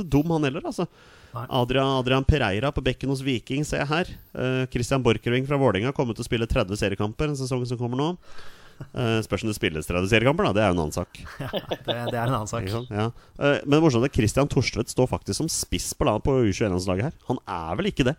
så 0.00 0.08
dum, 0.08 0.32
han 0.34 0.48
heller. 0.48 0.66
altså 0.66 0.88
Adrian, 1.34 1.98
Adrian, 1.98 2.24
Pereira 2.26 2.70
på 2.72 2.82
bekken 2.84 3.10
hos 3.10 3.22
Viking 3.26 3.64
ser 3.66 3.82
jeg 3.82 3.90
her. 3.90 4.10
Uh, 4.36 4.64
Christian 4.72 5.02
Borchgrevink 5.04 5.48
fra 5.48 5.58
Vålerenga 5.60 5.94
kommer 5.96 6.16
til 6.16 6.24
å 6.24 6.28
spille 6.28 6.48
30 6.50 6.78
seriekamper 6.80 7.30
en 7.30 7.38
sesong 7.38 7.64
som 7.68 7.80
kommer 7.80 8.00
nå. 8.00 8.10
Uh, 8.94 9.20
spørs 9.22 9.44
om 9.44 9.50
det 9.50 9.56
spilles 9.56 9.86
30 9.86 10.10
seriekamper, 10.10 10.48
da. 10.48 10.54
Det 10.56 10.62
er 10.64 10.70
jo 10.70 10.76
en 10.76 10.84
annen 10.84 10.94
sak. 10.94 11.18
Ja, 11.42 11.50
det, 11.52 11.96
det 12.12 12.18
er 12.18 12.28
en 12.28 12.36
annen 12.36 12.50
sak. 12.50 12.68
Ja. 12.90 13.08
Uh, 13.38 13.58
men 13.66 13.82
morsomt 13.82 14.06
er 14.06 14.14
Christian 14.14 14.50
Torstvedt 14.50 14.94
står 14.94 15.10
faktisk 15.10 15.42
som 15.42 15.50
spiss 15.50 15.90
på, 15.98 16.06
på 16.06 16.38
U21-landslaget 16.46 17.10
her. 17.10 17.18
Han 17.30 17.42
er 17.42 17.80
vel 17.80 17.90
ikke 17.90 18.08
det? 18.10 18.16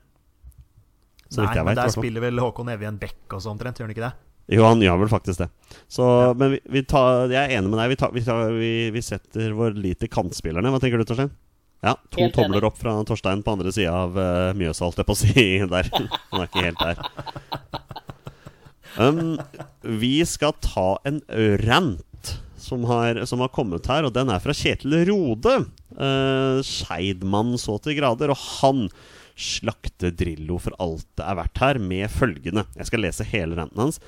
Nei, 1.35 1.49
men 1.57 1.71
vet, 1.73 1.81
der 1.81 1.91
spiller 1.91 2.23
vel 2.23 2.39
Håkon 2.39 2.69
Evjen 2.71 2.99
Bekk 3.01 3.33
også 3.35 3.51
omtrent, 3.51 3.79
gjør 3.79 3.89
han 3.89 3.95
ikke 3.95 4.05
det? 4.05 4.13
Jo, 4.55 4.61
han 4.67 4.83
gjør 4.83 4.99
vel 5.01 5.09
faktisk 5.09 5.41
det. 5.41 5.47
Så, 5.89 6.05
ja. 6.05 6.33
Men 6.37 6.53
vi, 6.53 6.59
vi 6.77 6.83
tar, 6.85 7.31
jeg 7.33 7.41
er 7.41 7.57
enig 7.57 7.71
med 7.71 7.81
deg. 7.81 7.95
Vi, 7.95 7.97
tar, 7.97 8.13
vi, 8.13 8.21
tar, 8.27 8.53
vi 8.93 9.01
setter 9.03 9.55
vår 9.57 9.73
lit 9.79 10.03
til 10.03 10.11
kantspillerne. 10.13 10.69
Hva 10.71 10.81
tenker 10.83 11.01
du, 11.01 11.07
Torstein? 11.09 11.33
Ja, 11.85 11.93
to 12.09 12.23
enig. 12.25 12.63
opp 12.65 12.79
fra 12.81 12.95
Torstein 13.05 13.43
på 13.45 13.53
andre 13.53 13.71
sida 13.75 13.93
av 13.93 14.17
uh, 14.17 14.55
Mjøsa, 14.57 14.87
holdt 14.87 15.01
jeg 15.03 15.07
på 15.07 15.13
å 15.13 15.19
si. 15.19 15.45
Der. 15.75 15.91
Han 16.31 16.41
er 16.41 16.49
ikke 16.49 16.65
helt 16.65 16.81
der. 16.81 16.97
Um, 18.95 19.35
vi 20.01 20.17
skal 20.25 20.55
ta 20.63 20.95
en 21.05 21.19
rant 21.61 22.31
som 22.65 22.87
har, 22.89 23.19
som 23.29 23.43
har, 23.43 23.51
kommet 23.53 23.85
her, 23.91 24.07
og 24.07 24.15
den 24.15 24.31
er 24.33 24.41
fra 24.41 24.55
Kjetil 24.55 24.97
Rode. 25.11 25.59
Uh, 25.93 26.63
Skeidmann 26.65 27.53
så 27.61 27.77
til 27.83 27.99
grader. 27.99 28.33
Og 28.33 28.41
han 28.63 28.87
slakte 29.35 30.13
Drillo 30.15 30.57
for 30.63 30.73
alt 30.81 31.05
det 31.19 31.27
er 31.27 31.37
verdt 31.37 31.59
her, 31.61 31.79
med 31.83 32.07
følgende 32.11 32.63
Jeg 32.79 32.87
skal 32.89 33.03
lese 33.03 33.27
hele 33.29 33.59
ranten 33.59 33.83
hans. 33.83 34.01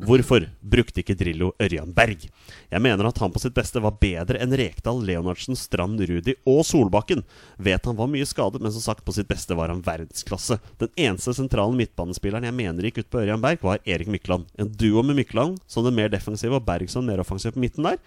Hvorfor 0.00 0.46
brukte 0.64 1.02
ikke 1.02 1.16
Drillo 1.18 1.50
Ørjan 1.60 1.90
Berg? 1.92 2.22
Jeg 2.70 2.82
mener 2.82 3.08
at 3.08 3.18
han 3.20 3.32
på 3.34 3.42
sitt 3.42 3.52
beste 3.56 3.82
var 3.84 3.98
bedre 4.00 4.40
enn 4.40 4.54
Rekdal, 4.56 5.02
Leonardsen, 5.04 5.58
Strand, 5.58 6.00
Rudi 6.08 6.34
og 6.48 6.62
Solbakken. 6.64 7.20
Vet 7.60 7.88
han 7.88 7.98
var 7.98 8.08
mye 8.08 8.28
skadet, 8.28 8.62
men 8.64 8.72
som 8.72 8.84
sagt, 8.84 9.04
på 9.04 9.12
sitt 9.16 9.28
beste 9.28 9.56
var 9.58 9.72
han 9.72 9.84
verdensklasse. 9.84 10.60
Den 10.80 10.92
eneste 10.96 11.36
sentrale 11.36 11.76
midtbanespilleren 11.76 12.48
jeg 12.48 12.56
mener 12.56 12.88
gikk 12.88 13.02
ut 13.02 13.12
på 13.12 13.22
Ørjan 13.26 13.44
Berg, 13.44 13.60
var 13.66 13.84
Erik 13.84 14.08
Mykland. 14.08 14.48
En 14.56 14.72
duo 14.72 15.04
med 15.04 15.20
Mykland 15.20 15.60
som 15.68 15.84
den 15.84 15.98
mer 15.98 16.12
defensive 16.12 16.56
og 16.56 16.64
Berg 16.68 16.88
som 16.92 17.04
mer 17.04 17.20
offensiv 17.20 17.56
på 17.56 17.64
midten 17.66 17.88
der. 17.90 18.00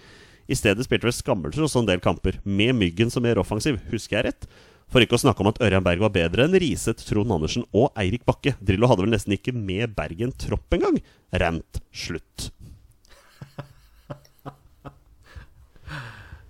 I 0.49 0.57
stedet 0.59 0.83
spilte 0.83 1.07
vel 1.07 1.15
Skammelser 1.15 1.63
også 1.63 1.83
en 1.83 1.87
del 1.93 2.01
kamper, 2.03 2.41
med 2.43 2.73
Myggen 2.75 3.13
som 3.13 3.23
mer 3.23 3.39
offensiv, 3.39 3.77
husker 3.93 4.19
jeg 4.19 4.31
rett? 4.31 4.49
For 4.91 5.03
ikke 5.03 5.17
å 5.17 5.23
snakke 5.23 5.43
om 5.43 5.49
at 5.51 5.61
Ørjan 5.63 5.85
Berg 5.85 6.03
var 6.03 6.13
bedre 6.15 6.47
enn 6.47 6.57
Riset, 6.61 7.01
Trond 7.07 7.31
Andersen 7.33 7.63
og 7.71 7.93
Eirik 7.99 8.25
Bakke. 8.27 8.55
Drillo 8.61 8.89
hadde 8.91 9.05
vel 9.05 9.13
nesten 9.15 9.35
ikke 9.37 9.53
med 9.55 9.95
Berg 9.97 10.21
en 10.25 10.35
tropp 10.35 10.75
engang. 10.77 10.99
Rant 11.43 11.81
slutt. 11.93 12.49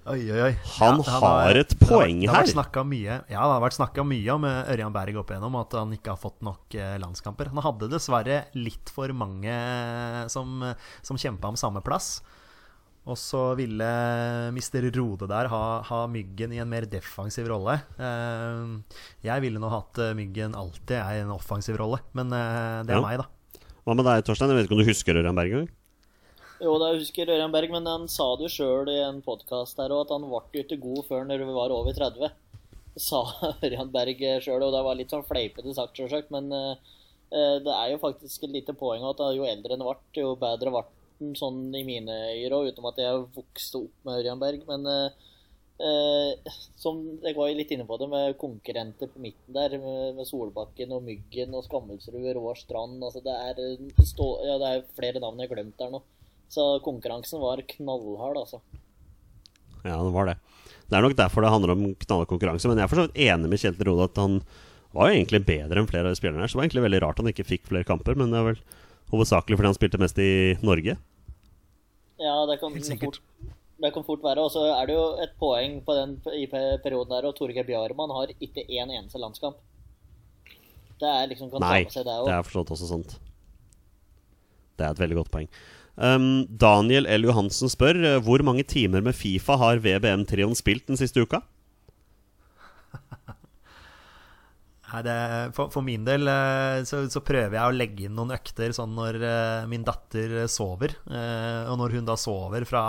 Oi, 0.04 0.20
oi, 0.34 0.40
oi. 0.50 0.52
Han 0.82 1.00
ja, 1.00 1.14
har 1.24 1.56
et 1.62 1.74
poeng 1.80 2.20
det 2.20 2.28
har, 2.28 2.44
det 2.44 2.58
har 2.58 2.68
her. 2.76 2.84
Mye, 2.84 3.14
ja, 3.32 3.40
det 3.40 3.54
har 3.54 3.62
vært 3.64 3.78
snakka 3.78 4.04
mye 4.04 4.34
om 4.34 4.44
eh, 4.50 4.72
Ørjan 4.74 4.92
Berg 4.92 5.16
opp 5.22 5.32
igjennom, 5.32 5.56
at 5.62 5.78
han 5.80 5.94
ikke 5.96 6.12
har 6.12 6.20
fått 6.20 6.44
nok 6.44 6.76
eh, 6.76 6.98
landskamper. 7.00 7.54
Han 7.54 7.64
hadde 7.64 7.88
dessverre 7.94 8.42
litt 8.58 8.92
for 8.92 9.08
mange 9.16 9.56
som, 10.34 10.60
som 11.00 11.20
kjempa 11.22 11.48
om 11.54 11.60
samme 11.60 11.80
plass. 11.86 12.18
Og 13.04 13.18
så 13.20 13.40
ville 13.60 13.88
mister 14.56 14.86
Rode 14.96 15.28
der 15.28 15.50
ha, 15.52 15.64
ha, 15.84 16.00
Myggen 16.08 16.54
i 16.56 16.62
en 16.64 16.70
mer 16.72 16.86
defensiv 16.88 17.50
rolle. 17.52 17.76
Uh, 18.00 18.80
jeg 19.26 19.44
ville 19.44 19.60
nå 19.60 19.72
hatt 19.74 20.00
uh, 20.00 20.14
Myggen 20.16 20.56
alltid 20.56 20.96
i 21.02 21.24
en 21.26 21.34
offensiv 21.36 21.76
rolle, 21.82 22.00
men 22.16 22.32
uh, 22.32 22.80
det 22.88 22.96
er 22.96 23.02
ja. 23.02 23.04
meg, 23.04 23.20
da. 23.20 23.66
Hva 23.84 23.98
med 24.00 24.08
deg, 24.08 24.24
Torstein? 24.24 24.54
Jeg 24.54 24.62
vet 24.62 24.70
ikke 24.70 24.78
om 24.78 24.84
du 24.86 24.88
husker 24.88 25.20
Ørjan 25.20 25.36
Berg 25.36 25.52
engang? 25.52 25.68
Jo, 26.64 26.78
da 26.80 26.94
husker 26.96 27.34
Ørjan 27.36 27.52
Berg, 27.52 27.76
men 27.76 27.92
han 27.92 28.08
sa 28.08 28.30
det 28.40 28.48
jo 28.48 28.54
sjøl 28.56 28.94
i 28.94 29.02
en 29.04 29.20
podkast 29.26 29.84
her 29.84 29.92
òg, 29.92 30.06
at 30.06 30.16
han 30.16 30.30
ble 30.32 30.64
ikke 30.64 30.80
god 30.80 31.04
før 31.10 31.28
når 31.28 31.44
vi 31.44 31.60
var 31.60 31.76
over 31.76 32.00
30. 32.00 32.40
Sa 33.04 33.26
Ørjan 33.68 33.92
Berg 33.92 34.28
sjøl, 34.48 34.64
og 34.64 34.72
det 34.72 34.88
var 34.88 34.96
litt 34.96 35.12
sånn 35.12 35.28
fleipete 35.28 35.76
sagt, 35.76 36.00
sjølsagt, 36.00 36.32
men 36.32 36.48
det 37.34 37.74
er 37.74 37.88
jo 37.92 38.00
faktisk 38.00 38.46
et 38.46 38.52
lite 38.54 38.76
poeng 38.78 39.04
at 39.10 39.20
jo 39.36 39.44
eldre 39.50 39.76
en 39.76 39.84
ble, 39.90 40.00
jo 40.16 40.38
bedre 40.40 40.72
ble 40.72 40.88
Morten 41.14 41.36
sånn 41.38 41.76
i 41.76 41.84
mine 41.86 42.14
øyne 42.34 42.70
utenom 42.70 42.90
at 42.90 43.00
jeg 43.02 43.28
vokste 43.36 43.86
opp 43.86 44.06
med 44.06 44.20
Ørjan 44.22 44.42
Berg. 44.42 44.64
Men 44.68 44.88
eh, 44.90 46.54
som 46.80 47.02
jeg 47.24 47.36
var 47.38 47.54
litt 47.54 47.72
inne 47.72 47.86
på 47.86 47.98
det, 47.98 48.10
med 48.10 48.38
konkurrenter 48.38 49.08
på 49.12 49.22
midten 49.22 49.54
der, 49.54 49.78
med, 49.80 50.26
Solbakken 50.26 50.92
og 50.92 51.04
Myggen 51.04 51.54
og 51.54 51.66
Skammelsrud, 51.68 52.34
Roar 52.36 52.58
Strand 52.58 53.04
altså 53.04 53.22
det, 53.24 53.34
er, 53.34 53.78
stå, 54.04 54.30
ja, 54.46 54.58
det 54.62 54.72
er 54.72 54.88
flere 54.98 55.22
navn 55.22 55.40
jeg 55.40 55.50
har 55.50 55.56
glemt 55.56 55.78
der 55.80 55.94
nå. 55.94 56.04
Så 56.50 56.80
konkurransen 56.86 57.42
var 57.42 57.64
knallhard, 57.66 58.38
altså. 58.38 58.62
Ja, 59.84 59.98
det 59.98 60.14
var 60.14 60.30
det. 60.30 60.38
Det 60.88 60.98
er 60.98 61.04
nok 61.04 61.18
derfor 61.18 61.44
det 61.44 61.54
handler 61.54 61.74
om 61.74 61.88
knallhard 61.96 62.30
konkurranse. 62.30 62.70
Men 62.70 62.80
jeg 62.80 62.86
er 62.86 62.92
for 62.92 63.02
så 63.02 63.08
vidt 63.08 63.26
enig 63.26 63.50
med 63.50 63.62
Kjetil 63.62 63.90
Rode 63.90 64.12
at 64.12 64.22
han 64.22 64.40
var 64.94 65.10
jo 65.10 65.18
egentlig 65.18 65.42
bedre 65.48 65.82
enn 65.82 65.90
flere 65.90 66.06
av 66.06 66.14
de 66.14 66.20
spillerne 66.20 66.46
her. 66.46 66.52
Så 66.52 66.56
det 66.56 66.62
var 66.62 66.68
egentlig 66.68 66.86
veldig 66.86 67.02
rart 67.02 67.20
han 67.22 67.30
ikke 67.32 67.48
fikk 67.50 67.70
flere 67.72 67.88
kamper, 67.88 68.18
men 68.20 68.30
det 68.30 68.40
er 68.40 68.50
vel 68.52 68.60
hovedsakelig 69.12 69.60
fordi 69.60 69.72
han 69.72 69.78
spilte 69.78 70.02
mest 70.02 70.22
i 70.22 70.32
Norge. 70.64 70.96
Ja, 72.22 72.36
det 72.48 72.60
kan, 72.62 72.76
fort, 73.02 73.20
det 73.82 73.92
kan 73.94 74.06
fort 74.08 74.24
være. 74.24 74.46
Og 74.46 74.54
så 74.54 74.64
er 74.72 74.88
det 74.88 74.96
jo 74.96 75.06
et 75.24 75.36
poeng 75.42 75.80
på 75.86 75.98
den 75.98 76.18
i 76.38 76.46
perioden 76.48 77.12
der, 77.12 77.28
og 77.28 77.36
Torgeir 77.38 77.68
Bjarmann 77.68 78.14
har 78.16 78.34
ikke 78.40 78.66
én 78.70 78.86
en 78.86 78.98
eneste 79.02 79.22
landskamp. 79.22 79.60
Det 81.02 81.10
er 81.10 81.30
liksom 81.32 81.52
kan 81.52 81.64
Nei, 81.64 81.84
ta 81.84 81.90
med 81.90 81.96
seg 81.98 82.06
det 82.08 82.18
det 82.30 82.36
er 82.36 82.46
forstått 82.48 82.76
også 82.78 82.90
sant. 82.92 83.16
Det 84.78 84.86
er 84.86 84.94
et 84.94 85.02
veldig 85.02 85.18
godt 85.20 85.34
poeng. 85.34 85.50
Um, 85.94 86.46
Daniel 86.50 87.06
L. 87.06 87.28
Johansen 87.28 87.70
spør 87.70 88.00
eh, 88.02 88.22
hvor 88.26 88.42
mange 88.46 88.64
timer 88.66 89.04
med 89.06 89.14
Fifa 89.14 89.60
har 89.62 89.82
VBM-trioen 89.84 90.56
spilt 90.58 90.88
den 90.90 90.98
siste 90.98 91.22
uka? 91.22 91.44
Nei, 94.94 95.02
det, 95.08 95.14
for, 95.58 95.72
for, 95.74 95.82
min 95.82 96.04
del 96.06 96.30
eh, 96.30 96.84
så, 96.86 97.00
så, 97.10 97.24
prøver 97.26 97.56
jeg 97.58 97.66
å 97.66 97.74
legge 97.74 98.04
inn 98.06 98.14
noen 98.14 98.36
økter 98.36 98.76
sånn 98.78 98.92
når 98.94 99.18
uh, 99.24 99.64
min 99.70 99.82
datter 99.88 100.44
sover. 100.52 100.94
Uh, 101.08 101.66
og 101.72 101.80
når 101.82 101.96
hun 101.98 102.06
da 102.06 102.14
sover 102.20 102.62
fra 102.70 102.84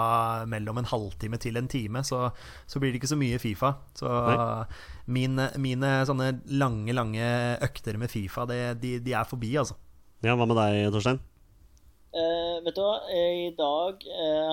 mellom 0.50 0.82
en 0.82 0.90
halvtime 0.90 1.40
til 1.40 1.56
en 1.56 1.70
time, 1.70 2.02
så, 2.04 2.26
så 2.68 2.82
blir 2.82 2.92
det 2.92 3.00
ikke 3.00 3.14
så 3.14 3.20
mye 3.20 3.40
Fifa. 3.40 3.72
Så 3.96 4.10
uh, 4.10 4.84
min, 5.16 5.40
mine 5.56 5.94
sånne 6.04 6.28
lange, 6.52 6.92
lange 6.92 7.30
økter 7.64 7.96
med 8.00 8.12
Fifa, 8.12 8.44
det, 8.52 8.60
de, 8.84 8.98
de, 9.00 9.16
er 9.16 9.30
forbi, 9.30 9.54
altså. 9.64 9.78
Ja, 10.20 10.36
Hva 10.36 10.44
med 10.44 10.60
deg, 10.60 10.90
Torstein? 10.92 11.24
vet 12.14 12.76
du 12.76 12.78
hva, 12.78 13.00
I 13.10 13.48
dag 13.58 14.04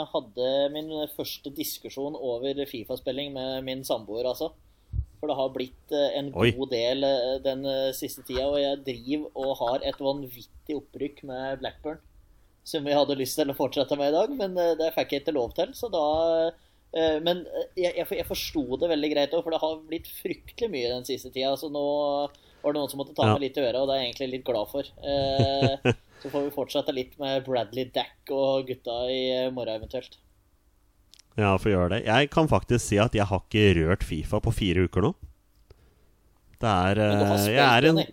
hadde 0.10 0.47
min 0.74 0.88
første 1.14 1.52
diskusjon 1.54 2.16
over 2.18 2.64
Fifa-spilling 2.66 3.36
med 3.36 3.68
min 3.68 3.84
samboer, 3.86 4.32
altså. 4.32 4.54
For 5.22 5.30
det 5.30 5.38
har 5.38 5.51
blitt 5.53 5.93
eh, 5.93 6.15
en 6.17 6.32
Oi. 6.34 6.49
god 6.57 6.72
del 6.74 7.05
eh, 7.05 7.36
den 7.45 7.61
eh, 7.69 7.91
siste 7.93 8.24
tida. 8.26 8.47
Og 8.49 8.57
jeg 8.57 8.80
driver 8.88 9.43
og 9.43 9.59
har 9.59 9.86
et 9.86 9.99
vanvittig 10.01 10.80
opprykk 10.80 11.22
med 11.30 11.61
Blackburn. 11.61 12.01
Som 12.65 12.86
vi 12.89 12.95
hadde 12.97 13.17
lyst 13.17 13.38
til 13.38 13.53
å 13.53 13.57
fortsette 13.57 13.97
med 13.97 14.09
i 14.11 14.15
dag, 14.15 14.34
men 14.38 14.57
det 14.78 14.91
fikk 14.93 15.15
jeg 15.15 15.24
ikke 15.24 15.34
lov 15.34 15.55
til. 15.57 15.72
Så 15.74 15.88
da 15.89 16.03
Men 17.26 17.39
jeg, 17.74 18.03
jeg 18.05 18.26
forsto 18.28 18.78
det 18.78 18.89
veldig 18.91 19.09
greit 19.13 19.34
òg, 19.34 19.41
for 19.41 19.55
det 19.55 19.61
har 19.63 19.80
blitt 19.88 20.09
fryktelig 20.11 20.69
mye 20.69 20.91
den 20.91 21.07
siste 21.07 21.32
tida. 21.34 21.55
Så 21.57 21.72
nå 21.74 21.82
var 22.61 22.76
det 22.76 22.78
noen 22.78 22.91
som 22.91 23.01
måtte 23.01 23.15
ta 23.17 23.26
ja. 23.26 23.34
meg 23.34 23.47
litt 23.47 23.57
i 23.57 23.63
øret, 23.63 23.80
og 23.80 23.89
det 23.89 23.95
er 23.95 24.03
jeg 24.03 24.09
egentlig 24.11 24.30
litt 24.36 24.45
glad 24.45 24.69
for. 24.69 24.91
Så 26.22 26.30
får 26.30 26.45
vi 26.45 26.53
fortsette 26.53 26.93
litt 26.93 27.17
med 27.17 27.41
Bradley 27.47 27.89
Dack 27.95 28.30
og 28.30 28.69
gutta 28.69 28.99
i 29.09 29.24
morgen 29.49 29.82
eventuelt. 29.82 30.19
Ja, 31.39 31.53
få 31.59 31.71
gjøre 31.71 31.93
det. 31.95 32.01
Jeg 32.09 32.32
kan 32.34 32.49
faktisk 32.51 32.84
si 32.84 32.99
at 33.01 33.15
jeg 33.15 33.27
har 33.29 33.43
ikke 33.45 33.69
rørt 33.79 34.03
Fifa 34.03 34.41
på 34.43 34.53
fire 34.55 34.88
uker 34.88 35.05
nå. 35.07 35.13
Det 36.61 36.69
er 36.69 36.99
Men 36.99 37.17
du 37.17 37.25
har 37.25 37.38
eh, 37.38 37.45
spilt, 37.45 37.55
Jeg 37.55 37.69
er 37.71 37.89
en 37.89 38.03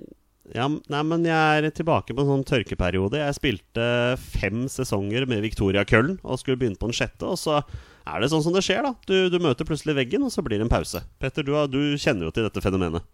ja, 0.57 0.65
Nei, 0.65 1.03
men 1.05 1.27
jeg 1.29 1.61
er 1.61 1.75
tilbake 1.77 2.15
på 2.17 2.25
en 2.25 2.31
sånn 2.31 2.47
tørkeperiode. 2.49 3.21
Jeg 3.21 3.37
spilte 3.37 3.85
fem 4.17 4.65
sesonger 4.73 5.27
med 5.29 5.43
Victoria 5.45 5.85
Køllen 5.85 6.17
og 6.23 6.41
skulle 6.41 6.57
begynne 6.61 6.81
på 6.81 6.89
den 6.89 6.97
sjette. 6.97 7.29
Og 7.29 7.37
så 7.37 7.59
er 7.61 8.23
det 8.23 8.31
sånn 8.33 8.45
som 8.47 8.57
det 8.57 8.65
skjer, 8.65 8.87
da. 8.87 8.95
Du, 9.05 9.29
du 9.29 9.37
møter 9.45 9.69
plutselig 9.69 9.99
veggen, 9.99 10.25
og 10.25 10.33
så 10.33 10.45
blir 10.45 10.57
det 10.57 10.65
en 10.65 10.73
pause. 10.73 11.03
Petter, 11.21 11.45
du, 11.45 11.53
du 11.69 11.81
kjenner 12.01 12.29
jo 12.29 12.33
til 12.33 12.49
dette 12.49 12.65
fenomenet. 12.65 13.05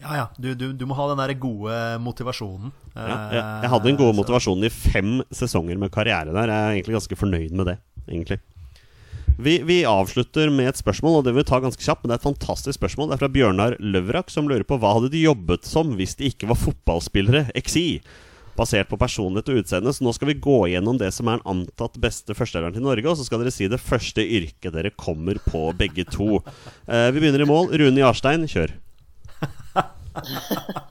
Ja, 0.00 0.16
ja. 0.16 0.24
Du, 0.40 0.54
du, 0.56 0.70
du 0.72 0.86
må 0.88 0.96
ha 0.96 1.10
den 1.12 1.20
der 1.20 1.34
gode 1.38 1.76
motivasjonen. 2.02 2.72
Ja, 2.94 3.04
jeg, 3.04 3.44
jeg 3.66 3.72
hadde 3.74 3.90
den 3.90 4.00
gode 4.00 4.16
motivasjonen 4.16 4.64
i 4.66 4.72
fem 4.72 5.18
sesonger 5.36 5.78
med 5.80 5.92
karriere 5.94 6.32
der. 6.32 6.48
Jeg 6.48 6.56
er 6.64 6.78
egentlig 6.78 6.96
ganske 6.96 7.20
fornøyd 7.20 7.60
med 7.60 7.74
det, 7.74 7.76
egentlig. 8.08 8.40
Vi, 9.38 9.58
vi 9.66 9.80
avslutter 9.84 10.50
med 10.50 10.68
et 10.70 10.78
spørsmål, 10.78 11.18
og 11.18 11.24
det 11.26 11.32
vil 11.34 11.42
vi 11.42 11.48
ta 11.48 11.58
ganske 11.62 11.82
kjapt. 11.82 12.04
Men 12.04 12.12
det 12.12 12.16
er 12.16 12.22
et 12.22 12.28
fantastisk 12.28 12.78
spørsmål. 12.78 13.10
Det 13.10 13.16
er 13.16 13.22
fra 13.24 13.32
Bjørnar 13.34 13.74
Løvrak, 13.82 14.30
som 14.30 14.46
lurer 14.50 14.66
på 14.66 14.78
hva 14.78 14.94
hadde 14.96 15.10
de 15.14 15.24
jobbet 15.24 15.66
som 15.66 15.96
hvis 15.98 16.14
de 16.20 16.30
ikke 16.30 16.50
var 16.50 16.60
fotballspillere? 16.60 17.48
XI. 17.58 18.00
Basert 18.54 18.86
på 18.90 18.98
personlighet 19.00 19.50
og 19.50 19.64
utseende. 19.64 19.94
Så 19.94 20.06
nå 20.06 20.14
skal 20.14 20.30
vi 20.30 20.38
gå 20.46 20.60
gjennom 20.70 21.00
det 21.00 21.10
som 21.16 21.28
er 21.28 21.40
den 21.40 21.50
antatt 21.50 21.98
beste 22.02 22.36
førsteelveren 22.38 22.78
til 22.78 22.86
Norge, 22.86 23.08
og 23.10 23.18
så 23.18 23.26
skal 23.26 23.42
dere 23.42 23.54
si 23.54 23.70
det 23.70 23.82
første 23.82 24.22
yrket 24.22 24.74
dere 24.76 24.94
kommer 24.94 25.42
på, 25.50 25.66
begge 25.78 26.06
to. 26.06 26.38
Eh, 26.86 27.10
vi 27.10 27.18
begynner 27.18 27.42
i 27.42 27.50
mål. 27.50 27.72
Rune 27.74 28.04
Jarstein, 28.04 28.46
kjør. 28.50 28.78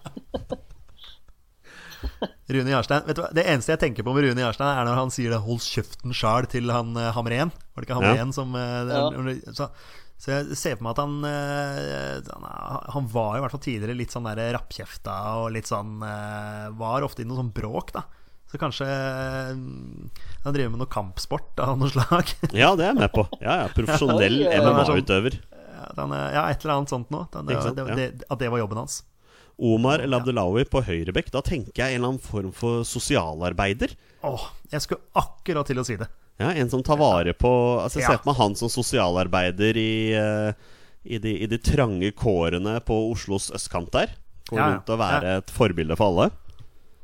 Rune 2.51 2.73
Jarstein 2.73 3.05
vet 3.07 3.15
du 3.15 3.21
hva? 3.23 3.31
Det 3.31 3.45
eneste 3.47 3.71
jeg 3.71 3.79
tenker 3.85 4.03
på 4.03 4.13
med 4.15 4.25
Rune 4.25 4.43
Jarstein, 4.43 4.67
er 4.75 4.87
når 4.87 4.97
han 4.99 5.11
sier 5.15 5.31
det 5.31 5.39
'hold 5.45 5.63
kjeften 5.63 6.11
sjæl' 6.11 6.49
til 6.51 6.71
han 6.73 6.91
uh, 6.97 7.11
Hamren. 7.15 7.53
Var 7.73 7.83
det 7.83 7.87
ikke 7.87 7.99
Hamren 8.01 8.33
som 8.35 8.55
uh, 8.55 8.83
Ja. 8.91 9.53
så, 9.55 9.69
så 10.19 10.31
jeg 10.33 10.57
ser 10.59 10.75
for 10.75 10.83
meg 10.83 10.91
at 10.97 11.03
han 11.03 11.15
uh, 11.23 12.33
han, 12.33 12.49
han 12.97 13.07
var 13.13 13.37
i 13.37 13.43
hvert 13.45 13.55
fall 13.55 13.63
tidligere 13.63 13.95
litt 13.95 14.11
sånn 14.11 14.27
der 14.27 14.51
rappkjefta 14.57 15.15
og 15.39 15.53
litt 15.55 15.67
sånn 15.71 16.03
eh, 16.03 16.67
Var 16.79 17.07
ofte 17.07 17.23
i 17.23 17.27
noe 17.27 17.39
sånn 17.39 17.53
bråk, 17.55 17.93
da. 17.95 18.03
Så 18.51 18.59
kanskje 18.61 18.85
eh, 18.85 19.55
han 20.43 20.53
driver 20.53 20.69
med 20.75 20.83
noe 20.83 20.91
kampsport 20.91 21.57
av 21.63 21.79
noe 21.79 21.89
slag. 21.89 22.35
Ja, 22.53 22.75
det 22.77 22.85
er 22.85 22.91
jeg 22.91 22.99
med 22.99 23.13
på. 23.15 23.25
Ja, 23.41 23.63
ja, 23.63 23.71
Profesjonell. 23.73 24.43
MMA-utøver. 24.61 25.39
Eh, 25.39 26.13
ja, 26.35 26.43
et 26.51 26.61
eller 26.61 26.75
annet 26.75 26.93
sånt 26.93 27.09
noe. 27.13 27.25
Det, 27.33 27.57
det, 27.73 27.87
det, 27.97 28.07
at 28.29 28.39
det 28.43 28.51
var 28.53 28.61
jobben 28.61 28.83
hans. 28.83 29.01
Omar 29.60 30.01
El 30.04 30.16
Abdelawi 30.18 30.66
på 30.70 30.82
høyrebekk. 30.86 31.30
Da 31.34 31.41
tenker 31.45 31.84
jeg 31.84 31.95
en 31.95 32.01
eller 32.01 32.14
annen 32.16 32.24
form 32.24 32.51
for 32.56 32.84
sosialarbeider. 32.88 33.93
Åh, 34.26 34.45
jeg 34.72 34.82
skulle 34.86 35.01
akkurat 35.20 35.68
til 35.70 35.82
å 35.82 35.86
si 35.88 35.97
det. 35.99 36.10
Ja, 36.41 36.49
En 36.58 36.70
som 36.70 36.82
tar 36.82 36.97
vare 36.97 37.36
på 37.38 37.49
Altså 37.78 37.99
Jeg 37.99 38.08
ser 38.08 38.18
for 38.18 38.32
meg 38.32 38.39
han 38.39 38.56
som 38.58 38.70
sosialarbeider 38.74 39.78
i, 39.78 40.14
eh, 40.18 40.54
i, 41.06 41.20
de, 41.22 41.36
i 41.45 41.47
de 41.47 41.60
trange 41.62 42.10
kårene 42.18 42.80
på 42.82 42.97
Oslos 43.12 43.51
østkant 43.54 43.91
der. 43.93 44.16
Går 44.49 44.58
rundt 44.60 44.89
og 44.89 44.99
være 44.99 45.36
et 45.38 45.54
forbilde 45.54 45.95
for 45.99 46.10
alle. 46.10 46.32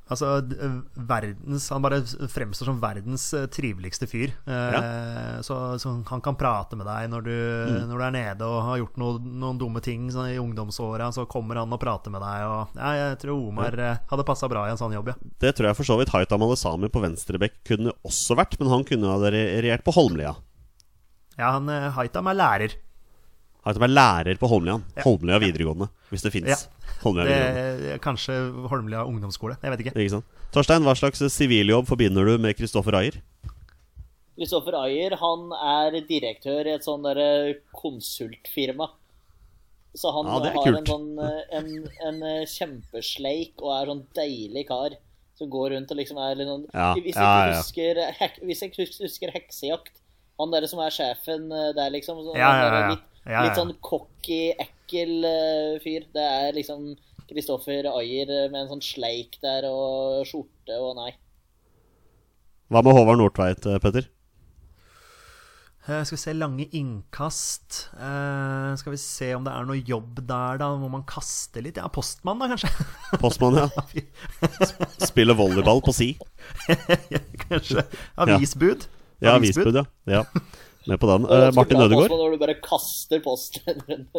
Altså, 0.10 0.40
verdens 0.96 1.68
Han 1.70 1.84
bare 1.86 2.00
fremstår 2.34 2.66
som 2.72 2.80
verdens 2.82 3.28
eh, 3.38 3.46
triveligste 3.54 4.08
fyr. 4.10 4.32
Eh, 4.50 5.42
så, 5.46 5.58
så 5.78 5.92
han 6.10 6.24
kan 6.26 6.38
prate 6.40 6.80
med 6.80 6.88
deg 6.90 7.12
når 7.12 7.26
du, 7.28 7.36
Mm. 7.70 7.84
når 7.92 7.94
du 8.00 8.04
er 8.08 8.16
nede 8.16 8.48
og 8.48 8.64
har 8.66 8.80
gjort 8.82 8.98
noe, 8.98 9.20
noen 9.22 9.60
dumme 9.62 9.82
ting 9.86 10.08
sånn, 10.12 10.32
i 10.34 10.40
ungdomsåra. 10.42 11.12
Så 11.14 11.28
kommer 11.30 11.60
han 11.62 11.72
og 11.76 11.82
prater 11.82 12.10
med 12.14 12.24
deg. 12.26 12.46
Og, 12.50 12.76
ja, 12.80 12.92
jeg 13.04 13.20
tror 13.22 13.38
Omar 13.52 13.78
ja. 13.78 13.94
hadde 14.10 14.26
passa 14.26 14.50
bra 14.50 14.66
i 14.68 14.74
en 14.74 14.82
sånn 14.82 14.96
jobb, 14.98 15.14
ja. 15.14 15.18
Det 15.46 15.54
tror 15.58 15.70
jeg 15.70 15.78
for 15.78 15.92
så 15.92 16.00
vidt 16.02 16.14
Haitam 16.16 16.44
Alesami 16.48 16.90
på 16.90 17.04
venstrebekk 17.06 17.60
kunne 17.70 17.94
også 18.08 18.38
vært, 18.40 18.58
men 18.60 18.72
han 18.74 18.86
kunne 18.88 19.14
ha 19.14 19.34
regjert 19.34 19.86
på 19.86 19.94
Holmlia. 19.96 20.34
Ja, 21.38 21.54
han 21.60 21.70
eh, 21.72 21.90
Haitam 21.96 22.28
er 22.34 22.40
lærer. 22.42 22.74
Haitam 23.68 23.86
er 23.86 23.92
lærer 23.94 24.40
på 24.42 24.50
Holmlia. 24.50 24.80
Ja. 24.98 25.04
Holmlia 25.06 25.38
videregående, 25.44 25.90
hvis 26.10 26.24
det 26.26 26.34
fins. 26.34 26.66
Holmlia 27.04 27.26
Det 27.80 27.98
kanskje 28.04 28.36
Holmlia 28.72 29.06
ungdomsskole. 29.08 29.58
Jeg 29.64 29.72
vet 29.74 29.84
ikke. 29.86 29.96
Ikke 29.98 30.16
sant? 30.18 30.38
Torstein, 30.56 30.84
hva 30.86 30.96
slags 30.98 31.22
siviljobb 31.34 31.88
forbinder 31.90 32.26
du 32.26 32.38
med 32.42 32.58
Kristoffer 32.58 32.98
Ayer? 33.00 33.20
Kristoffer 34.40 34.78
Ayer 34.86 35.18
han 35.20 35.50
er 35.58 36.00
direktør 36.08 36.68
i 36.70 36.74
et 36.78 36.86
sånn 36.88 37.04
derre 37.04 37.58
konsultfirma. 37.76 38.88
Så 39.98 40.12
han 40.14 40.28
Ja, 40.30 40.52
har 40.54 40.68
en 40.78 40.86
sånn 40.86 41.08
eh, 41.18 41.40
en, 41.58 41.70
en 42.08 42.20
eh, 42.24 42.44
kjempesleik 42.48 43.58
og 43.64 43.72
er 43.74 43.90
sånn 43.90 44.04
deilig 44.16 44.68
kar 44.70 44.94
som 45.40 45.50
går 45.50 45.72
rundt 45.74 45.92
og 45.92 45.98
liksom 45.98 46.20
er 46.22 46.36
litt 46.38 46.50
sånn 46.52 46.66
Ja, 46.76 46.92
Hvis 46.94 47.16
jeg 47.16 47.24
ja, 47.24 47.32
ikke 47.40 47.50
ja. 47.50 47.58
husker, 47.64 48.02
hek, 48.20 48.38
hvis 48.46 48.62
jeg 48.62 48.74
husker 49.00 49.32
heksejakt 49.34 49.96
Han 50.38 50.52
derre 50.54 50.70
som 50.70 50.82
er 50.84 50.94
sjefen 50.94 51.48
eh, 51.50 51.72
der, 51.78 51.90
liksom. 51.96 52.22
Så, 52.28 52.36
Ja, 52.38 52.52
ja, 52.52 52.52
han 52.60 52.76
er 52.78 52.86
ja. 52.86 52.92
Litt, 52.94 53.08
Ja, 53.26 53.32
ja, 53.32 53.46
litt 53.46 53.60
sånn 53.60 53.76
cocky, 53.84 54.54
ekkel 54.56 55.26
eh, 55.28 55.80
fyr. 55.84 56.06
Det 56.14 56.26
er 56.26 56.56
liksom 56.58 56.94
Kristoffer 57.30 57.90
Ayer 57.92 58.30
eh, 58.30 58.46
med 58.52 58.64
en 58.64 58.72
sånn 58.76 58.86
sleik 58.86 59.38
der 59.44 59.68
og 59.70 60.24
skjorte 60.30 60.80
og 60.80 60.96
nei. 61.02 61.12
Hva 62.70 62.86
med 62.86 62.96
Håvard 62.96 63.22
Nordtveit, 63.22 63.66
eh, 63.70 63.82
Petter? 63.82 64.10
Uh, 65.90 66.04
skal 66.06 66.14
vi 66.14 66.22
se 66.22 66.34
lange 66.38 66.66
innkast. 66.76 67.78
Uh, 67.98 68.76
skal 68.78 68.94
vi 68.94 69.00
se 69.02 69.32
om 69.34 69.46
det 69.46 69.54
er 69.56 69.66
noe 69.66 69.80
jobb 69.82 70.20
der, 70.22 70.60
da. 70.62 70.68
Må 70.78 70.90
man 70.92 71.06
kaste 71.10 71.64
litt? 71.66 71.80
Ja, 71.82 71.88
postmann, 71.90 72.42
da, 72.44 72.50
kanskje. 72.52 72.70
Postmann, 73.24 73.58
ja. 73.58 73.70
Spille 75.10 75.34
volleyball 75.40 75.82
på 75.82 75.96
si. 75.96 76.12
kanskje. 77.48 77.88
Avisbud. 78.22 78.86
Ja, 79.18 79.34
avisbud, 79.40 79.82
ja. 79.82 79.88
ja. 80.20 80.22
Med 80.90 81.00
på 81.02 81.10
den. 81.10 81.28
Eh, 81.30 81.50
Martin 81.54 81.82
Ødegaard? 81.84 82.14
Når 82.18 82.34
du 82.34 82.42
bare 82.42 82.58
kaster 82.66 83.22
posten 83.22 83.84
rundt. 83.90 84.10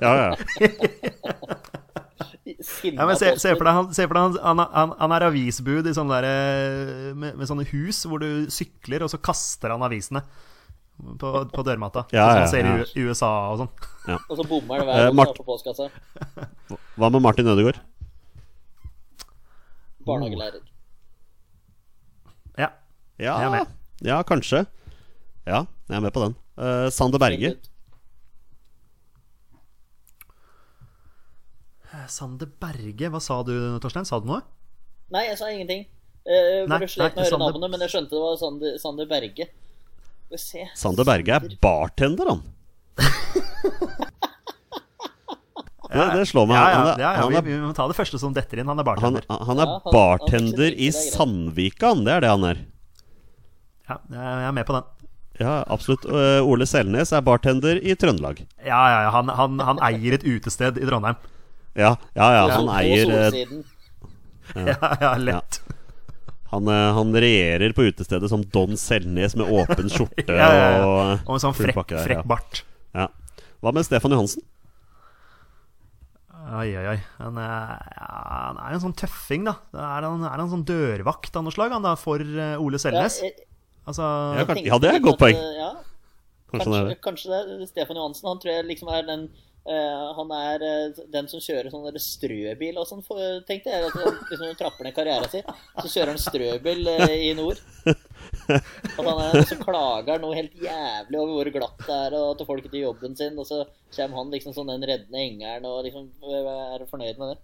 Ja, 0.00 0.12
ja. 0.22 0.30
Ja, 2.84 3.04
men 3.04 3.16
se, 3.18 3.34
se 3.40 3.52
for 3.56 3.66
deg 3.66 3.76
han, 3.76 3.86
se 3.96 4.04
for 4.06 4.16
deg 4.16 4.36
han, 4.44 4.60
han, 4.72 4.92
han, 5.00 5.12
er 5.16 5.26
avisbud 5.26 5.88
i 5.88 5.94
sånne 5.96 6.18
der, 6.20 6.26
eh, 6.28 7.12
med, 7.16 7.36
med 7.40 7.48
sånne 7.48 7.64
hus 7.72 8.02
hvor 8.08 8.22
du 8.22 8.46
sykler, 8.52 9.04
og 9.04 9.12
så 9.12 9.20
kaster 9.20 9.72
han 9.74 9.84
avisene 9.84 10.22
på, 11.20 11.30
på 11.50 11.64
dørmatta. 11.66 12.04
Ja, 12.14 12.28
sånn 12.38 12.52
ser 12.52 12.68
i 12.94 13.06
USA 13.08 13.32
og 13.52 13.64
sånn. 13.64 13.72
Og 14.20 14.38
så 14.38 14.46
bommer 14.48 14.84
det 14.84 14.86
Eh, 14.94 15.08
hver 15.10 15.18
gang 15.18 15.34
på 15.36 15.46
postkassa. 15.48 15.88
Hva 16.94 17.10
med 17.10 17.24
Martin 17.24 17.50
Ødegaard? 17.50 17.80
Barnehagelærer. 20.04 20.62
Ja. 22.60 22.70
Ja, 23.18 23.64
ja, 24.04 24.22
kanskje. 24.26 24.64
Ja, 25.48 25.64
jeg 25.88 25.96
er 25.98 26.00
med 26.04 26.12
på 26.16 26.22
den. 26.24 26.34
Uh, 26.56 26.88
Sander 26.94 27.20
Berge. 27.20 27.54
Eh, 31.94 32.06
Sander 32.10 32.48
Berge, 32.60 33.10
hva 33.12 33.20
sa 33.22 33.42
du, 33.46 33.52
Torstein? 33.82 34.06
Sa 34.08 34.18
du 34.22 34.26
noe? 34.30 34.40
Nei, 35.14 35.26
jeg 35.28 35.38
sa 35.38 35.50
ingenting. 35.52 35.84
Uh, 36.24 36.64
Nei, 36.64 36.78
nei, 36.80 36.88
høre 36.88 36.88
Sander- 37.28 37.52
navnet, 37.52 37.70
men 37.74 37.84
jeg 37.84 37.92
skjønte 37.92 38.14
det 38.16 38.22
var 38.24 38.38
Sander, 38.40 38.78
Sander 38.80 39.06
Berge. 39.10 39.46
Sander 40.74 41.04
Berge 41.06 41.36
er 41.36 41.44
bartender, 41.62 42.30
han. 42.32 42.40
ja, 45.94 46.06
det 46.16 46.24
slår 46.30 46.48
meg. 46.48 46.56
Ja, 46.56 46.62
ja, 46.64 46.70
Han 46.80 47.02
ja, 47.04 47.10
ja 47.36 47.42
vi, 47.44 47.52
vi 47.52 47.60
må 47.62 47.74
ta 47.76 47.84
det 47.90 47.98
første 47.98 48.18
som 48.18 48.34
detter 48.34 48.62
inn. 48.62 48.70
Han 48.72 48.80
er 48.80 48.86
bartender. 48.88 49.22
han 49.28 49.60
er 49.60 49.68
Ja, 49.68 49.76
han- 49.84 49.92
bartender 49.94 50.72
han 50.72 50.80
i. 50.80 50.88
Sandvika, 50.96 51.92
han. 51.92 52.02
Det 52.08 52.16
er 52.16 52.24
det 52.24 52.32
han 52.32 52.48
er. 52.50 52.64
Ja, 53.84 54.00
jeg 54.16 54.48
er 54.48 54.56
med 54.56 54.64
på 54.66 54.74
den. 54.78 54.90
Ja, 55.40 55.64
absolutt. 55.66 56.04
Eh, 56.06 56.40
Ole 56.46 56.66
Selnes 56.70 57.10
er 57.16 57.22
bartender 57.26 57.80
i 57.82 57.94
Trøndelag. 57.98 58.44
Ja, 58.62 58.80
ja, 58.92 58.98
ja. 59.06 59.10
Han, 59.16 59.32
han, 59.34 59.58
han 59.66 59.80
eier 59.82 60.14
et 60.18 60.26
utested 60.26 60.78
i 60.78 60.86
Trondheim. 60.86 61.16
Ja, 61.74 61.96
ja, 62.14 62.28
ja 62.36 62.44
han 62.54 62.68
eier 62.70 63.10
eh. 63.18 63.38
Ja, 64.68 64.90
ja, 65.00 65.10
lett. 65.18 65.56
han, 66.52 66.68
eh, 66.70 66.90
han 66.94 67.10
regjerer 67.16 67.72
på 67.74 67.88
utestedet 67.88 68.28
som 68.30 68.44
Don 68.54 68.76
Selnes 68.78 69.34
med 69.40 69.48
åpen 69.50 69.88
skjorte 69.90 70.26
Ja, 70.42 70.50
ja, 70.54 70.66
ja. 70.76 70.84
og 70.86 71.24
Og 71.26 71.38
en 71.38 71.42
sånn 71.48 71.56
frekk, 71.56 71.80
frekk 72.04 72.20
ja. 72.20 72.26
bart. 72.30 72.60
Ja. 72.94 73.08
Hva 73.64 73.72
med 73.74 73.88
Stefan 73.88 74.14
Johansen? 74.14 74.44
Oi, 76.54 76.68
oi, 76.76 76.84
oi. 76.92 76.98
Han 77.22 77.38
er, 77.40 77.74
ja, 77.96 78.08
han 78.52 78.58
er 78.60 78.74
en 78.76 78.82
sånn 78.82 78.94
tøffing, 79.00 79.46
da. 79.48 79.54
Er 79.72 80.04
han, 80.04 80.22
er 80.28 80.36
han 80.42 80.50
sånn 80.52 80.66
dørvakt 80.68 81.34
av 81.40 81.46
noe 81.46 81.54
slag, 81.54 81.72
han 81.72 81.82
da, 81.86 81.94
for 81.98 82.20
eh, 82.20 82.54
Ole 82.60 82.76
Ja, 82.78 82.84
Selnes? 82.84 83.16
jeg- 83.24 83.48
Altså 83.84 84.04
Ja, 84.38 84.44
kan- 84.48 84.64
ja, 84.64 84.78
det 84.78 84.90
er 84.90 85.00
et 85.00 85.08
godt 85.08 85.18
poeng. 85.20 85.40
Ja, 85.58 85.72
Kanskje 86.54 86.70
kanskje, 86.70 87.00
kanskje 87.02 87.58
det. 87.58 87.68
Stefan 87.68 87.98
Johansen, 87.98 88.28
han 88.28 88.38
tror 88.38 88.52
jeg 88.52 88.70
liksom 88.70 88.88
er 88.94 89.02
den 89.08 89.28
Uh, 89.64 90.12
Han 90.18 90.28
er 90.36 90.60
uh, 90.60 91.04
den 91.08 91.28
som 91.30 91.40
kjører 91.40 91.72
sånn 91.72 91.86
strøbil 91.96 92.76
og 92.76 92.84
sånn, 92.84 93.00
tenkte 93.48 93.72
jeg. 93.72 93.86
At 93.88 93.94
han 93.96 94.18
liksom 94.28 94.58
trapper 94.60 94.84
ned 94.84 94.92
karrieren 94.96 95.30
sin. 95.32 95.46
Så 95.80 95.88
kjører 95.88 96.12
han 96.12 96.20
strøbil 96.20 96.82
uh, 96.84 97.14
i 97.16 97.30
nord. 97.38 97.62
At 97.88 98.98
han 98.98 99.08
er 99.08 99.38
den 99.38 99.48
som 99.48 99.62
klager 99.64 100.20
noe 100.20 100.36
helt 100.36 100.52
jævlig 100.60 101.16
over 101.16 101.32
hvor 101.38 101.52
glatt 101.56 101.80
det 101.86 101.96
er, 101.96 102.18
og 102.18 102.34
at 102.34 102.44
folk 102.50 102.68
ikke 102.68 102.76
gjør 102.76 102.90
jobben 102.90 103.16
sin, 103.16 103.40
og 103.40 103.48
så 103.48 103.62
kommer 103.96 104.20
han 104.20 104.36
liksom 104.36 104.52
sånn 104.56 104.68
den 104.74 104.84
reddende 104.84 105.22
engelen 105.22 105.64
og 105.70 105.80
liksom 105.88 106.12
er 106.28 106.84
fornøyd 106.90 107.22
med 107.22 107.32
det. 107.32 107.38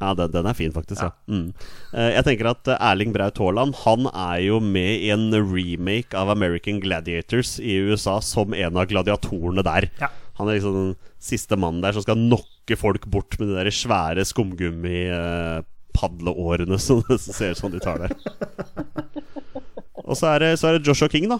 Ja, 0.00 0.14
den, 0.16 0.32
den 0.34 0.46
er 0.48 0.54
fin, 0.56 0.72
faktisk. 0.74 1.02
Ja. 1.02 1.10
Mm. 1.30 1.52
Eh, 1.92 2.10
jeg 2.16 2.24
tenker 2.26 2.46
at 2.50 2.68
eh, 2.68 2.90
Erling 2.90 3.12
Braut 3.14 3.38
Haaland 3.40 3.74
Han 3.84 4.06
er 4.10 4.38
jo 4.44 4.60
med 4.60 5.00
i 5.06 5.10
en 5.14 5.26
remake 5.32 6.14
av 6.18 6.30
American 6.34 6.80
Gladiators 6.84 7.50
i 7.60 7.78
USA 7.88 8.20
som 8.24 8.54
en 8.54 8.76
av 8.76 8.86
gladiatorene 8.90 9.62
der. 9.66 9.82
Ja. 10.02 10.08
Han 10.36 10.48
er 10.48 10.54
liksom 10.58 10.74
den 10.76 10.94
siste 11.22 11.56
mannen 11.56 11.82
der 11.84 11.92
som 11.96 12.02
skal 12.04 12.18
knocke 12.20 12.76
folk 12.76 13.06
bort 13.08 13.38
med 13.40 13.48
de 13.48 13.54
der 13.56 13.70
svære 13.72 14.24
skumgummipadleårene 14.28 16.78
som 16.86 17.02
det 17.08 17.20
ser 17.24 17.50
ut 17.54 17.60
som 17.62 17.70
de 17.72 17.80
tar 17.80 17.98
der. 18.04 18.12
Og 20.06 20.14
så 20.14 20.26
er, 20.34 20.38
det, 20.44 20.50
så 20.60 20.64
er 20.68 20.72
det 20.76 20.86
Joshua 20.86 21.08
King, 21.10 21.26
da. 21.32 21.38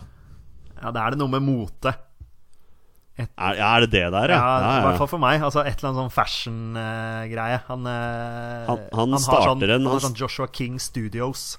Ja, 0.80 0.88
det 0.90 1.00
er 1.02 1.08
det 1.14 1.20
noe 1.20 1.30
med 1.30 1.42
mote. 1.44 1.92
Er, 3.16 3.56
er 3.56 3.80
det 3.86 3.90
det 3.94 4.02
der, 4.12 4.28
ja? 4.28 4.36
Ja, 4.36 4.56
ja, 4.60 4.72
I 4.76 4.82
hvert 4.84 4.98
fall 5.00 5.08
for 5.08 5.22
meg. 5.22 5.40
Altså 5.40 5.62
Et 5.64 5.72
eller 5.78 5.88
annet 5.88 6.02
sånn 6.02 6.12
fashion-greie. 6.12 7.60
han, 7.68 7.86
han, 7.86 8.66
Han- 8.68 8.82
han 8.92 9.12
har 9.16 9.22
sånn, 9.24 9.62
en- 9.64 9.70
han 9.80 9.86
har 9.88 10.02
sånn 10.04 10.18
Joshua 10.20 10.48
King 10.52 10.76
Studios. 10.78 11.58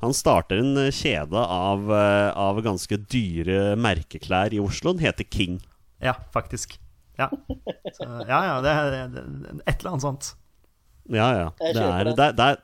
Han 0.00 0.12
starter 0.16 0.58
en 0.60 0.76
eh, 0.76 0.90
kjede 0.92 1.36
av, 1.36 1.84
eh, 1.92 2.30
av 2.36 2.62
ganske 2.64 2.96
dyre 3.08 3.74
merkeklær 3.76 4.52
i 4.52 4.60
Oslo. 4.60 4.92
Den 4.96 5.04
heter 5.04 5.24
King. 5.30 5.60
Ja, 6.00 6.14
faktisk. 6.32 6.78
Ja, 7.16 7.28
så, 7.94 8.08
ja, 8.26 8.40
ja 8.48 8.54
det 8.64 8.72
det 8.90 8.98
er 9.04 9.60
et 9.70 9.78
eller 9.80 9.90
annet 9.92 10.02
sånt. 10.02 10.32
Ja, 11.08 11.28
ja. 11.36 11.50
Det 11.60 11.76
er, 11.76 12.04
det. 12.16 12.30
det 12.40 12.48
er 12.48 12.56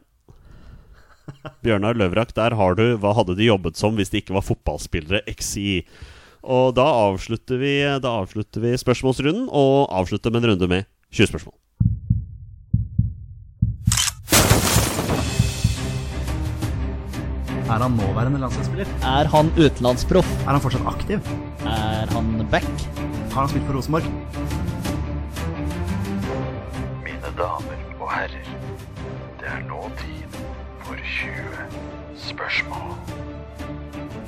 Bjørnar 1.63 1.95
Løvrak, 1.95 2.33
der 2.35 2.57
har 2.59 2.75
du 2.75 2.97
Hva 2.99 3.13
hadde 3.15 3.37
de 3.39 3.47
jobbet 3.47 3.77
som 3.79 3.95
hvis 3.97 4.11
de 4.11 4.19
ikke 4.23 4.35
var 4.35 4.43
fotballspillere? 4.43 5.21
XI. 5.31 5.85
Og 6.43 6.75
da 6.77 6.87
avslutter 7.09 7.61
vi, 7.61 7.73
da 8.01 8.15
avslutter 8.23 8.63
vi 8.65 8.77
spørsmålsrunden, 8.81 9.49
og 9.53 9.91
avslutter 9.93 10.33
med 10.33 10.45
en 10.45 10.55
runde 10.55 10.69
med 10.71 10.89
20 11.13 11.27
spørsmål. 11.35 11.57
Er 17.71 17.79
han 17.79 17.93
nåværende 17.95 18.41
landslagsspiller? 18.41 18.87
Er 19.07 19.29
han 19.31 19.53
utenlandsproff? 19.55 20.31
Er 20.43 20.51
han 20.51 20.61
fortsatt 20.61 20.87
aktiv? 20.91 21.21
Er 21.63 22.11
han 22.11 22.49
back? 22.51 22.67
Har 23.31 23.41
han 23.41 23.49
spilt 23.49 23.67
for 23.67 23.79
Rosenborg? 23.79 24.03
Mine 27.05 27.31
damer 27.39 27.79
og 28.01 28.11
herrer, 28.11 28.51
det 29.39 29.53
er 29.55 29.63
nå 29.69 29.87
tid 30.03 30.41
for 30.83 30.99
20 30.99 32.19
spørsmål. 32.27 33.30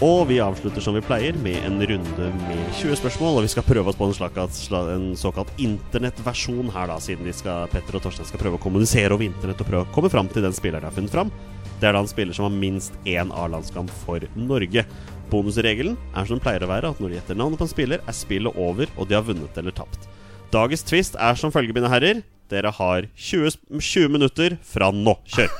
Og 0.03 0.25
vi 0.27 0.41
avslutter 0.43 0.83
som 0.83 0.97
vi 0.97 1.01
pleier, 1.05 1.37
med 1.45 1.63
en 1.63 1.77
runde 1.79 2.29
med 2.41 2.63
20 2.75 2.97
spørsmål. 2.99 3.37
Og 3.39 3.45
vi 3.45 3.51
skal 3.53 3.63
prøve 3.63 3.93
oss 3.93 3.99
på 3.99 4.09
en, 4.09 4.15
slags, 4.17 4.57
en 4.75 5.13
såkalt 5.15 5.53
internettversjon 5.63 6.73
her, 6.75 6.89
da, 6.91 6.97
siden 6.99 7.29
vi 7.29 7.35
skal, 7.37 7.69
Petter 7.71 8.01
og 8.01 8.03
Torstein 8.03 8.27
skal 8.27 8.43
prøve 8.43 8.59
å 8.59 8.63
kommunisere 8.65 9.15
over 9.15 9.29
internett 9.29 9.63
og 9.63 9.69
prøve 9.69 9.87
å 9.87 9.93
komme 9.95 10.11
fram 10.11 10.27
til 10.33 10.43
den 10.43 10.57
spilleren 10.57 10.83
de 10.83 10.91
har 10.91 10.97
funnet 10.97 11.15
fram. 11.15 11.31
Det 11.79 11.87
er 11.87 11.95
da 11.95 12.01
en 12.03 12.11
spiller 12.11 12.35
som 12.35 12.49
har 12.49 12.57
minst 12.57 12.99
én 13.07 13.31
A-landskamp 13.31 13.93
for 14.01 14.27
Norge. 14.35 14.83
Bonusregelen 15.31 15.95
er 16.19 16.27
som 16.33 16.43
pleier 16.43 16.67
å 16.67 16.73
være, 16.73 16.91
at 16.91 16.99
når 16.99 17.13
de 17.13 17.19
gjetter 17.21 17.39
navnet 17.39 17.63
på 17.63 17.69
en 17.69 17.73
spiller, 17.77 18.03
er 18.03 18.19
spillet 18.19 18.59
over, 18.59 18.91
og 18.99 19.07
de 19.07 19.19
har 19.21 19.29
vunnet 19.29 19.63
eller 19.63 19.79
tapt. 19.79 20.11
Dagens 20.51 20.83
twist 20.89 21.15
er 21.15 21.39
som 21.39 21.55
følger, 21.55 21.79
mine 21.79 21.93
herrer. 21.93 22.25
Dere 22.51 22.75
har 22.75 23.07
20, 23.15 23.55
20 23.79 24.11
minutter 24.19 24.59
fra 24.67 24.91
nå. 24.91 25.15
Kjør! 25.31 25.55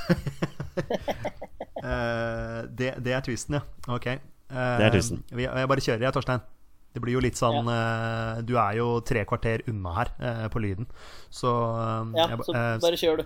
Uh, 1.79 2.67
det, 2.77 2.93
det 2.99 3.15
er 3.15 3.23
twisten, 3.23 3.61
ja. 3.61 3.65
Ok. 3.87 4.11
Eh, 4.53 4.77
Det 4.77 4.85
er 4.85 4.91
twisten. 4.93 5.23
vi- 5.33 5.43
Jeg 5.49 5.67
bare 5.67 5.81
kjører, 5.81 5.99
jeg, 6.05 6.13
Torstein. 6.13 6.41
Det 6.93 7.01
blir 7.01 7.13
jo 7.15 7.19
litt 7.25 7.33
sånn 7.39 7.65
eh, 7.73 8.41
Du 8.45 8.53
er 8.55 8.73
jo 8.77 8.99
tre 9.01 9.25
kvarter 9.25 9.63
unna 9.67 9.93
her 9.95 10.07
eh, 10.21 10.45
på 10.53 10.59
lyden, 10.61 10.85
så 11.31 11.49
Ja, 12.15 12.27
jeg 12.29 12.37
så 12.45 12.53
bare 12.53 12.97
kjør, 13.01 13.17
du. 13.17 13.23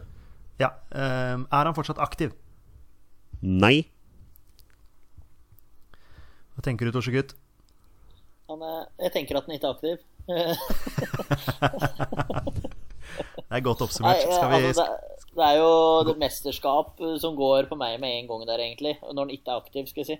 Ja. 0.59 0.69
er 0.95 1.45
han 1.51 1.73
fortsatt 1.75 1.97
aktiv? 1.99 2.31
Nei. 3.41 3.83
Hva 6.55 6.61
tenker 6.63 6.85
du, 6.87 6.91
Torsegutt? 6.95 7.33
Han 8.49 8.59
jeg 9.03 9.11
tenker 9.13 9.35
at 9.37 9.45
han 9.45 9.55
ikke 9.57 9.67
er 9.67 9.73
aktiv. 9.75 9.97
Det 13.47 13.55
er 13.55 13.61
godt 13.63 13.81
oppsummert. 13.85 14.19
Skal 14.21 14.49
vi 14.51 14.55
altså, 14.67 14.83
det, 14.83 14.89
det 15.37 15.43
er 15.45 15.55
jo 15.61 15.69
det 16.09 16.15
mesterskap 16.19 16.87
som 17.21 17.35
går 17.37 17.61
på 17.69 17.75
meg 17.79 17.99
med 18.01 18.11
en 18.21 18.27
gang 18.29 18.41
der, 18.49 18.59
egentlig. 18.65 18.93
Når 19.03 19.21
han 19.23 19.31
ikke 19.33 19.49
er 19.53 19.57
aktiv, 19.61 19.83
skal 19.87 20.01
jeg 20.03 20.09
si. 20.09 20.17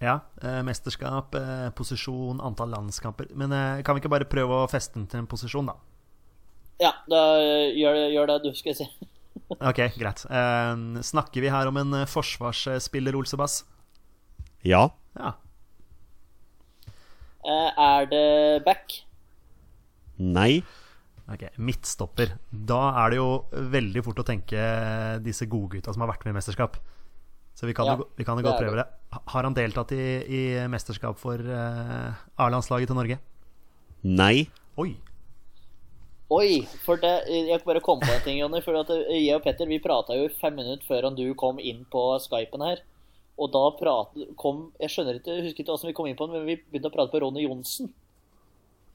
Ja. 0.00 0.18
eh, 0.42 0.62
mesterskap, 0.64 1.34
eh, 1.36 1.68
posisjon, 1.76 2.40
antall 2.40 2.72
landskamper. 2.72 3.28
Men 3.36 3.52
eh, 3.52 3.82
kan 3.84 3.94
vi 3.96 4.00
ikke 4.02 4.12
bare 4.12 4.28
prøve 4.28 4.62
å 4.62 4.68
feste 4.70 4.96
den 4.96 5.06
til 5.12 5.20
en 5.22 5.28
posisjon, 5.30 5.68
da? 5.68 5.76
Ja, 6.80 6.94
da 7.12 7.20
eh, 7.40 7.74
gjør, 7.76 7.98
gjør 8.14 8.30
det 8.32 8.38
du, 8.46 8.50
skal 8.56 8.72
jeg 8.74 8.80
si. 8.82 8.88
Ok, 9.60 9.78
greit. 9.98 10.24
Eh, 10.30 11.02
snakker 11.06 11.42
vi 11.44 11.50
her 11.52 11.68
om 11.68 11.76
en 11.82 11.94
eh, 12.00 12.08
forsvarsspiller, 12.08 13.16
Olsebass? 13.18 13.60
Ja. 14.66 14.86
Ja. 15.18 15.34
Eh, 17.44 17.70
Er 17.80 18.06
det 18.10 18.64
back? 18.64 19.00
Nei. 20.20 20.62
Ok, 21.30 21.44
Midtstopper. 21.62 22.34
Da 22.50 22.80
er 23.04 23.12
det 23.12 23.20
jo 23.20 23.28
veldig 23.74 24.02
fort 24.04 24.18
å 24.22 24.26
tenke 24.26 24.64
disse 25.24 25.46
godgutta 25.50 25.92
som 25.94 26.02
har 26.04 26.10
vært 26.12 26.24
med 26.26 26.34
i 26.34 26.38
mesterskap. 26.40 26.76
Så 27.60 27.68
vi 27.68 27.74
kan, 27.76 27.84
Ja, 27.90 27.98
jo, 28.00 28.06
vi 28.16 28.24
kan 28.24 28.38
jo 28.40 28.44
godt 28.46 28.56
prøve 28.62 28.78
det. 28.80 28.86
Har 29.28 29.44
han 29.44 29.52
deltatt 29.56 29.90
i, 29.92 30.00
i 30.24 30.40
mesterskap 30.72 31.18
for 31.20 31.36
uh, 31.44 32.14
A-landslaget 32.40 32.88
til 32.88 32.96
Norge? 32.96 33.18
Nei. 34.06 34.46
Oi! 34.80 34.94
Oi, 36.32 36.62
for 36.86 36.96
det, 37.02 37.10
jeg 37.28 37.60
bare 37.66 37.82
kom 37.84 37.98
på 38.00 38.08
en 38.14 38.22
ting, 38.24 38.38
Jonny. 38.38 38.62
For 38.64 38.78
at 38.80 38.88
eh, 38.94 39.16
jeg 39.26 39.34
og 39.36 39.42
Petter 39.44 39.68
vi 39.68 39.80
prata 39.82 40.14
jo 40.16 40.28
fem 40.40 40.54
minutter 40.56 40.86
før 40.88 41.08
han 41.10 41.18
du 41.18 41.26
kom 41.36 41.58
inn 41.60 41.82
på 41.90 42.04
Skypen 42.22 42.62
her. 42.64 42.80
Og 43.40 43.50
da 43.52 43.62
prat, 43.76 44.16
kom 44.40 44.66
Jeg 44.80 44.92
skjønner 44.94 45.18
ikke, 45.18 45.34
jeg 45.36 45.48
husker 45.48 45.64
ikke 45.64 45.72
hvordan 45.74 45.90
vi 45.90 45.96
kom 45.98 46.08
inn 46.10 46.16
på 46.16 46.28
den, 46.30 46.38
men 46.38 46.48
vi 46.48 46.56
begynte 46.62 46.88
å 46.92 46.94
prate 46.96 47.12
på 47.12 47.20
Ronny 47.26 47.44
Johnsen. 47.44 47.90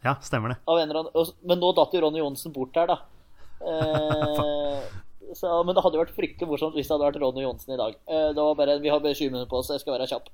Ja, 0.06 0.16
stemmer 0.26 0.54
det. 0.56 0.58
Av 0.70 0.80
en 0.80 0.88
eller 0.90 1.02
annen, 1.04 1.14
og- 1.18 1.36
men 1.44 1.60
nå 1.62 1.70
datt 1.78 1.94
jo 1.94 2.02
Ronny 2.08 2.24
Johnsen 2.24 2.54
bort 2.56 2.74
her, 2.82 2.88
da. 2.96 3.02
Eh, 3.66 4.82
så, 5.36 5.52
men 5.68 5.76
det 5.76 5.84
hadde 5.84 6.00
vært 6.00 6.16
fryktelig 6.16 6.48
morsomt 6.50 6.76
hvis 6.78 6.88
det 6.88 6.96
hadde 6.96 7.10
vært 7.10 7.20
Ronny 7.22 7.44
Johnsen 7.44 7.76
i 7.76 7.80
dag. 7.80 7.98
Eh, 8.08 8.30
det 8.36 8.42
var 8.42 8.56
bare, 8.60 8.80
Vi 8.84 8.92
har 8.94 9.04
bare 9.04 9.18
20 9.18 9.34
minutter 9.34 9.52
på 9.52 9.60
oss, 9.60 9.68
så 9.70 9.76
jeg 9.78 9.84
skal 9.84 9.98
være 9.98 10.08
kjapp. 10.12 10.30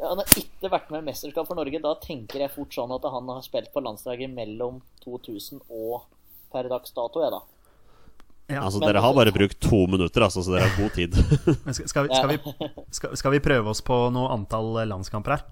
Han 0.00 0.20
har 0.22 0.34
ikke 0.40 0.70
vært 0.72 0.90
med 0.94 1.02
i 1.02 1.06
mesterskap 1.10 1.48
for 1.48 1.58
Norge. 1.58 1.80
Da 1.84 1.92
tenker 2.00 2.40
jeg 2.46 2.52
fort 2.54 2.72
sånn 2.72 2.92
at 2.96 3.04
han 3.12 3.28
har 3.28 3.42
spilt 3.44 3.68
på 3.74 3.82
landslaget 3.84 4.32
mellom 4.32 4.78
2000 5.04 5.60
og 5.68 6.06
per 6.50 6.70
dags 6.72 6.94
dato, 6.96 7.20
jeg, 7.20 7.34
da. 7.34 7.42
Ja. 8.50 8.64
Altså, 8.64 8.80
dere 8.82 9.02
har 9.04 9.12
bare 9.14 9.30
brukt 9.34 9.60
to 9.62 9.84
minutter, 9.86 10.24
altså, 10.26 10.42
så 10.42 10.56
dere 10.56 10.66
har 10.70 10.78
god 10.80 10.94
tid. 10.96 11.14
Men 11.66 11.76
skal, 11.76 11.90
skal, 11.92 12.08
vi, 12.08 12.16
skal, 12.16 12.32
vi, 12.32 12.70
skal, 12.96 13.16
skal 13.20 13.34
vi 13.36 13.42
prøve 13.44 13.70
oss 13.70 13.82
på 13.86 13.98
noe 14.14 14.32
antall 14.34 14.72
landskamper 14.90 15.36
her? 15.36 15.44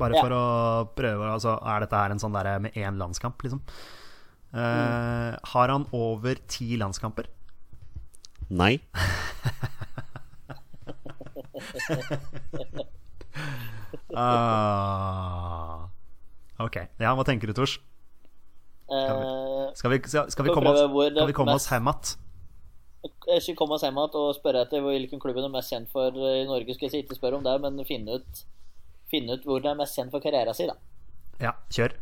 Bare 0.00 0.16
Ja. 0.16 0.22
for 0.24 0.32
å 0.32 0.44
prøve 0.96 1.26
altså, 1.28 1.58
Er 1.60 1.82
dette 1.84 1.98
her 1.98 2.14
en 2.14 2.22
sånn 2.22 2.32
derre 2.32 2.54
med 2.64 2.72
én 2.78 2.96
landskamp, 2.96 3.42
liksom? 3.44 3.60
Eh, 4.50 5.36
har 5.52 5.70
han 5.70 5.84
over 5.94 6.40
ti 6.50 6.72
landskamper? 6.80 7.28
Nei. 8.50 8.80
Ah. 14.14 15.86
Ok. 16.60 16.76
Ja, 17.00 17.12
hva 17.16 17.24
tenker 17.26 17.50
du, 17.50 17.54
Tors? 17.56 17.78
Eh, 18.90 19.70
Skal 19.78 19.92
vi, 19.92 20.00
skal, 20.02 20.30
skal 20.32 20.44
vi 20.44 20.50
Skal 20.50 20.56
komme 20.56 20.72
oss, 20.74 20.82
skal 21.14 21.28
vi 21.30 21.36
komme 21.36 21.54
oss 21.54 21.68
hjem 21.70 21.86
igjen? 21.92 22.18
jeg 23.30 23.42
skal 23.44 23.56
komme 23.56 23.76
oss 23.78 23.84
hjem 23.86 23.96
igjen 23.96 24.16
og 24.18 24.32
spørre 24.36 24.64
etter 24.66 24.82
hvilken 24.84 25.22
klubb 25.22 25.38
han 25.38 25.46
er 25.46 25.52
mest 25.54 25.72
kjent 25.72 25.88
for 25.92 26.12
i 26.12 26.42
Norge. 26.48 26.74
Skal 26.76 26.90
jeg 26.90 27.06
ikke 27.06 27.16
spørre 27.16 27.38
om 27.38 27.46
det, 27.46 27.54
men 27.62 27.78
finne 27.88 28.18
ut, 28.18 28.42
finne 29.12 29.38
ut 29.38 29.46
hvor 29.46 29.62
han 29.62 29.76
er 29.76 29.80
mest 29.84 29.96
kjent 29.96 30.12
for 30.12 30.22
karrieren 30.24 30.56
sin, 30.58 30.72
da. 30.72 30.76
Ja, 31.40 31.54
kjør. 31.72 31.94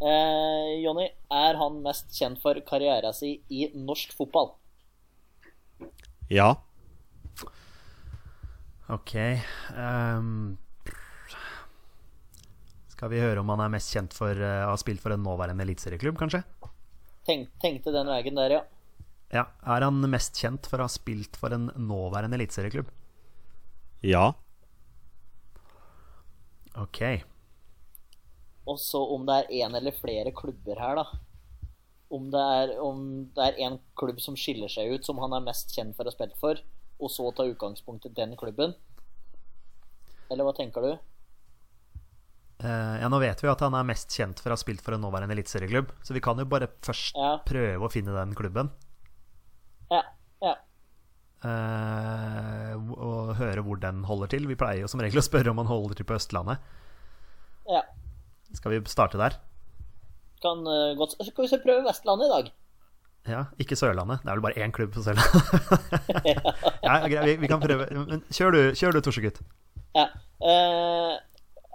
Eh, 0.00 0.80
Jonny, 0.80 1.10
er 1.28 1.58
han 1.60 1.82
mest 1.84 2.14
kjent 2.16 2.40
for 2.40 2.56
karrieren 2.64 3.12
sin 3.12 3.42
i 3.52 3.66
norsk 3.76 4.14
fotball? 4.16 4.54
Ja. 6.32 6.54
Ok. 8.90 9.14
um, 9.76 10.56
skal 12.90 13.12
vi 13.12 13.20
høre 13.20 13.42
om 13.42 13.52
han 13.52 13.62
er 13.64 13.72
mest 13.76 13.92
kjent 13.92 14.16
for 14.16 14.34
uh, 14.34 14.64
å 14.66 14.72
ha 14.72 14.78
spilt 14.80 15.02
for 15.04 15.14
en 15.14 15.22
nåværende 15.24 15.64
eliteserieklubb, 15.66 16.16
kanskje? 16.20 16.42
Tenk, 17.28 17.52
tenkte 17.62 17.92
den 17.94 18.08
veien 18.08 18.40
der, 18.40 18.56
ja. 18.56 18.62
Ja. 19.30 19.44
Er 19.68 19.86
han 19.86 20.00
mest 20.10 20.40
kjent 20.40 20.66
for 20.66 20.80
å 20.80 20.88
ha 20.88 20.92
spilt 20.92 21.36
for 21.38 21.54
en 21.54 21.68
nåværende 21.76 22.40
eliteserieklubb? 22.40 22.88
Ja. 24.06 24.30
Ok. 26.80 27.02
Og 28.70 28.78
så 28.78 29.00
om 29.14 29.26
det 29.26 29.36
er 29.40 29.52
én 29.64 29.76
eller 29.76 29.96
flere 29.96 30.30
klubber 30.36 30.78
her, 30.78 31.00
da. 31.00 31.06
Om 32.10 32.30
det 32.30 32.42
er 32.54 32.72
om 32.82 33.02
det 33.34 33.46
er 33.48 33.58
en 33.66 33.78
klubb 33.98 34.20
som 34.22 34.36
skiller 34.38 34.70
seg 34.70 34.94
ut, 34.94 35.06
som 35.06 35.18
han 35.22 35.34
er 35.34 35.44
mest 35.46 35.74
kjent 35.74 35.96
for 35.96 36.06
å 36.06 36.10
ha 36.10 36.14
spilt 36.14 36.38
for, 36.38 36.60
og 37.00 37.10
så 37.10 37.30
ta 37.34 37.46
utgangspunkt 37.48 38.06
i 38.06 38.14
den 38.14 38.36
klubben? 38.38 38.74
Eller 40.30 40.46
hva 40.46 40.54
tenker 40.54 40.86
du? 40.86 40.92
Eh, 42.60 42.96
ja, 43.00 43.08
nå 43.08 43.18
vet 43.22 43.40
vi 43.42 43.48
at 43.48 43.62
han 43.64 43.74
er 43.74 43.86
mest 43.88 44.12
kjent 44.12 44.42
for 44.42 44.52
å 44.52 44.58
ha 44.58 44.60
spilt 44.60 44.82
for 44.84 44.94
en 44.94 45.00
nåværende 45.02 45.32
eliteserieklubb, 45.32 45.94
så 46.04 46.14
vi 46.14 46.22
kan 46.24 46.38
jo 46.38 46.44
bare 46.50 46.68
først 46.84 47.16
Ja. 47.16 47.38
prøve 47.46 47.86
å 47.86 47.92
finne 47.92 48.12
den 48.12 48.34
klubben. 48.36 48.70
Ja. 49.90 50.02
ja. 50.44 50.54
Uh, 51.40 52.74
og 53.00 53.32
høre 53.38 53.64
hvor 53.64 53.80
den 53.80 54.04
holder 54.04 54.28
til. 54.28 54.46
Vi 54.46 54.58
pleier 54.60 54.84
jo 54.84 54.90
som 54.92 55.00
regel 55.00 55.22
å 55.22 55.24
spørre 55.24 55.50
om 55.50 55.62
han 55.62 55.70
holder 55.70 55.96
til 55.96 56.06
på 56.06 56.18
Østlandet. 56.18 56.60
ja. 57.70 57.82
Skal 58.56 58.74
vi 58.74 58.80
starte 58.90 59.20
der? 59.20 59.36
Kan 60.42 60.64
uh, 60.66 60.96
godt 60.98 61.16
Skal 61.18 61.44
vi 61.44 61.50
se 61.52 61.60
prøve 61.62 61.84
Vestlandet 61.86 62.28
i 62.28 62.34
dag? 62.34 62.52
Ja, 63.28 63.44
ikke 63.60 63.76
Sørlandet. 63.76 64.22
Det 64.24 64.30
er 64.32 64.38
vel 64.38 64.44
bare 64.46 64.64
én 64.64 64.72
klubb 64.72 64.94
på 64.94 65.02
Sørlandet. 65.04 65.42
ja, 66.86 66.94
greit, 67.04 67.26
vi, 67.26 67.34
vi 67.42 67.50
kan 67.50 67.60
prøve. 67.60 67.86
Men 67.92 68.22
kjør 68.32 68.56
du, 68.56 68.60
kjør 68.78 68.96
du 68.96 69.00
Torsegutt. 69.04 69.42
Ja. 69.94 70.06
Eh, 70.40 71.12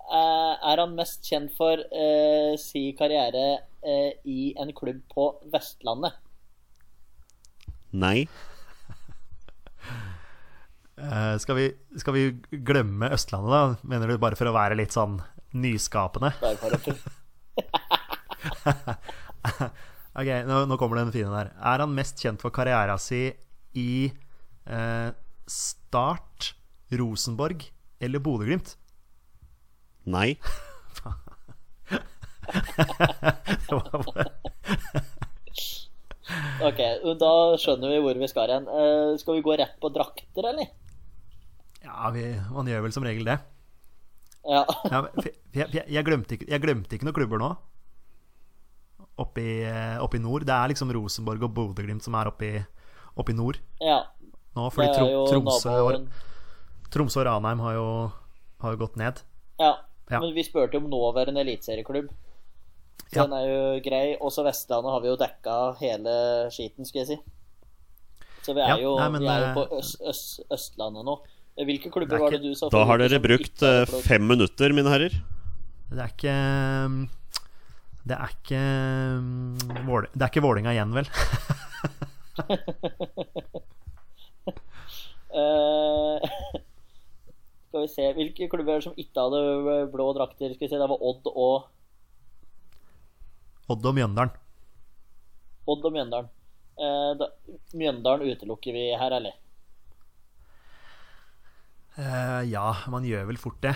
eh, 0.09 0.53
er 0.71 0.81
han 0.81 0.95
mest 0.97 1.21
kjent 1.29 1.53
for 1.57 1.77
uh, 1.77 2.55
si 2.57 2.87
karriere 2.97 3.45
uh, 3.85 4.11
i 4.25 4.55
en 4.57 4.73
klubb 4.73 5.03
på 5.13 5.29
Vestlandet? 5.53 6.17
Nei. 7.95 8.25
Eh, 10.95 11.37
skal, 11.43 11.55
vi, 11.59 11.65
skal 11.99 12.15
vi 12.15 12.25
glemme 12.63 13.11
Østlandet, 13.11 13.51
da? 13.51 13.87
Mener 13.87 14.11
du 14.11 14.19
bare 14.21 14.37
for 14.39 14.47
å 14.47 14.55
være 14.55 14.77
litt 14.79 14.95
sånn 14.95 15.19
nyskapende? 15.55 16.31
Ok, 20.15 20.29
nå, 20.47 20.61
nå 20.63 20.77
kommer 20.79 21.01
den 21.01 21.09
fine 21.11 21.27
der. 21.27 21.49
Er 21.59 21.81
han 21.83 21.91
mest 21.91 22.21
kjent 22.23 22.39
for 22.39 22.53
karriera 22.55 22.95
si 23.03 23.25
i 23.75 24.07
eh, 24.07 25.09
Start, 25.51 26.53
Rosenborg 26.95 27.65
eller 27.99 28.23
Bodø-Glimt? 28.23 28.77
Nei. 30.07 30.37
Ok, 36.65 36.79
da 37.19 37.31
skjønner 37.61 37.91
vi 37.91 37.99
hvor 38.01 38.17
vi 38.17 38.29
skal 38.31 38.53
hen. 38.55 38.65
Eh, 38.71 39.11
skal 39.21 39.37
vi 39.37 39.43
gå 39.45 39.57
rett 39.59 39.75
på 39.81 39.91
drakter, 39.93 40.47
eller? 40.53 40.71
Ja, 41.83 42.09
vi, 42.15 42.23
man 42.55 42.69
gjør 42.69 42.87
vel 42.87 42.95
som 42.95 43.05
regel 43.05 43.27
det. 43.27 43.37
Ja. 44.45 44.65
Ja, 44.91 45.01
jeg, 45.23 45.33
jeg, 45.73 45.85
jeg, 45.89 46.03
glemte 46.05 46.37
ikke, 46.37 46.47
jeg 46.51 46.61
glemte 46.63 46.97
ikke 46.97 47.07
noen 47.07 47.17
klubber 47.17 47.41
nå. 47.41 47.49
Oppe 49.21 49.41
i, 49.41 49.55
eh, 49.65 49.95
oppe 50.03 50.19
i 50.19 50.23
nord. 50.23 50.45
Det 50.47 50.53
er 50.53 50.73
liksom 50.73 50.91
Rosenborg 50.93 51.47
og 51.47 51.53
Bodø-Glimt 51.55 52.03
som 52.05 52.17
er 52.19 52.29
oppe 52.29 52.49
i, 52.49 52.61
oppe 53.15 53.31
i 53.31 53.37
nord 53.37 53.61
ja. 53.79 54.01
nå. 54.57 54.67
Fordi 54.75 54.91
Tro, 54.91 55.23
Tromsø, 55.31 55.75
og, 55.87 56.91
Tromsø 56.93 57.23
og 57.23 57.29
Ranheim 57.29 57.63
har 57.63 57.77
jo, 57.77 57.87
har 58.63 58.75
jo 58.75 58.81
gått 58.83 58.99
ned. 59.01 59.23
Ja. 59.61 59.73
Ja. 60.11 60.19
Men 60.19 60.35
vi 60.35 60.43
spurte 60.45 60.77
om 60.77 60.89
nåværende 60.91 61.41
eliteserieklubb. 61.41 62.11
Ja. 63.13 63.23
Den 63.23 63.33
er 63.33 63.45
jo 63.47 63.61
grei. 63.85 64.03
Også 64.21 64.43
Vestlandet 64.45 64.93
har 64.93 65.01
vi 65.01 65.09
jo 65.09 65.17
dekka 65.19 65.55
hele 65.79 66.13
skiten, 66.53 66.85
skal 66.85 67.03
jeg 67.03 67.09
si. 67.13 67.17
Så 68.45 68.53
vi 68.53 68.61
er 68.61 68.75
Ja, 68.75 68.77
jo, 68.83 68.93
nei, 68.99 69.09
men, 69.15 69.23
vi 69.23 69.31
er 69.31 69.41
jo 69.41 69.47
eh, 69.47 69.55
på 69.57 69.79
øst, 69.79 69.97
øst, 70.05 70.43
Østlandet 70.53 71.07
nå. 71.07 71.17
Hvilke 71.55 71.87
klubber 71.87 72.17
Det 72.17 72.19
er 72.19 72.23
var 72.25 72.33
det 72.35 72.41
du 72.43 72.55
sa? 72.57 72.67
Da 72.71 72.81
har 72.83 72.99
dere 72.99 73.21
brukt 73.23 73.61
ikke 73.63 73.69
eh, 73.85 74.01
fem 74.03 74.25
minutter, 74.27 74.73
mine 74.75 74.91
herrer. 74.91 75.13
Det 75.87 76.01
er 76.03 76.11
ikke 76.11 76.35
Det 78.03 78.17
er 78.17 78.33
ikke 78.33 78.59
mm, 79.21 79.55
Det 80.11 80.25
er 80.25 80.31
ikke 80.33 80.43
Vålinga 80.43 80.75
igjen, 80.75 80.95
vel? 80.95 81.07
Eh, 85.35 86.23
skal 87.67 87.81
vi 87.83 87.87
se 87.91 88.05
Hvilke 88.15 88.47
klubber 88.47 88.77
er 88.77 88.83
som 88.85 88.95
ikke 88.95 89.19
hadde 89.19 89.79
blå 89.91 90.05
drakter? 90.15 90.53
Skal 90.55 90.63
vi 90.63 90.69
se, 90.71 90.79
Det 90.79 90.87
var 90.87 91.01
Odd 91.03 91.27
og 91.33 91.65
Odd 93.67 93.87
og 93.89 93.95
Mjøndalen. 93.97 94.31
Odd 95.67 95.87
og 95.89 95.95
Mjøndalen. 95.95 96.29
Eh, 96.77 97.11
da, 97.19 97.27
Mjøndalen 97.73 98.29
utelukker 98.29 98.75
vi 98.75 98.83
her, 98.95 99.15
eller? 99.17 99.35
Eh, 101.97 102.41
ja, 102.51 102.65
man 102.91 103.05
gjør 103.07 103.27
vel 103.29 103.37
fort 103.39 103.61
det. 103.63 103.75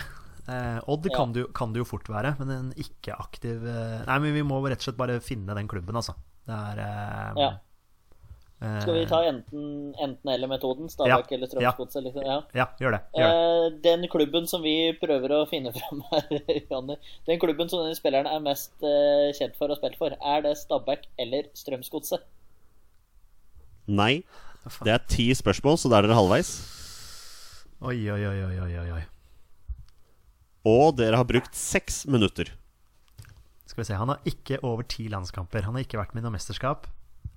Uh, 0.50 0.80
Odd 0.90 1.06
Ja. 1.06 1.14
kan, 1.16 1.32
kan 1.54 1.72
det 1.72 1.78
jo 1.82 1.86
fort 1.86 2.08
være, 2.10 2.32
men 2.40 2.50
en 2.50 2.70
ikke-aktiv 2.74 3.60
uh, 3.62 4.00
Nei, 4.08 4.16
men 4.24 4.32
vi 4.34 4.42
må 4.42 4.56
rett 4.66 4.80
og 4.80 4.86
slett 4.88 4.96
bare 4.98 5.20
finne 5.22 5.54
den 5.54 5.68
klubben, 5.70 5.94
altså. 5.94 6.16
Det 6.48 6.56
er 6.56 6.80
eh, 6.82 7.38
Ja. 7.38 7.50
eh, 8.64 8.80
Skal 8.82 8.96
vi 8.96 9.04
ta 9.06 9.20
enten- 9.28 9.92
enten-eller-metoden? 10.00 10.88
Stabæk 10.90 11.28
Ja, 11.30 11.36
eller 11.36 11.46
Strømsgodset? 11.46 12.02
Liksom? 12.08 12.24
Ja. 12.26 12.40
Ja, 12.56 12.66
gjør 12.80 12.96
det. 12.96 13.00
Gjør 13.14 13.30
det. 13.30 13.36
Eh, 13.36 13.78
den 13.84 14.08
klubben 14.10 14.48
som 14.50 14.64
vi 14.64 14.74
prøver 14.98 15.36
å 15.36 15.48
finne 15.48 15.70
fram 15.76 16.02
her, 16.10 16.26
Janne, 16.72 16.96
den 17.28 17.38
klubben 17.38 17.70
som 17.70 17.84
denne 17.84 17.94
spilleren 18.00 18.26
er 18.26 18.40
mest 18.42 18.72
eh, 18.82 19.30
kjent 19.38 19.54
for 19.60 19.70
å 19.70 19.78
spille 19.78 20.00
for, 20.00 20.16
er 20.18 20.42
det 20.48 20.56
Stabæk 20.58 21.06
eller 21.20 21.46
Strømsgodset? 21.54 22.26
Nei. 23.86 24.24
Det 24.82 24.92
er 24.92 25.06
ti 25.08 25.30
spørsmål, 25.36 25.78
så 25.78 25.88
da 25.92 26.00
er 26.00 26.08
dere 26.08 26.18
halvveis. 26.18 26.50
Oi, 27.80 27.96
oi, 28.12 28.20
oi, 28.28 28.40
oi, 28.44 28.72
oi, 28.76 28.88
oi. 28.92 29.02
Og 30.68 30.98
dere 30.98 31.16
har 31.16 31.24
brukt 31.24 31.54
seks 31.56 32.02
minutter. 32.12 32.50
Skal 33.64 33.80
vi 33.80 33.86
se, 33.88 33.96
Han 33.96 34.12
har 34.12 34.20
ikke 34.28 34.58
over 34.68 34.84
ti 34.84 35.06
landskamper. 35.08 35.64
Han 35.64 35.78
har 35.78 35.86
ikke 35.86 35.96
vært 35.96 36.12
med 36.12 36.20
i 36.20 36.26
noe 36.26 36.34
mesterskap. 36.34 36.84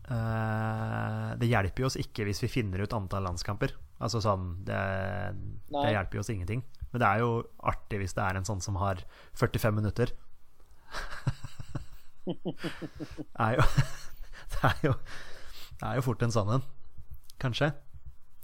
Uh, 0.03 1.31
det 1.39 1.47
hjelper 1.47 1.85
jo 1.85 1.87
oss 1.87 1.95
ikke 1.95 2.25
hvis 2.27 2.43
vi 2.43 2.51
finner 2.51 2.83
ut 2.83 2.95
antall 2.97 3.23
landskamper. 3.23 3.71
Altså 4.03 4.19
sånn 4.19 4.65
Det, 4.67 4.81
det 5.71 5.93
hjelper 5.93 6.19
jo 6.19 6.25
oss 6.25 6.33
ingenting. 6.33 6.65
Men 6.91 6.99
det 7.05 7.07
er 7.07 7.23
jo 7.23 7.31
artig 7.63 8.01
hvis 8.03 8.17
det 8.17 8.25
er 8.25 8.35
en 8.35 8.49
sånn 8.49 8.59
som 8.65 8.75
har 8.83 8.99
45 9.39 9.79
minutter. 9.79 10.11
det 12.27 13.47
er 13.47 13.55
jo 13.61 13.69
Det 14.53 14.69
er 14.69 14.83
jo, 14.83 14.93
det 15.79 15.87
er 15.87 15.95
jo 15.97 16.03
fort 16.05 16.21
en 16.23 16.31
sånn 16.31 16.51
en, 16.55 16.61
kanskje. 17.41 17.71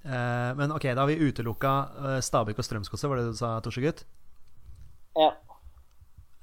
Eh, 0.05 0.51
men 0.55 0.71
ok, 0.71 0.87
da 0.93 1.03
har 1.03 1.09
vi 1.11 1.19
utelukka 1.19 1.73
uh, 1.99 2.17
Stabæk 2.23 2.61
og 2.61 2.65
Strømsgodset, 2.67 3.09
var 3.11 3.19
det 3.19 3.31
du 3.31 3.37
sa, 3.39 3.57
Torsegutt? 3.63 4.05
Ja. 5.19 5.29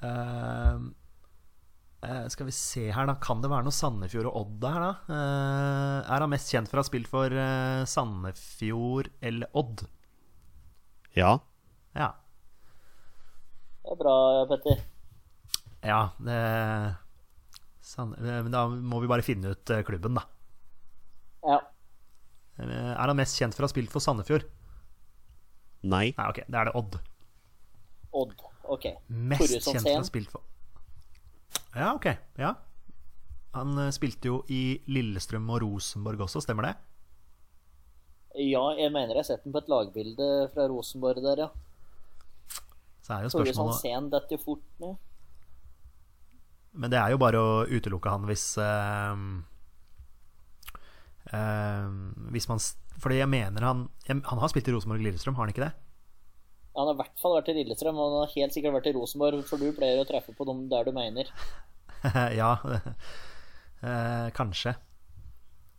Eh, 0.04 0.74
eh, 2.04 2.26
skal 2.32 2.48
vi 2.48 2.54
se 2.54 2.88
her, 2.92 3.09
da. 3.09 3.16
Kan 3.22 3.40
det 3.42 3.50
være 3.52 3.66
noe 3.66 3.74
Sandefjord 3.74 4.28
og 4.30 4.40
Odd 4.42 4.66
her, 4.68 4.82
da? 4.84 4.92
Eh, 5.16 6.11
er 6.16 6.26
han 6.26 6.32
mest 6.32 6.52
kjent 6.52 6.70
for 6.70 6.80
å 6.80 6.84
ha 6.84 6.90
spilt 6.90 7.11
for 7.11 7.32
eh, 7.32 7.86
Sandefjord 7.88 9.11
eller 9.24 9.50
Odd? 9.57 9.86
Ja. 11.16 11.38
Ja. 11.96 12.12
Det 13.86 13.94
er 13.94 14.00
bra, 14.02 14.18
Petter. 14.50 14.84
Ja, 15.86 16.00
det 16.18 16.36
Sand 17.86 18.16
eh, 18.18 18.42
Men 18.42 18.50
da 18.50 18.66
må 18.66 18.98
vi 19.02 19.11
bare 19.11 19.24
finne 19.24 19.54
ut 19.54 19.70
eh, 19.70 19.84
klubben, 19.86 20.18
da. 20.18 20.26
Ja. 21.46 21.61
Eh, 22.59 22.92
er 22.92 23.11
han 23.11 23.18
mest 23.18 23.36
kjent 23.38 23.57
for 23.57 23.64
å 23.64 23.68
ha 23.68 23.72
spilt 23.74 23.92
for 23.92 24.04
Sandefjord? 24.04 24.46
Nei. 25.86 26.11
Nei, 26.16 26.28
ok, 26.30 26.42
da 26.48 26.62
er 26.62 26.70
det 26.70 26.76
Odd. 26.78 26.98
Odd. 28.16 28.36
OK. 28.66 28.86
Mest 29.09 29.52
kjent 29.61 29.84
for 29.84 29.92
å 29.92 30.00
ha 30.00 30.07
spilt 30.09 30.32
for 30.32 30.42
Ja, 31.76 31.92
ok. 31.92 32.09
Ja. 32.40 32.57
Han 33.57 33.76
eh, 33.80 33.92
spilte 33.94 34.32
jo 34.32 34.40
i 34.52 34.78
Lillestrøm 34.90 35.48
og 35.52 35.62
Rosenborg 35.64 36.26
også, 36.26 36.42
stemmer 36.44 36.70
det? 36.70 36.74
Ja, 38.36 38.62
jeg 38.76 38.92
mener 38.92 39.14
jeg 39.14 39.22
har 39.22 39.28
sett 39.30 39.44
den 39.46 39.54
på 39.54 39.62
et 39.62 39.70
lagbilde 39.72 40.26
fra 40.52 40.66
Rosenborg 40.68 41.22
der, 41.24 41.46
ja. 41.46 41.50
Så 43.07 43.14
er 43.14 43.24
jo 43.24 43.30
spørsmålet 43.32 43.76
Hansen 43.78 44.09
detter 44.12 44.36
jo 44.36 44.42
fort 44.42 44.64
ned. 44.82 44.96
Men 46.76 46.92
det 46.92 46.98
er 47.00 47.14
jo 47.14 47.20
bare 47.22 47.40
å 47.40 47.52
utelukke 47.70 48.12
han 48.12 48.26
hvis 48.28 48.48
eh, 48.61 49.22
eh, 51.33 51.89
Hvis 52.35 52.49
man 52.51 52.61
Fordi 53.03 53.18
jeg 53.18 53.29
mener 53.29 53.64
han 53.66 53.89
jeg, 54.07 54.22
Han 54.31 54.39
har 54.39 54.49
spilt 54.53 54.68
i 54.68 54.74
Rosenborg 54.74 55.01
og 55.01 55.09
Lillestrøm, 55.09 55.35
har 55.35 55.47
han 55.47 55.55
ikke 55.55 55.64
det? 55.64 55.72
Han 56.77 56.91
har 56.91 56.97
i 56.97 57.01
hvert 57.01 57.20
fall 57.22 57.39
vært 57.39 57.49
i 57.49 57.57
Lillestrøm, 57.57 57.97
og 57.97 58.11
han 58.11 58.27
har 58.27 58.35
helt 58.35 58.53
sikkert 58.53 58.74
vært 58.77 58.91
i 58.91 58.93
Rosenborg, 58.93 59.45
for 59.49 59.61
du 59.61 59.70
pleier 59.72 60.03
å 60.03 60.09
treffe 60.09 60.35
på 60.37 60.45
dem 60.45 60.66
der 60.68 60.85
du 60.85 60.93
mener. 60.93 61.31
ja, 62.41 62.51
uh, 62.61 64.29
kanskje. 64.39 64.74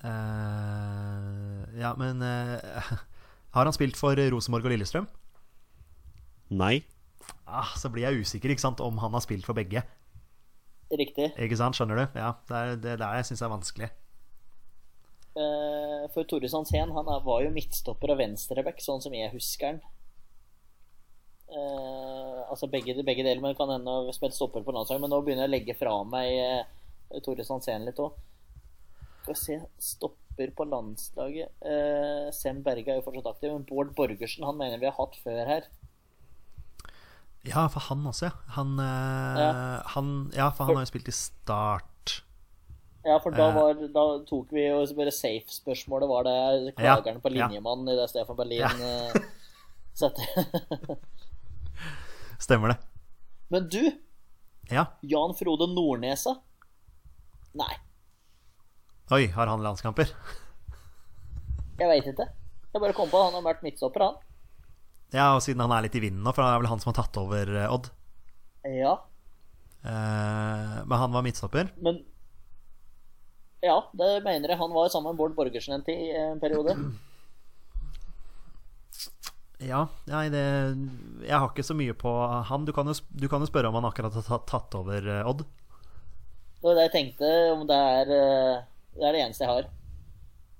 Uh, 0.01 1.61
ja, 1.77 1.93
men 1.97 2.21
eh, 2.21 2.89
Har 3.55 3.65
han 3.65 3.73
spilt 3.73 3.97
for 3.97 4.17
Rosenborg 4.17 4.65
og 4.65 4.73
Lillestrøm? 4.73 5.05
Nei. 6.57 6.81
Ah, 7.45 7.75
så 7.77 7.91
blir 7.93 8.07
jeg 8.07 8.25
usikker 8.25 8.53
ikke 8.53 8.65
sant, 8.65 8.81
om 8.81 8.97
han 9.01 9.13
har 9.13 9.21
spilt 9.21 9.45
for 9.45 9.57
begge. 9.57 9.85
Riktig. 10.97 11.29
Ikke 11.37 11.57
sant, 11.59 11.77
Skjønner 11.77 11.99
du? 11.99 12.19
Ja, 12.19 12.33
Det 12.47 12.57
er 12.57 12.75
det 12.81 12.97
er 12.97 13.19
jeg 13.19 13.29
syns 13.29 13.43
er 13.45 13.53
vanskelig. 13.53 13.89
Eh, 15.37 16.07
For 16.13 16.25
Tore 16.25 16.49
Sandsén 16.49 16.91
han 16.95 17.11
var 17.25 17.43
jo 17.45 17.53
midtstopper 17.53 18.13
og 18.13 18.21
venstreback, 18.21 18.81
sånn 18.81 19.03
som 19.03 19.13
jeg 19.13 19.31
husker 19.35 19.67
han. 19.75 19.81
Eh, 21.47 22.39
altså 22.49 22.67
begge, 22.71 22.95
begge 23.07 23.23
deler, 23.23 23.41
men 23.43 23.55
kan 23.55 23.69
hende 23.71 23.91
ha 23.91 24.15
spilt 24.15 24.35
stopper 24.35 24.65
på 24.65 24.73
landslaget. 24.75 25.03
Men 25.03 25.13
nå 25.13 25.21
begynner 25.23 25.45
jeg 25.45 25.51
å 25.51 25.55
legge 25.55 25.77
fra 25.79 25.93
meg 26.07 26.65
Tore 27.11 27.23
Torjus 27.23 27.51
Hansen 27.53 27.85
litt 27.87 28.01
òg. 28.03 28.15
Skal 29.27 29.37
se 29.39 29.57
Stopper 29.83 30.51
på 30.55 30.63
landslaget 30.69 31.65
eh, 31.67 32.27
Sem 32.35 32.61
Berge 32.63 32.93
er 32.93 32.99
jo 33.01 33.03
fortsatt 33.03 33.27
aktiv, 33.33 33.51
men 33.51 33.65
Bård 33.67 33.89
Borgersen 33.97 34.45
han 34.47 34.55
mener 34.59 34.79
vi 34.79 34.87
har 34.87 34.95
hatt 34.95 35.17
før 35.23 35.41
her. 35.49 35.67
Ja, 37.47 37.65
for 37.71 37.83
han 37.87 38.05
også, 38.07 38.29
ja. 38.29 38.33
Han, 38.57 38.77
eh, 38.79 39.41
Ja. 39.41 39.51
han 39.95 40.31
Ja, 40.35 40.49
for 40.51 40.65
han 40.65 40.79
har 40.79 40.85
jo 40.85 40.91
spilt 40.91 41.11
i 41.11 41.15
Start. 41.15 41.87
Ja, 43.07 43.15
for 43.23 43.31
da, 43.31 43.45
Eh. 43.47 43.55
var, 43.55 43.73
da 43.93 44.03
tok 44.27 44.49
vi 44.51 44.65
jo 44.67 44.81
bare 44.97 45.11
safe-spørsmålet. 45.15 46.09
Var 46.11 46.23
det 46.27 46.35
Ja, 46.77 46.97
klageren 46.97 47.21
på 47.23 47.31
ja. 47.31 47.47
i 47.87 47.95
det 47.95 48.09
Stefan 48.11 48.35
Berlin 48.35 48.59
Ja. 48.59 48.69
setter? 49.95 50.25
Stemmer 52.39 52.67
det. 52.73 52.77
Men 53.49 53.69
du, 53.69 53.91
Ja. 54.69 54.85
Jan 55.01 55.33
Frode 55.39 55.67
Nordnesa? 55.73 56.35
Nei, 57.55 57.73
Oi, 59.09 59.27
har 59.31 59.47
han 59.47 59.61
landskamper? 59.63 60.09
jeg 61.79 61.87
veit 61.87 62.05
ikke. 62.11 62.25
Jeg 62.73 62.81
bare 62.81 62.93
kom 62.93 63.07
på 63.09 63.17
at 63.21 63.31
han 63.31 63.37
har 63.41 63.53
vært 63.53 63.63
midtstopper, 63.63 64.03
han. 64.03 64.15
Ja, 65.13 65.29
og 65.37 65.41
siden 65.45 65.61
han 65.63 65.71
er 65.71 65.85
litt 65.85 65.95
i 65.95 66.01
vinden 66.03 66.21
nå, 66.25 66.33
for 66.35 66.43
det 66.43 66.49
er 66.51 66.59
vel 66.59 66.67
han 66.67 66.81
som 66.83 66.91
har 66.91 66.97
tatt 67.05 67.15
over 67.21 67.47
eh, 67.55 67.71
Odd. 67.73 67.89
Ja, 68.65 68.97
Eh, 69.87 70.83
men 70.83 70.97
han 70.99 71.11
var 71.13 71.21
midtstopper. 71.23 71.69
men 71.79 72.01
Ja, 73.65 73.77
det 73.97 74.09
mener 74.23 74.53
jeg. 74.53 74.59
Han 74.59 74.73
var 74.73 74.89
sammen 74.93 75.11
med 75.11 75.19
Bård 75.19 75.35
Borgersen 75.37 75.77
en 75.77 75.85
tid, 75.85 76.09
en 76.15 76.41
periode. 76.41 76.77
Ja, 79.57 79.87
nei, 80.05 80.27
det 80.29 80.41
Jeg 81.25 81.33
har 81.33 81.49
ikke 81.49 81.65
så 81.65 81.73
mye 81.77 81.95
på 81.97 82.11
han. 82.49 82.65
Du 82.67 82.73
kan 82.75 82.89
jo, 82.89 82.93
du 83.09 83.27
kan 83.29 83.41
jo 83.41 83.49
spørre 83.49 83.71
om 83.71 83.77
han 83.79 83.89
akkurat 83.89 84.13
har 84.13 84.43
tatt, 84.45 84.75
over 84.77 85.01
eh, 85.01 85.29
Odd. 85.29 85.41
Det 86.57 86.65
var 86.65 86.77
det 86.77 86.85
jeg 86.87 86.93
tenkte, 86.93 87.31
om 87.55 87.65
det 87.69 87.77
er 87.77 88.13
eh, 88.13 88.65
Det 88.97 89.07
er 89.07 89.17
det 89.17 89.23
eneste 89.25 89.45
jeg 89.45 89.55
har. 89.55 89.65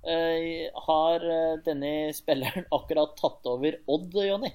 Jeg 0.08 0.72
har 0.88 1.28
eh, 1.36 1.60
denne 1.66 1.94
spilleren 2.18 2.66
akkurat 2.80 3.18
tatt 3.20 3.50
over 3.50 3.72
Odd, 3.86 4.18
Jonny? 4.26 4.52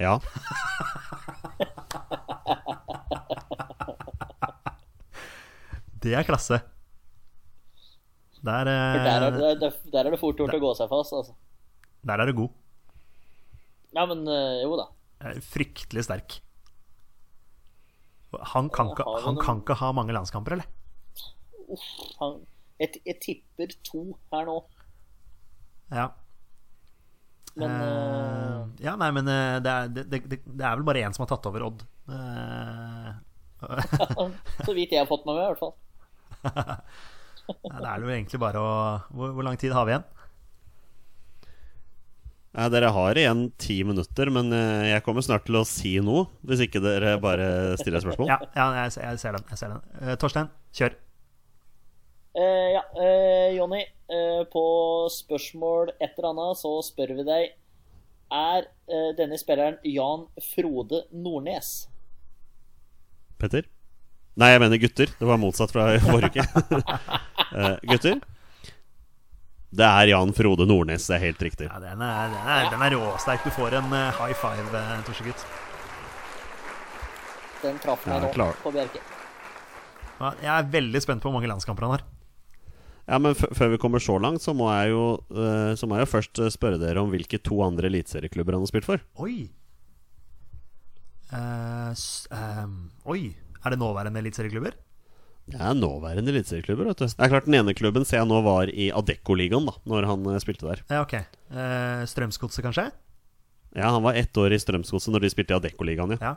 Ja. 0.00 0.18
Det 6.04 6.12
er 6.12 6.26
klasse. 6.28 6.60
Der, 8.44 8.68
der 8.68 9.22
er, 9.24 9.26
eh, 9.32 9.54
det, 9.56 9.70
der 9.88 10.04
er 10.04 10.12
det 10.12 10.20
fort 10.20 10.36
gjort 10.36 10.52
å 10.52 10.60
gå 10.60 10.72
seg 10.76 10.90
fast, 10.90 11.14
altså. 11.16 11.32
der 12.04 12.20
er 12.20 12.28
du 12.28 12.34
god. 12.42 12.50
Ja, 13.96 14.04
men 14.10 14.26
eh, 14.28 14.58
jo 14.66 14.74
da. 14.76 14.90
Fryktelig 15.48 16.04
sterk. 16.04 16.36
Han 18.52 18.68
kan, 18.74 18.90
ikke, 18.92 19.06
han 19.24 19.38
kan 19.40 19.62
ikke 19.62 19.78
ha 19.80 19.92
mange 19.96 20.12
landskamper, 20.12 20.58
eller? 20.58 20.68
Han, 22.18 22.42
jeg, 22.82 23.00
jeg 23.06 23.16
tipper 23.22 23.72
to 23.86 24.02
her 24.34 24.44
nå, 24.50 24.58
Ja. 25.94 26.10
men 27.54 27.70
Eh, 27.70 28.60
ja, 28.82 28.96
nei, 28.98 29.08
men 29.14 29.30
det 29.30 29.70
er, 29.70 29.88
det, 29.94 30.04
det, 30.10 30.40
det 30.42 30.66
er 30.66 30.74
vel 30.76 30.84
bare 30.84 31.06
én 31.06 31.14
som 31.14 31.24
har 31.24 31.30
tatt 31.30 31.46
over 31.48 31.64
Odd. 31.70 31.86
Uh, 32.10 33.14
Så 34.66 34.74
vidt 34.74 34.92
jeg 34.92 35.00
har 35.00 35.08
fått 35.08 35.24
med 35.24 35.38
meg, 35.38 35.46
i 35.46 35.52
hvert 35.54 35.62
fall. 35.62 35.76
ja, 37.70 37.78
det 37.80 37.88
er 37.90 38.04
jo 38.04 38.12
egentlig 38.12 38.40
bare 38.42 38.60
å 38.60 38.74
hvor, 39.14 39.32
hvor 39.36 39.46
lang 39.46 39.56
tid 39.60 39.74
har 39.76 39.88
vi 39.88 39.94
igjen? 39.94 40.06
Nei, 42.54 42.68
dere 42.70 42.92
har 42.94 43.18
igjen 43.18 43.48
ti 43.58 43.80
minutter, 43.82 44.30
men 44.30 44.52
eh, 44.54 44.92
jeg 44.92 45.02
kommer 45.02 45.24
snart 45.26 45.42
til 45.48 45.58
å 45.58 45.64
si 45.66 45.96
noe. 46.04 46.28
Hvis 46.46 46.62
ikke 46.68 46.82
dere 46.84 47.16
bare 47.22 47.74
stiller 47.80 48.04
spørsmål. 48.04 48.30
Ja, 48.30 48.36
ja 48.54 48.66
jeg, 48.84 48.92
ser- 48.94 49.08
jeg 49.08 49.22
ser 49.24 49.34
den. 49.34 49.48
Jeg 49.50 49.58
ser 49.58 49.72
den. 49.74 49.80
Uh, 49.98 50.12
Torstein, 50.22 50.52
kjør. 50.78 50.94
Uh, 52.38 52.68
ja, 52.76 52.84
uh, 52.94 53.48
Jonny. 53.56 53.82
Uh, 54.06 54.44
på 54.52 54.62
spørsmål 55.10 55.94
et 55.96 56.12
eller 56.12 56.30
annet 56.30 56.60
så 56.60 56.70
spør 56.84 57.14
vi 57.16 57.24
deg 57.24 57.54
Er 58.36 58.66
denne 59.16 59.38
spilleren 59.40 59.78
Jan 59.88 60.26
Frode 60.52 61.06
Nordnes? 61.16 61.70
Petter? 63.40 63.64
Nei, 64.40 64.50
jeg 64.50 64.62
mener 64.64 64.80
gutter. 64.82 65.10
Det 65.18 65.26
var 65.28 65.38
motsatt 65.38 65.70
fra 65.74 65.92
forrige 66.02 66.42
uke. 66.42 66.78
uh, 67.54 67.76
gutter? 67.92 68.22
Det 69.74 69.86
er 69.86 70.10
Jan 70.10 70.32
Frode 70.34 70.66
Nordnes. 70.70 71.06
Det 71.10 71.16
er 71.16 71.22
helt 71.28 71.42
riktig. 71.42 71.68
Ja, 71.70 71.78
den 71.82 72.02
er, 72.02 72.32
den 72.32 72.50
er, 72.56 72.66
den 72.70 72.82
er 72.86 72.96
råsterk. 72.98 73.46
Du 73.46 73.54
får 73.54 73.78
en 73.80 73.90
uh, 73.94 74.10
high 74.18 74.34
five, 74.38 74.66
uh, 74.74 74.96
Torsegutt. 75.06 75.46
Den 77.64 77.78
traff 77.82 78.04
meg 78.06 78.18
Ja, 78.18 78.22
nå 78.26 78.32
klar. 78.34 78.58
på 78.62 78.74
Bjerke. 78.74 79.00
Ja, 80.20 80.34
Jeg 80.42 80.50
er 80.52 80.68
veldig 80.70 81.00
spent 81.02 81.22
på 81.22 81.30
hvor 81.30 81.38
mange 81.38 81.50
landskamper 81.50 81.86
han 81.86 81.96
har. 81.96 82.04
Ja, 83.04 83.18
men 83.20 83.34
f 83.36 83.42
Før 83.56 83.72
vi 83.74 83.80
kommer 83.80 84.00
så 84.00 84.18
langt, 84.22 84.42
så 84.44 84.54
må 84.56 84.70
jeg 84.72 84.94
jo 84.94 85.02
uh, 85.34 85.74
Så 85.76 85.88
må 85.88 85.98
jeg 85.98 86.06
jo 86.06 86.12
først 86.14 86.40
eh, 86.40 86.52
spørre 86.52 86.78
dere 86.80 87.02
om 87.02 87.10
hvilke 87.12 87.40
to 87.44 87.58
andre 87.64 87.90
eliteserieklubber 87.90 88.56
han 88.56 88.64
har 88.64 88.70
spilt 88.70 88.88
for. 88.88 89.02
Oi! 89.20 89.50
Uh, 91.34 91.90
s 91.96 92.28
ehm, 92.32 92.76
oi! 93.10 93.34
Er 93.64 93.70
det 93.74 93.78
nåværende 93.80 94.20
eliteserieklubber? 94.20 94.74
Det 95.50 95.60
er 95.60 95.74
nåværende 95.76 96.32
eliteserieklubber. 96.32 96.86
vet 96.88 96.98
du 96.98 97.04
Det 97.06 97.20
er 97.20 97.28
klart 97.28 97.44
Den 97.44 97.54
ene 97.58 97.74
klubben 97.76 98.04
ser 98.08 98.22
jeg 98.22 98.28
nå 98.30 98.38
var 98.44 98.70
i 98.72 98.90
Adeccoligaen, 98.96 99.66
da 99.68 99.74
Når 99.84 100.06
han 100.08 100.26
eh, 100.32 100.38
spilte 100.40 100.68
der. 100.70 100.80
Ja, 100.88 101.02
ok. 101.04 101.14
eh, 101.14 102.04
Strømsgodset, 102.08 102.64
kanskje? 102.64 102.90
Ja, 103.76 103.90
Han 103.90 104.02
var 104.06 104.14
ett 104.14 104.32
år 104.36 104.52
i 104.54 104.58
Strømsgodset 104.62 105.12
når 105.12 105.20
de 105.26 105.30
spilte 105.34 105.52
i 105.52 105.58
Adeccoligaen, 105.60 106.16
Ja. 106.20 106.32
Ja. 106.32 106.36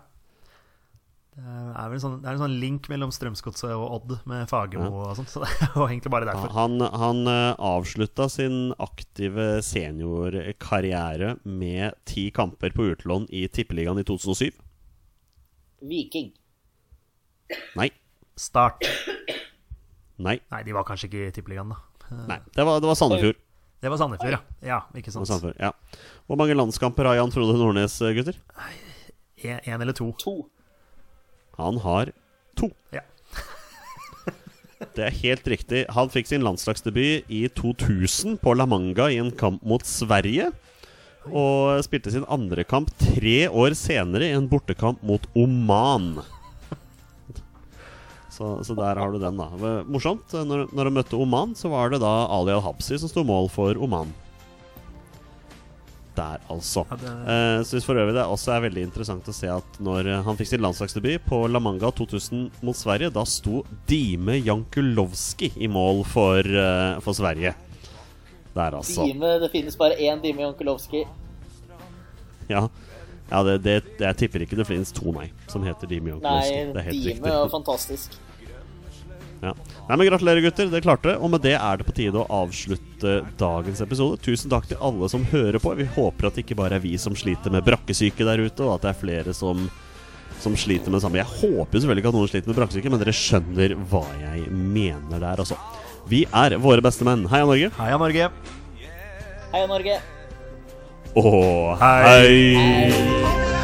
Det 1.38 1.45
er 1.45 1.89
vel 1.91 1.99
sånn, 2.01 2.15
det 2.23 2.25
er 2.32 2.34
en 2.34 2.39
sånn 2.41 2.55
link 2.57 2.88
mellom 2.89 3.11
Strømsgodset 3.13 3.69
og 3.69 3.91
Odd 3.93 4.13
med 4.25 4.47
Fagermo 4.49 5.03
og 5.05 5.11
sånt. 5.19 5.30
Så 5.30 5.43
det 5.45 5.67
var 5.75 5.91
egentlig 5.91 6.09
bare 6.09 6.25
derfor. 6.25 6.49
Han, 6.55 6.82
han 6.82 7.19
eh, 7.30 7.53
avslutta 7.61 8.25
sin 8.34 8.71
aktive 8.82 9.61
seniorkarriere 9.61 11.36
med 11.45 11.93
ti 12.09 12.32
kamper 12.34 12.73
på 12.73 12.88
utlån 12.89 13.28
i 13.30 13.43
Tippeligaen 13.53 14.01
i 14.01 14.05
2007. 14.09 14.49
Viking. 15.86 16.32
Nei. 17.79 17.89
Start. 18.37 18.83
Nei. 20.17 20.39
Nei, 20.51 20.61
de 20.65 20.73
var 20.75 20.85
kanskje 20.87 21.09
ikke 21.09 21.27
i 21.27 21.33
Tippeligaen, 21.35 21.73
da. 21.73 21.83
Nei 22.27 22.37
Det 22.55 22.63
var, 22.63 22.79
det 22.79 22.87
var 22.87 22.95
Sandefjord. 22.97 23.39
Det 23.83 23.91
var 23.91 23.99
Sandefjord, 24.01 24.33
ja. 24.37 24.39
Ja, 24.65 24.77
ikke 24.97 25.11
sant. 25.13 25.27
Sandefjord. 25.29 25.57
Ja. 25.61 25.71
Hvor 26.25 26.39
mange 26.39 26.55
landskamper 26.57 27.09
har 27.09 27.19
Jan 27.19 27.33
Frode 27.33 27.57
Nordnes, 27.59 27.99
eh, 28.01 28.15
gutter? 28.17 28.37
En, 29.43 29.59
en 29.59 29.81
eller 29.83 29.93
to. 29.97 30.09
To. 30.23 30.35
Han 31.59 31.77
har 31.83 32.11
to. 32.57 32.71
Ja. 32.95 33.03
Det 34.97 35.05
er 35.07 35.19
helt 35.23 35.47
riktig. 35.49 35.83
Han 35.93 36.09
fikk 36.13 36.29
sin 36.29 36.45
landslagsdebut 36.45 37.29
i 37.33 37.43
2000 37.57 38.39
på 38.41 38.53
La 38.57 38.65
Manga 38.69 39.09
i 39.13 39.19
en 39.21 39.31
kamp 39.33 39.61
mot 39.65 39.85
Sverige. 39.85 40.51
Og 41.27 41.83
spilte 41.85 42.13
sin 42.13 42.25
andre 42.31 42.63
kamp 42.63 42.89
tre 43.01 43.39
år 43.49 43.75
senere 43.77 44.29
i 44.29 44.35
en 44.37 44.47
bortekamp 44.49 45.01
mot 45.05 45.25
Oman. 45.37 46.15
Så, 48.38 48.51
så 48.67 48.75
der 48.77 48.99
har 49.01 49.11
du 49.11 49.17
den, 49.17 49.38
da. 49.39 49.47
Morsomt. 49.89 50.29
Når, 50.45 50.67
når 50.77 50.85
de 50.91 50.95
møtte 50.99 51.17
Oman, 51.17 51.55
så 51.57 51.71
var 51.73 51.89
det 51.89 52.01
da 52.03 52.13
Ali 52.29 52.53
Al-Habsi 52.53 52.99
som 53.01 53.09
sto 53.09 53.23
mål 53.25 53.49
for 53.49 53.73
Oman. 53.81 54.11
Der, 56.17 56.39
altså. 56.49 56.83
Ja, 56.89 56.95
det- 56.97 57.13
Eh, 57.29 57.63
synes 57.63 57.85
for 57.85 57.93
øvrig 57.93 58.13
det 58.15 58.23
også 58.25 58.51
er 58.55 58.61
veldig 58.69 58.83
interessant 58.88 59.25
å 59.29 59.33
se 59.33 59.47
at 59.53 59.79
når 59.79 60.07
eh, 60.07 60.23
han 60.25 60.35
fikk 60.38 60.47
sin 60.49 60.61
landslagsdebut 60.61 61.25
på 61.29 61.43
La 61.51 61.59
Manga 61.59 61.91
2000 61.91 62.49
mot 62.65 62.75
Sverige, 62.75 63.11
da 63.13 63.23
sto 63.23 63.63
Dime 63.88 64.39
Jankulovski 64.41 65.51
i 65.57 65.67
mål 65.67 66.03
for, 66.05 66.39
eh, 66.41 66.99
for 67.05 67.13
Sverige. 67.13 67.53
Der, 68.55 68.71
altså. 68.71 69.05
Dime, 69.05 69.39
det 69.39 69.51
finnes 69.51 69.77
bare 69.77 69.93
én 70.01 70.21
Dime 70.21 70.41
Jankulovski. 70.41 71.05
Ja, 72.49 72.67
ja 73.29 73.43
det, 73.43 73.61
det, 73.63 73.83
jeg 73.99 74.17
tipper 74.17 74.41
ikke 74.41 74.57
det 74.57 74.65
finnes 74.65 74.91
to, 74.91 75.11
nei, 75.11 75.29
som 75.47 75.61
heter 75.61 75.85
Dime 75.88 76.15
Jankulovski. 76.15 76.55
Nei, 76.65 76.73
Det 76.73 76.81
er 76.81 76.89
helt 76.89 77.03
Dime 77.05 77.27
er 77.43 77.49
fantastisk. 77.53 78.17
Ja. 79.41 79.53
Nei, 79.88 79.97
men 79.97 80.07
Gratulerer, 80.09 80.41
gutter. 80.41 80.69
Dere 80.71 80.83
klarte 80.85 81.11
det. 81.11 81.17
Og 81.21 81.31
med 81.33 81.43
det 81.45 81.55
er 81.57 81.79
det 81.79 81.88
på 81.88 81.95
tide 81.97 82.21
å 82.21 82.27
avslutte 82.43 83.17
dagens 83.39 83.81
episode. 83.85 84.19
Tusen 84.25 84.51
takk 84.53 84.69
til 84.69 84.81
alle 84.83 85.09
som 85.11 85.25
hører 85.31 85.59
på. 85.61 85.75
Vi 85.77 85.88
håper 85.97 86.29
at 86.29 86.38
det 86.38 86.45
ikke 86.45 86.57
bare 86.59 86.79
er 86.79 86.83
vi 86.83 86.95
som 87.01 87.15
sliter 87.17 87.53
med 87.53 87.65
brakkesyke 87.67 88.25
der 88.27 88.45
ute, 88.47 88.65
og 88.65 88.77
at 88.77 88.88
det 88.88 88.93
er 88.93 89.01
flere 89.01 89.35
som, 89.38 89.67
som 90.41 90.57
sliter 90.57 90.89
med 90.91 90.99
det 90.99 91.05
samme. 91.05 91.21
Jeg 91.21 91.31
håper 91.38 91.79
selvfølgelig 91.79 92.05
ikke 92.05 92.13
at 92.13 92.19
noen 92.19 92.31
sliter 92.33 92.51
med 92.53 92.61
brakkesyke, 92.61 92.93
men 92.93 93.03
dere 93.03 93.15
skjønner 93.15 93.77
hva 93.91 94.05
jeg 94.23 94.47
mener 94.51 95.17
der, 95.21 95.43
altså. 95.45 95.59
Vi 96.07 96.23
er 96.31 96.55
våre 96.63 96.83
beste 96.85 97.03
menn. 97.07 97.27
Heia 97.31 97.47
Norge. 97.49 97.71
Heia 97.77 97.99
Norge. 97.99 98.29
Heia 99.51 99.67
Norge. 99.67 99.99
Og 101.17 101.77
hei. 101.81 102.01
Hei. 102.55 103.56